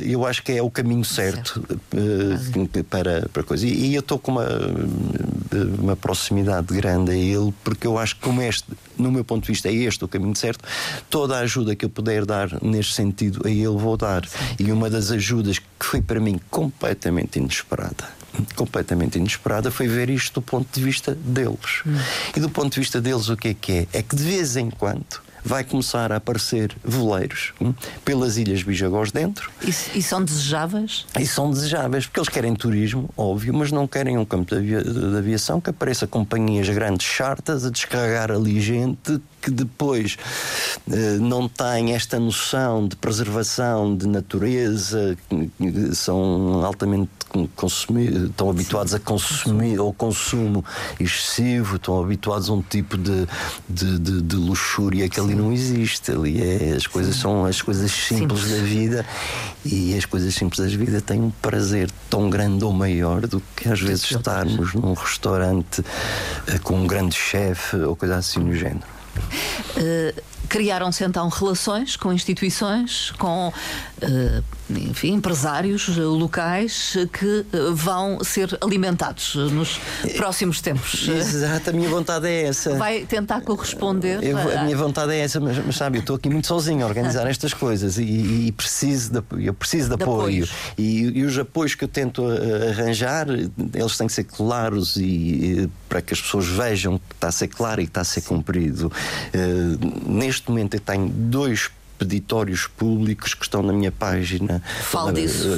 eu 0.04 0.26
acho 0.26 0.42
que 0.42 0.52
é 0.52 0.62
o 0.62 0.70
caminho 0.70 1.04
certo 1.04 1.62
eh, 1.94 2.82
para, 2.88 3.28
para 3.32 3.42
coisa. 3.42 3.66
E, 3.66 3.94
eu 3.94 4.00
estou 4.00 4.18
com 4.18 4.32
uma, 4.32 4.46
uma 5.78 5.96
proximidade 5.96 6.74
grande 6.74 7.10
a 7.12 7.14
ele, 7.14 7.52
porque 7.64 7.86
eu 7.86 7.91
acho 7.98 8.16
que, 8.16 8.22
como 8.22 8.42
este, 8.42 8.64
no 8.98 9.10
meu 9.10 9.24
ponto 9.24 9.42
de 9.42 9.52
vista, 9.52 9.68
é 9.68 9.72
este 9.72 10.04
o 10.04 10.08
caminho 10.08 10.36
certo, 10.36 10.64
toda 11.08 11.36
a 11.36 11.40
ajuda 11.40 11.74
que 11.74 11.84
eu 11.84 11.90
puder 11.90 12.24
dar 12.24 12.62
neste 12.62 12.94
sentido, 12.94 13.46
a 13.46 13.50
ele 13.50 13.66
vou 13.68 13.96
dar. 13.96 14.28
E 14.58 14.70
uma 14.70 14.88
das 14.90 15.10
ajudas 15.10 15.58
que 15.58 15.86
foi 15.86 16.00
para 16.00 16.20
mim 16.20 16.40
completamente 16.50 17.38
inesperada 17.38 18.22
completamente 18.56 19.18
inesperada 19.18 19.70
foi 19.70 19.86
ver 19.86 20.08
isto 20.08 20.40
do 20.40 20.42
ponto 20.42 20.66
de 20.72 20.82
vista 20.82 21.14
deles. 21.14 21.82
Hum. 21.86 21.98
E 22.34 22.40
do 22.40 22.48
ponto 22.48 22.72
de 22.72 22.80
vista 22.80 22.98
deles, 22.98 23.28
o 23.28 23.36
que 23.36 23.48
é 23.48 23.54
que 23.54 23.72
é? 23.72 23.86
É 23.92 24.02
que 24.02 24.16
de 24.16 24.22
vez 24.22 24.56
em 24.56 24.70
quando 24.70 25.20
vai 25.44 25.64
começar 25.64 26.12
a 26.12 26.16
aparecer 26.16 26.74
veleiros 26.84 27.52
hum, 27.60 27.74
pelas 28.04 28.36
ilhas 28.36 28.62
Bijagós 28.62 29.10
dentro. 29.10 29.50
E, 29.62 29.98
e, 29.98 30.02
são 30.02 30.24
desejáveis? 30.24 31.06
E 31.18 31.26
são 31.26 31.50
desejáveis, 31.50 32.06
porque 32.06 32.20
eles 32.20 32.28
querem 32.28 32.54
turismo, 32.54 33.10
óbvio, 33.16 33.52
mas 33.54 33.72
não 33.72 33.86
querem 33.86 34.16
um 34.18 34.24
campo 34.24 34.54
de, 34.54 34.56
avia 34.56 34.82
de 34.82 35.16
aviação 35.16 35.60
que 35.60 35.70
apareça 35.70 36.06
companhias 36.06 36.68
grandes 36.68 37.06
chartas 37.06 37.64
a 37.64 37.70
descarregar 37.70 38.30
ali 38.30 38.60
gente 38.60 39.20
que 39.42 39.50
depois 39.50 40.16
eh, 40.90 41.18
não 41.20 41.48
têm 41.48 41.94
esta 41.94 42.18
noção 42.18 42.86
de 42.86 42.94
preservação 42.94 43.96
de 43.96 44.06
natureza, 44.06 45.18
são 45.92 46.64
altamente 46.64 47.10
consumir, 47.56 48.26
estão 48.26 48.48
habituados 48.48 48.94
a 48.94 49.00
consumir 49.00 49.78
ao 49.78 49.92
consumo 49.92 50.64
excessivo, 51.00 51.76
estão 51.76 52.00
habituados 52.00 52.48
a 52.48 52.52
um 52.52 52.62
tipo 52.62 52.96
de, 52.96 53.26
de, 53.68 53.98
de, 53.98 54.22
de 54.22 54.36
luxúria 54.36 55.08
que 55.08 55.18
ali 55.18 55.34
não 55.34 55.52
existe. 55.52 56.12
Ali 56.12 56.40
é, 56.40 56.74
as 56.76 56.86
coisas 56.86 57.16
são 57.16 57.44
as 57.44 57.60
coisas 57.60 57.90
simples, 57.90 58.42
simples, 58.42 58.50
da 58.50 58.64
vida 58.64 59.06
e 59.64 59.96
as 59.96 60.04
coisas 60.04 60.34
simples 60.34 60.60
da 60.60 60.76
vida 60.76 61.00
têm 61.00 61.20
um 61.20 61.30
prazer 61.30 61.90
tão 62.08 62.30
grande 62.30 62.64
ou 62.64 62.72
maior 62.72 63.26
do 63.26 63.42
que 63.56 63.68
às 63.68 63.80
vezes 63.80 64.10
estarmos 64.10 64.74
num 64.74 64.92
restaurante 64.92 65.82
eh, 66.46 66.58
com 66.58 66.76
um 66.76 66.86
grande 66.86 67.16
chefe 67.16 67.76
ou 67.76 67.96
coisa 67.96 68.16
assim 68.16 68.40
no 68.40 68.54
género. 68.54 69.01
Uh, 69.76 70.22
Criaram-se 70.48 71.02
então 71.02 71.28
relações 71.30 71.96
com 71.96 72.12
instituições, 72.12 73.10
com 73.12 73.48
uh, 73.48 74.44
enfim, 74.78 75.12
empresários 75.12 75.88
locais 75.96 76.96
que 77.12 77.44
vão 77.74 78.22
ser 78.22 78.56
alimentados 78.60 79.34
nos 79.34 79.80
próximos 80.16 80.60
tempos. 80.60 81.08
Exato, 81.08 81.70
a 81.70 81.72
minha 81.72 81.88
vontade 81.88 82.26
é 82.26 82.44
essa. 82.44 82.74
Vai 82.76 83.04
tentar 83.04 83.40
corresponder. 83.42 84.22
Eu, 84.22 84.38
a 84.38 84.64
minha 84.64 84.76
vontade 84.76 85.12
é 85.12 85.18
essa, 85.18 85.40
mas, 85.40 85.58
mas 85.64 85.76
sabe, 85.76 85.98
eu 85.98 86.00
estou 86.00 86.16
aqui 86.16 86.28
muito 86.28 86.46
sozinho 86.46 86.84
a 86.84 86.88
organizar 86.88 87.26
estas 87.30 87.54
coisas 87.54 87.98
e, 87.98 88.02
e 88.02 88.52
preciso 88.52 89.12
de, 89.12 89.46
eu 89.46 89.54
preciso 89.54 89.90
de, 89.90 89.96
de 89.96 90.02
apoio. 90.02 90.48
E, 90.76 91.18
e, 91.18 91.24
os 91.24 91.38
apoios 91.38 91.74
que 91.74 91.84
eu 91.84 91.88
tento 91.88 92.24
arranjar, 92.70 93.26
eles 93.28 93.96
têm 93.96 94.06
que 94.06 94.12
ser 94.12 94.24
claros 94.24 94.96
e, 94.96 95.02
e 95.02 95.70
para 95.88 96.00
que 96.00 96.14
as 96.14 96.20
pessoas 96.20 96.46
vejam 96.46 96.98
que 96.98 97.14
está 97.14 97.28
a 97.28 97.32
ser 97.32 97.48
claro 97.48 97.80
e 97.80 97.84
que 97.84 97.90
está 97.90 98.00
a 98.00 98.04
ser 98.04 98.22
cumprido. 98.22 98.92
Uh, 99.34 100.10
neste 100.10 100.48
momento 100.48 100.74
eu 100.74 100.80
tenho 100.80 101.08
dois 101.08 101.70
peditórios 102.02 102.66
públicos 102.66 103.34
que 103.34 103.44
estão 103.44 103.62
na 103.62 103.72
minha 103.72 103.92
página 103.92 104.62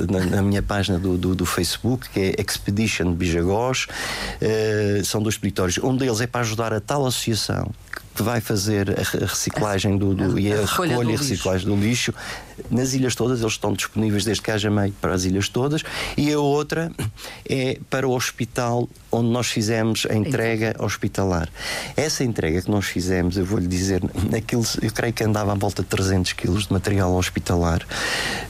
na, 0.09 0.21
na, 0.21 0.27
na, 0.37 0.43
minha 0.43 0.63
página 0.63 0.99
do, 0.99 1.17
do, 1.17 1.35
do, 1.35 1.47
Facebook 1.47 2.09
que 2.11 2.21
é 2.21 2.41
Expedition 2.41 3.13
Bijagós. 3.13 3.87
Uh, 4.41 5.05
são 5.05 5.23
dois 5.23 5.39
peditórios 5.39 5.79
um 5.79 5.97
deles 5.97 6.21
é 6.21 6.27
para 6.27 6.43
ajudar 6.43 6.73
a 6.73 6.81
tal 6.81 7.07
associação 7.07 7.71
que 8.15 8.23
vai 8.23 8.41
fazer 8.41 8.91
a 8.91 9.27
reciclagem 9.27 9.99
do, 9.99 10.15
do 10.15 10.39
e 10.39 10.53
a, 10.53 10.61
a 10.61 10.67
recolha 10.67 11.13
e 11.13 11.17
reciclagem 11.17 11.67
do 11.67 11.75
lixo. 11.75 12.15
Nas 12.71 12.95
ilhas 12.95 13.17
todas, 13.17 13.41
eles 13.41 13.53
estão 13.53 13.73
disponíveis 13.73 14.25
desde 14.25 14.41
que 14.41 14.51
haja 14.53 14.71
meio 14.71 14.93
para 15.01 15.13
as 15.13 15.25
ilhas 15.25 15.49
todas, 15.49 15.83
e 16.17 16.33
a 16.33 16.39
outra 16.39 16.93
é 17.49 17.79
para 17.91 18.07
o 18.07 18.13
hospital 18.13 18.89
onde 19.15 19.29
nós 19.29 19.47
fizemos 19.47 20.07
a 20.11 20.15
entrega 20.15 20.75
hospitalar. 20.79 21.49
Essa 21.97 22.25
entrega 22.25 22.61
que 22.61 22.71
nós 22.71 22.87
fizemos, 22.87 23.37
eu 23.37 23.45
vou-lhe 23.45 23.67
dizer, 23.67 24.03
naquilo, 24.31 24.65
eu 24.83 24.91
creio 24.91 25.13
que 25.13 25.23
andava 25.23 25.53
à 25.53 25.55
volta 25.55 25.83
de 25.83 25.89
300 25.89 26.33
quilos 26.33 26.67
de 26.67 26.73
material 26.73 27.15
hospitalar. 27.15 27.83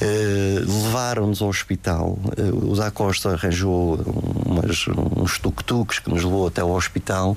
Uh, 0.01 0.85
Levaram-nos 0.85 1.43
ao 1.43 1.49
hospital. 1.49 2.19
Uh, 2.39 2.71
o 2.71 2.75
Zá 2.75 2.91
Costa 2.91 3.31
arranjou 3.31 4.01
umas, 4.47 4.87
uns 5.17 5.39
tuk-tuks 5.39 5.99
que 5.99 6.11
nos 6.11 6.25
levou 6.25 6.47
até 6.47 6.63
ao 6.63 6.71
hospital. 6.71 7.37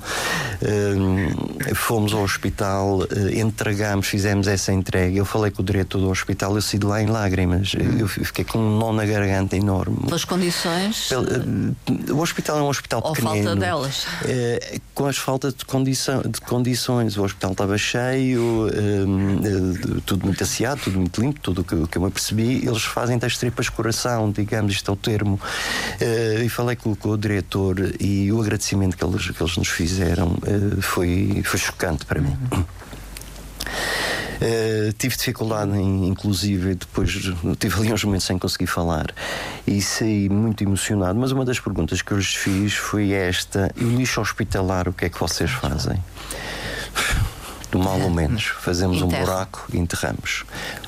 Uh, 0.62 1.74
fomos 1.74 2.12
ao 2.12 2.22
hospital, 2.22 3.00
entregámos, 3.34 4.06
fizemos 4.06 4.46
essa 4.46 4.72
entrega. 4.72 5.16
Eu 5.18 5.24
falei 5.24 5.50
com 5.50 5.62
o 5.62 5.64
diretor 5.64 5.98
do 5.98 6.10
hospital, 6.10 6.54
eu 6.54 6.62
saí 6.62 6.78
de 6.78 6.86
lá 6.86 7.02
em 7.02 7.06
lágrimas. 7.06 7.72
Eu 7.98 8.08
fiquei 8.08 8.44
com 8.44 8.58
um 8.58 8.78
nó 8.78 8.92
na 8.92 9.04
garganta 9.04 9.56
enorme. 9.56 9.96
Pelas 10.06 10.24
condições? 10.24 11.10
O 12.10 12.20
hospital 12.20 12.58
é 12.58 12.62
um 12.62 12.68
hospital 12.68 13.02
Ou 13.04 13.14
pequenino. 13.22 13.44
falta 13.44 13.60
delas? 13.60 14.04
Uh, 14.04 14.80
com 14.94 15.06
as 15.06 15.16
faltas 15.16 15.54
de, 15.54 15.64
condição, 15.64 16.22
de 16.22 16.40
condições. 16.40 17.16
O 17.16 17.24
hospital 17.24 17.52
estava 17.52 17.78
cheio, 17.78 18.68
tudo 20.06 20.24
muito 20.26 20.42
asseado, 20.42 20.80
tudo 20.80 20.98
muito 20.98 21.20
limpo, 21.20 21.40
tudo 21.40 21.60
o 21.60 21.64
que, 21.64 21.86
que 21.86 21.98
eu 21.98 22.02
me 22.02 22.10
percebi. 22.10 22.66
Eles 22.66 22.82
fazem 22.82 23.18
das 23.18 23.36
tripas 23.36 23.68
coração, 23.68 24.30
digamos, 24.30 24.72
isto 24.72 24.90
é 24.90 24.94
o 24.94 24.96
termo. 24.96 25.40
e 26.44 26.48
falei 26.48 26.76
com, 26.76 26.94
com, 26.94 27.10
o 27.10 27.18
diretor 27.18 27.76
e 28.00 28.32
o 28.32 28.40
agradecimento 28.40 28.96
que 28.96 29.04
eles, 29.04 29.30
que 29.30 29.42
eles 29.42 29.56
nos 29.56 29.68
fizeram 29.68 30.36
foi, 30.80 31.42
foi 31.44 31.58
chocante 31.58 32.04
para 32.04 32.20
mim. 32.20 32.36
Uh, 34.40 34.92
tive 34.92 35.16
dificuldade 35.16 35.72
em, 35.72 36.06
inclusive, 36.06 36.76
depois 36.76 37.10
tive 37.58 37.80
ali 37.80 37.92
uns 37.92 38.04
momentos 38.04 38.26
sem 38.26 38.38
conseguir 38.38 38.68
falar 38.68 39.12
e 39.66 39.82
saí 39.82 40.28
muito 40.28 40.62
emocionado. 40.62 41.18
Mas 41.18 41.32
uma 41.32 41.44
das 41.44 41.58
perguntas 41.58 42.02
que 42.02 42.12
eu 42.12 42.18
lhes 42.18 42.34
fiz 42.34 42.74
foi 42.74 43.12
esta: 43.12 43.72
e 43.76 43.84
o 43.84 43.96
lixo 43.96 44.20
hospitalar, 44.20 44.88
o 44.88 44.92
que 44.92 45.06
é 45.06 45.08
que 45.08 45.18
vocês 45.18 45.50
fazem? 45.50 46.02
Do 47.70 47.78
mal 47.78 48.00
ou 48.00 48.10
menos, 48.10 48.44
fazemos 48.44 49.02
um 49.02 49.08
buraco 49.08 49.66
e 49.72 49.78
enterramos. 49.78 50.44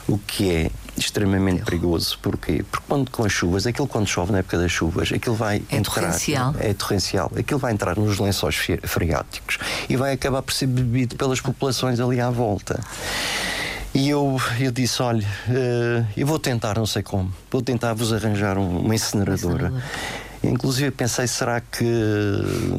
O 0.09 0.17
que 0.17 0.51
é 0.51 0.71
extremamente 0.97 1.65
perigoso. 1.65 2.19
Porquê? 2.21 2.65
Porque 2.71 2.87
quando 2.89 3.11
com 3.11 3.25
as 3.25 3.33
chuvas, 3.33 3.67
aquilo 3.67 3.87
quando 3.87 4.07
chove 4.07 4.33
na 4.33 4.39
época 4.39 4.59
das 4.59 4.71
chuvas, 4.71 5.13
aquilo 5.13 5.35
vai 5.35 5.63
é 5.71 5.77
entrar. 5.77 6.03
Torrencial. 6.03 6.55
É 6.59 6.75
torrencial. 6.75 7.33
Aquilo 7.37 7.59
vai 7.59 7.73
entrar 7.73 7.97
nos 7.97 8.19
lençóis 8.19 8.57
freáticos 8.85 9.59
e 9.89 9.97
vai 9.97 10.13
acabar 10.13 10.43
por 10.43 10.53
ser 10.53 10.67
bebido 10.67 11.17
pelas 11.17 11.41
populações 11.41 12.01
ali 12.01 12.21
à 12.21 12.31
volta. 12.31 12.81
E 14.01 14.09
eu, 14.09 14.41
eu 14.59 14.71
disse: 14.73 15.03
olha, 15.03 15.27
uh, 15.47 16.07
eu 16.17 16.27
vou 16.27 16.39
tentar, 16.39 16.79
não 16.79 16.87
sei 16.87 17.03
como, 17.03 17.31
vou 17.51 17.61
tentar 17.61 17.93
vos 17.93 18.15
arranjar 18.15 18.57
um, 18.57 18.79
uma 18.79 18.95
incineradora. 18.95 19.71
Inclusive 20.43 20.91
pensei, 20.91 21.27
será 21.27 21.61
que 21.61 21.85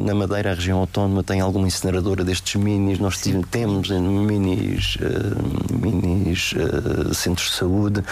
na 0.03 0.15
Madeira, 0.15 0.51
a 0.51 0.55
região 0.55 0.79
autónoma, 0.79 1.21
tem 1.23 1.39
alguma 1.39 1.67
incineradora 1.67 2.23
destes 2.23 2.59
minis? 2.59 2.97
Nós 2.97 3.17
tivemos, 3.17 3.47
temos 3.51 3.89
minis, 3.91 4.95
uh, 4.95 5.77
minis 5.77 6.53
uh, 6.53 7.13
centros 7.13 7.51
de 7.51 7.55
saúde. 7.55 8.03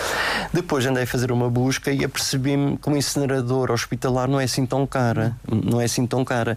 Depois 0.54 0.86
andei 0.86 1.02
a 1.02 1.08
fazer 1.08 1.32
uma 1.32 1.50
busca 1.50 1.92
e 1.92 2.06
apercebi-me 2.06 2.78
que 2.78 2.88
uma 2.88 3.00
incineradora 3.00 3.74
hospitalar 3.74 4.28
não 4.28 4.40
é 4.40 4.44
assim 4.44 4.68
tão 4.68 4.86
cara. 4.86 5.36
Não 5.52 5.82
é 5.82 5.86
assim 5.86 6.06
tão 6.06 6.24
cara. 6.24 6.56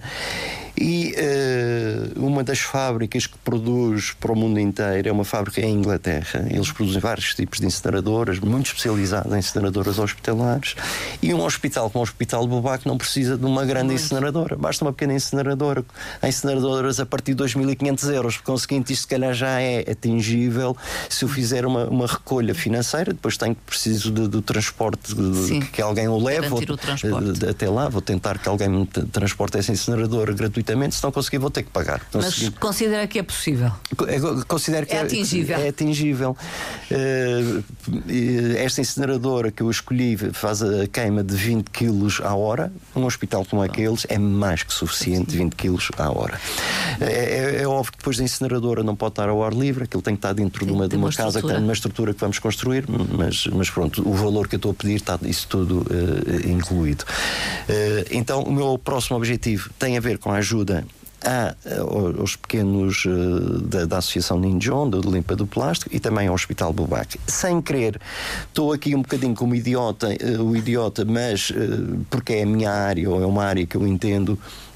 E 0.77 1.15
uh, 2.17 2.25
uma 2.25 2.43
das 2.43 2.61
fábricas 2.61 3.27
que 3.27 3.37
produz 3.39 4.13
para 4.13 4.33
o 4.33 4.37
mundo 4.37 4.59
inteiro 4.59 5.09
é 5.09 5.13
uma 5.13 5.25
fábrica 5.25 5.61
em 5.61 5.75
Inglaterra. 5.75 6.47
Eles 6.49 6.73
produzem 6.73 7.01
vários 7.01 7.35
tipos 7.35 7.61
de 7.61 7.67
incineradoras, 7.67 8.39
muito 8.39 8.67
especializadas 8.67 9.33
em 9.33 9.39
incineradoras 9.39 9.99
hospitalares. 9.99 10.75
E 11.23 11.35
um 11.35 11.45
hospital 11.45 11.91
como 11.91 12.01
o 12.01 12.03
Hospital 12.03 12.47
Bobac 12.47 12.87
não 12.87 12.97
precisa 12.97 13.37
de 13.37 13.45
uma 13.45 13.65
grande 13.67 13.95
incineradora. 13.95 14.57
Basta 14.57 14.85
uma 14.85 14.93
pequena 14.93 15.15
incineradora. 15.15 15.85
Há 16.23 16.29
incineradoras 16.29 16.99
a 17.01 17.07
partir 17.07 17.35
de 17.35 17.45
2.500 17.45 18.15
euros. 18.15 18.37
Por 18.39 18.45
conseguinte, 18.45 18.93
isto 18.93 19.03
se 19.03 19.09
calhar 19.09 19.35
já 19.35 19.61
é 19.61 19.91
atingível 19.91 20.77
se 21.09 21.25
eu 21.25 21.29
fizer 21.29 21.67
uma, 21.67 21.85
uma 21.85 22.07
recolha 22.07 22.55
financeira. 22.55 23.13
Depois 23.13 23.37
tenho 23.37 23.55
preciso 23.55 24.11
de, 24.11 24.27
do 24.27 24.41
transporte, 24.41 25.15
de, 25.15 25.61
que 25.67 25.83
alguém 25.83 26.09
o 26.09 26.17
leve. 26.17 26.47
o 26.49 26.77
transporte. 26.77 27.47
até 27.47 27.69
lá. 27.69 27.89
Vou 27.89 28.01
tentar 28.01 28.39
que 28.39 28.49
alguém 28.49 28.69
me 28.69 28.87
transporte 28.87 29.59
essa 29.59 29.71
incineradora 29.71 30.33
gratuitamente 30.33 30.62
gratuitamente, 30.63 30.95
se 30.95 31.03
não 31.03 31.13
conseguir, 31.13 31.39
vou 31.39 31.51
ter 31.51 31.65
que 31.65 31.71
pagar. 31.71 32.01
Mas 32.15 32.49
considera 32.61 33.07
que 33.07 33.19
é 33.19 33.23
possível? 33.23 33.73
É, 34.07 34.45
considero 34.47 34.87
que 34.87 34.95
é 34.95 35.03
atingível. 35.03 35.59
É, 35.59 35.67
é 35.67 35.69
atingível. 35.69 36.37
Uh, 36.91 37.65
esta 38.57 38.81
incineradora 38.81 39.51
que 39.51 39.63
eu 39.63 39.71
escolhi 39.71 40.17
faz 40.33 40.63
a 40.63 40.87
queima 40.87 41.23
de 41.23 41.35
20 41.35 41.71
quilos 41.71 42.21
à 42.23 42.35
hora. 42.35 42.73
Um 42.95 43.05
hospital 43.05 43.45
como 43.45 43.63
aqueles 43.63 44.07
é 44.09 44.19
mais 44.19 44.63
que 44.63 44.73
suficiente, 44.73 45.37
20 45.37 45.55
quilos 45.55 45.91
à 45.99 46.11
hora. 46.11 46.41
É, 47.01 47.05
é, 47.05 47.63
é, 47.63 47.69
óbvio 47.69 47.93
que 47.93 47.99
depois 47.99 48.17
da 48.17 48.25
incineradora 48.25 48.83
não 48.83 48.95
pode 48.95 49.13
estar 49.13 49.29
ao 49.29 49.43
ar 49.43 49.53
livre, 49.53 49.85
aquilo 49.85 50.03
tem 50.03 50.15
que 50.15 50.19
estar 50.19 50.33
dentro 50.33 50.65
de 50.65 50.73
uma, 50.73 50.89
de 50.89 50.97
uma, 50.97 51.07
uma 51.07 51.13
casa, 51.13 51.41
que 51.41 51.47
uma 51.47 51.73
estrutura 51.73 52.15
que 52.15 52.21
vamos 52.21 52.39
construir, 52.39 52.85
mas, 52.89 53.47
mas 53.49 53.69
pronto, 53.71 54.09
o 54.09 54.15
valor 54.15 54.49
que 54.49 54.55
eu 54.55 54.59
estou 54.59 54.71
a 54.71 54.75
pedir 54.75 54.95
está 54.95 55.19
isso 55.23 55.47
tudo 55.49 55.81
uh, 55.81 56.49
incluído. 56.49 57.05
Uh, 57.05 58.07
então, 58.11 58.43
o 58.43 58.53
meu 58.53 58.79
próximo 58.79 59.17
objetivo 59.17 59.71
tem 59.79 59.97
a 59.97 60.01
ver 60.01 60.19
com 60.19 60.31
a 60.31 60.37
ajuda 60.37 60.52
a, 61.25 61.55
aos 62.19 62.37
pequenos 62.37 63.05
uh, 63.05 63.61
da, 63.61 63.85
da, 63.85 63.99
Associação 63.99 64.39
Ninjon, 64.39 64.91
da 64.91 64.99
Limpa 64.99 65.37
do 65.37 65.47
Plástico, 65.47 65.95
e 65.95 66.01
também 66.01 66.29
ao 66.29 66.35
Hospital 66.35 66.73
Bubac. 66.73 67.19
Sem 67.27 67.61
querer, 67.63 68.01
estou 68.49 68.73
aqui 68.73 68.95
um 68.95 69.03
bocadinho 69.03 69.35
como 69.35 69.55
idiota, 69.55 70.09
uh, 70.09 70.43
o 70.43 70.57
idiota, 70.57 71.05
mas 71.05 71.51
uh, 71.51 72.05
porque 72.11 72.35
é 72.35 72.43
a 72.43 72.47
minha 72.47 72.71
área, 72.71 73.09
ou 73.09 73.23
é 73.23 73.27
uma 73.27 73.45
área 73.45 73.65
que 73.67 73.77
eu 73.77 73.87
entendo 73.87 74.37
eh, 74.37 74.72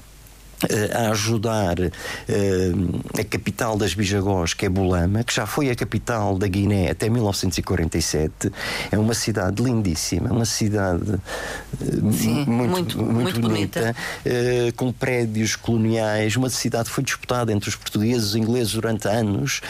a 0.93 1.11
ajudar 1.11 1.79
uh, 1.79 3.19
a 3.19 3.23
capital 3.23 3.77
das 3.77 3.93
Bijagós, 3.93 4.53
que 4.53 4.65
é 4.65 4.69
Bulama, 4.69 5.23
que 5.23 5.33
já 5.33 5.45
foi 5.45 5.69
a 5.69 5.75
capital 5.75 6.37
da 6.37 6.47
Guiné 6.47 6.89
até 6.89 7.09
1947. 7.09 8.51
É 8.91 8.97
uma 8.97 9.13
cidade 9.13 9.61
lindíssima, 9.61 10.31
uma 10.31 10.45
cidade 10.45 11.11
uh, 11.11 12.13
Sim, 12.13 12.45
muito, 12.45 12.97
muito, 12.97 13.03
muito, 13.03 13.39
bonita, 13.39 13.95
bonita. 14.23 14.73
Com 14.75 14.91
prédios 14.91 15.55
coloniais. 15.55 16.35
Uma 16.35 16.49
cidade 16.49 16.85
que 16.85 16.95
foi 16.95 17.03
disputada 17.03 17.51
entre 17.51 17.69
os 17.69 17.75
portugueses 17.75 18.23
e 18.23 18.27
os 18.29 18.35
ingleses 18.35 18.73
durante 18.73 19.07
anos. 19.07 19.61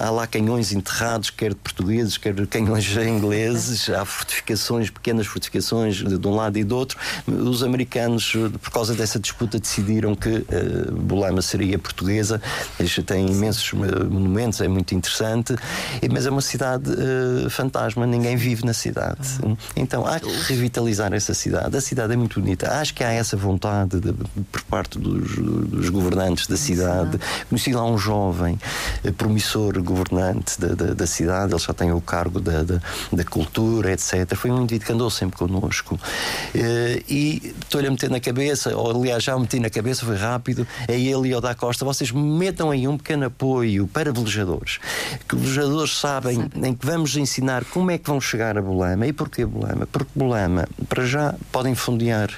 há 0.00 0.10
lá 0.10 0.26
canhões 0.26 0.72
enterrados, 0.72 1.30
quer 1.30 1.50
de 1.50 1.56
portugueses, 1.56 2.16
quer 2.16 2.34
canhões 2.46 2.84
ingleses. 2.96 3.88
Há 3.88 4.04
fortificações, 4.04 4.90
pequenas 4.90 5.26
fortificações 5.26 5.96
de, 5.96 6.18
de 6.18 6.28
um 6.28 6.34
lado 6.34 6.58
e 6.58 6.64
do 6.64 6.76
outro. 6.76 6.98
Os 7.26 7.62
americanos, 7.62 8.32
por 8.60 8.70
causa 8.70 8.94
dessa 8.94 9.18
disputa 9.18 9.59
decidiram 9.60 10.14
que 10.14 10.28
uh, 10.28 10.92
Bolama 10.92 11.42
seria 11.42 11.78
portuguesa. 11.78 12.40
Eles 12.78 12.94
têm 13.04 13.30
imensos 13.30 13.72
eh, 13.72 14.04
monumentos, 14.04 14.60
é 14.60 14.68
muito 14.68 14.94
interessante, 14.94 15.54
mas 16.10 16.26
é 16.26 16.30
uma 16.30 16.40
cidade 16.40 16.90
uh, 16.90 17.50
fantasma, 17.50 18.06
ninguém 18.06 18.36
vive 18.36 18.64
na 18.64 18.72
cidade. 18.72 19.38
Então 19.76 20.06
há 20.06 20.18
que 20.18 20.30
revitalizar 20.48 21.12
essa 21.12 21.34
cidade. 21.34 21.76
A 21.76 21.80
cidade 21.80 22.12
é 22.12 22.16
muito 22.16 22.40
bonita. 22.40 22.70
Acho 22.72 22.94
que 22.94 23.04
há 23.04 23.12
essa 23.12 23.36
vontade 23.36 24.00
de, 24.00 24.12
por 24.50 24.62
parte 24.62 24.98
dos, 24.98 25.36
dos, 25.36 25.88
governantes 25.90 26.46
da 26.46 26.56
cidade. 26.56 27.18
Conheci 27.48 27.72
lá 27.72 27.84
um 27.84 27.98
jovem 27.98 28.58
promissor 29.16 29.82
governante 29.82 30.60
da, 30.60 30.68
da, 30.68 30.94
da, 30.94 31.06
cidade, 31.06 31.52
ele 31.52 31.60
já 31.60 31.72
tem 31.72 31.92
o 31.92 32.00
cargo 32.00 32.40
da, 32.40 32.62
da, 32.62 32.80
da 33.12 33.24
cultura, 33.24 33.92
etc. 33.92 34.34
Foi 34.34 34.50
um 34.50 34.62
indivíduo 34.62 34.86
que 34.86 34.92
andou 34.92 35.10
sempre 35.10 35.36
connosco. 35.38 35.94
Uh, 35.94 37.02
e 37.08 37.54
estou-lhe 37.60 37.86
a 37.86 37.90
meter 37.90 38.10
na 38.10 38.20
cabeça, 38.20 38.76
ou 38.76 38.90
aliás 38.90 39.22
já 39.22 39.38
me 39.38 39.46
meti 39.50 39.58
na 39.58 39.68
cabeça, 39.68 40.06
foi 40.06 40.16
rápido, 40.16 40.66
é 40.86 40.98
ele 40.98 41.28
e 41.28 41.34
o 41.34 41.40
da 41.40 41.54
Costa. 41.54 41.84
Vocês 41.84 42.12
metam 42.12 42.70
aí 42.70 42.86
um 42.86 42.96
pequeno 42.96 43.26
apoio 43.26 43.88
para 43.88 44.12
velejadores. 44.12 44.78
Que 45.28 45.34
velejadores 45.34 45.96
sabem 45.98 46.36
Sabe. 46.36 46.68
em 46.68 46.74
que 46.74 46.86
vamos 46.86 47.16
ensinar 47.16 47.64
como 47.64 47.90
é 47.90 47.98
que 47.98 48.08
vão 48.08 48.20
chegar 48.20 48.56
a 48.56 48.62
Bolama. 48.62 49.06
E 49.06 49.12
porquê 49.12 49.44
Bolama? 49.44 49.86
Porque 49.90 50.10
Bolama, 50.14 50.68
para 50.88 51.04
já, 51.04 51.34
podem 51.50 51.74
fundear 51.74 52.30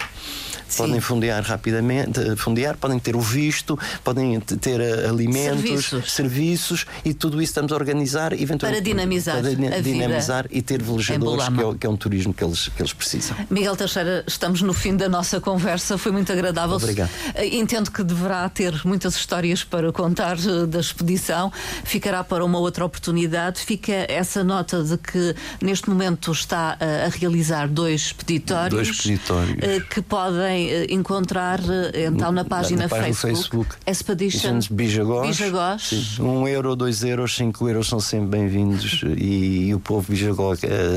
podem 0.76 1.00
fundear 1.00 1.42
rapidamente, 1.42 2.20
eh, 2.20 2.36
fundear, 2.36 2.76
podem 2.76 2.98
ter 2.98 3.16
o 3.16 3.20
visto, 3.20 3.78
podem 4.02 4.38
ter 4.40 4.80
eh, 4.80 5.08
alimentos, 5.08 5.62
serviços. 5.62 6.12
serviços. 6.12 6.86
e 7.04 7.14
tudo 7.14 7.40
isso 7.40 7.50
estamos 7.50 7.72
a 7.72 7.74
organizar 7.74 8.32
eventualmente 8.32 8.82
para 8.82 8.90
dinamizar, 8.90 9.40
para 9.40 9.82
dinamizar 9.82 10.46
e 10.50 10.62
ter 10.62 10.82
velejadores, 10.82 11.48
que 11.48 11.60
é, 11.60 11.74
que 11.80 11.86
é, 11.86 11.90
um 11.90 11.96
turismo 11.96 12.32
que 12.32 12.42
eles, 12.42 12.68
que 12.68 12.82
eles 12.82 12.92
precisam. 12.92 13.36
Miguel 13.50 13.76
Teixeira, 13.76 14.24
estamos 14.26 14.62
no 14.62 14.72
fim 14.72 14.96
da 14.96 15.08
nossa 15.08 15.40
conversa, 15.40 15.98
foi 15.98 16.12
muito 16.12 16.32
agradável. 16.32 16.76
Obrigado. 16.76 17.10
Eh, 17.34 17.56
entendo 17.56 17.90
que 17.90 18.02
deverá 18.02 18.48
ter 18.48 18.80
muitas 18.84 19.14
histórias 19.14 19.64
para 19.64 19.92
contar 19.92 20.36
da 20.68 20.80
expedição, 20.80 21.52
ficará 21.84 22.24
para 22.24 22.44
uma 22.44 22.58
outra 22.58 22.84
oportunidade. 22.84 23.60
Fica 23.60 23.92
essa 24.08 24.42
nota 24.42 24.82
de 24.82 24.96
que 24.98 25.34
neste 25.60 25.88
momento 25.88 26.32
está 26.32 26.76
a 26.80 27.08
realizar 27.08 27.68
dois 27.68 28.12
peditórios, 28.12 28.86
dois 28.86 29.02
peditórios. 29.02 29.84
que 29.90 30.00
podem 30.02 30.61
eh, 30.70 30.86
encontrar 30.90 31.60
eh, 31.60 32.06
então 32.06 32.32
na 32.32 32.44
página, 32.44 32.82
na 32.84 32.88
página 32.88 33.14
Facebook, 33.14 33.76
Facebook 33.76 33.76
Expedition 33.86 34.60
Bijagós. 34.70 35.26
Bijagós. 35.28 36.18
Um 36.18 36.46
euro, 36.46 36.76
dois 36.76 37.02
euros, 37.02 37.34
cinco 37.34 37.68
euros 37.68 37.88
são 37.88 38.00
sempre 38.00 38.38
bem-vindos 38.38 39.02
e, 39.16 39.68
e, 39.68 39.74
o 39.74 39.80
povo 39.80 40.10
Bijagó 40.10 40.52
uh, 40.52 40.56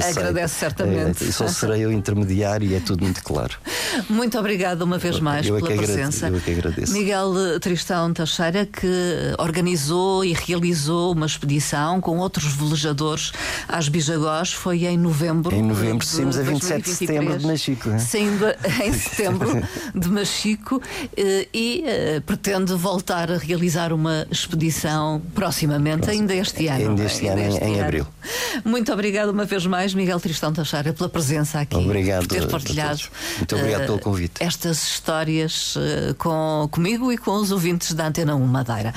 agradece 0.09 0.55
certamente. 0.55 1.23
É, 1.23 1.31
só 1.31 1.47
serei 1.47 1.85
o 1.85 1.91
intermediário 1.91 2.69
e 2.69 2.75
é 2.75 2.79
tudo 2.79 3.03
muito 3.03 3.23
claro. 3.23 3.55
Muito 4.09 4.37
obrigado 4.37 4.81
uma 4.81 4.97
vez 4.97 5.19
mais 5.19 5.47
eu 5.47 5.57
é 5.57 5.61
pela 5.61 5.77
presença. 5.77 6.27
Eu 6.27 6.35
é 6.35 6.39
que 6.39 6.51
agradeço. 6.51 6.91
Miguel 6.91 7.59
Tristão 7.61 8.13
Teixeira 8.13 8.65
que 8.65 9.33
organizou 9.39 10.25
e 10.25 10.33
realizou 10.33 11.13
uma 11.13 11.25
expedição 11.25 12.01
com 12.01 12.17
outros 12.17 12.53
velejadores 12.53 13.31
às 13.67 13.87
Bijagós 13.87 14.51
foi 14.51 14.85
em 14.85 14.97
novembro. 14.97 15.55
Em 15.55 15.61
novembro, 15.61 16.05
saímos 16.05 16.37
a 16.37 16.41
27 16.41 16.83
de 16.83 16.89
setembro 16.89 17.37
de 17.37 17.45
Machico. 17.45 17.89
Saindo 17.99 18.45
em 18.83 18.93
setembro 18.93 19.54
de 19.93 20.07
Machico 20.09 20.81
eh, 21.15 21.47
e 21.53 21.83
uh, 21.85 22.21
pretende 22.21 22.73
voltar 22.73 23.31
a 23.31 23.37
realizar 23.37 23.93
uma 23.93 24.27
expedição 24.29 25.21
proximamente, 25.33 26.09
ainda 26.09 26.35
este 26.35 26.67
ano. 26.67 26.89
Ainda 26.89 27.03
este 27.03 27.27
ano, 27.27 27.41
este 27.41 27.63
em, 27.63 27.75
ano. 27.75 27.83
abril. 27.83 28.07
Muito 28.63 28.91
obrigado 28.91 29.29
uma 29.29 29.45
vez 29.45 29.65
mais, 29.65 29.93
Miguel 29.93 30.19
Tristão 30.19 30.53
Teixeira, 30.53 30.93
pela 30.93 31.09
presença 31.09 31.59
aqui. 31.59 31.75
Obrigado. 31.75 32.27
Por 32.27 32.37
ter 32.37 32.47
partilhado. 32.47 33.01
Muito 33.37 33.55
obrigado 33.55 33.81
uh, 33.81 33.85
pelo 33.85 33.99
convite. 33.99 34.43
Estas 34.43 34.83
histórias 34.83 35.75
com, 36.17 36.67
comigo 36.71 37.11
e 37.11 37.17
com 37.17 37.31
os 37.35 37.51
ouvintes 37.51 37.93
da 37.93 38.07
Antena 38.07 38.35
1 38.35 38.45
Madeira. 38.45 38.93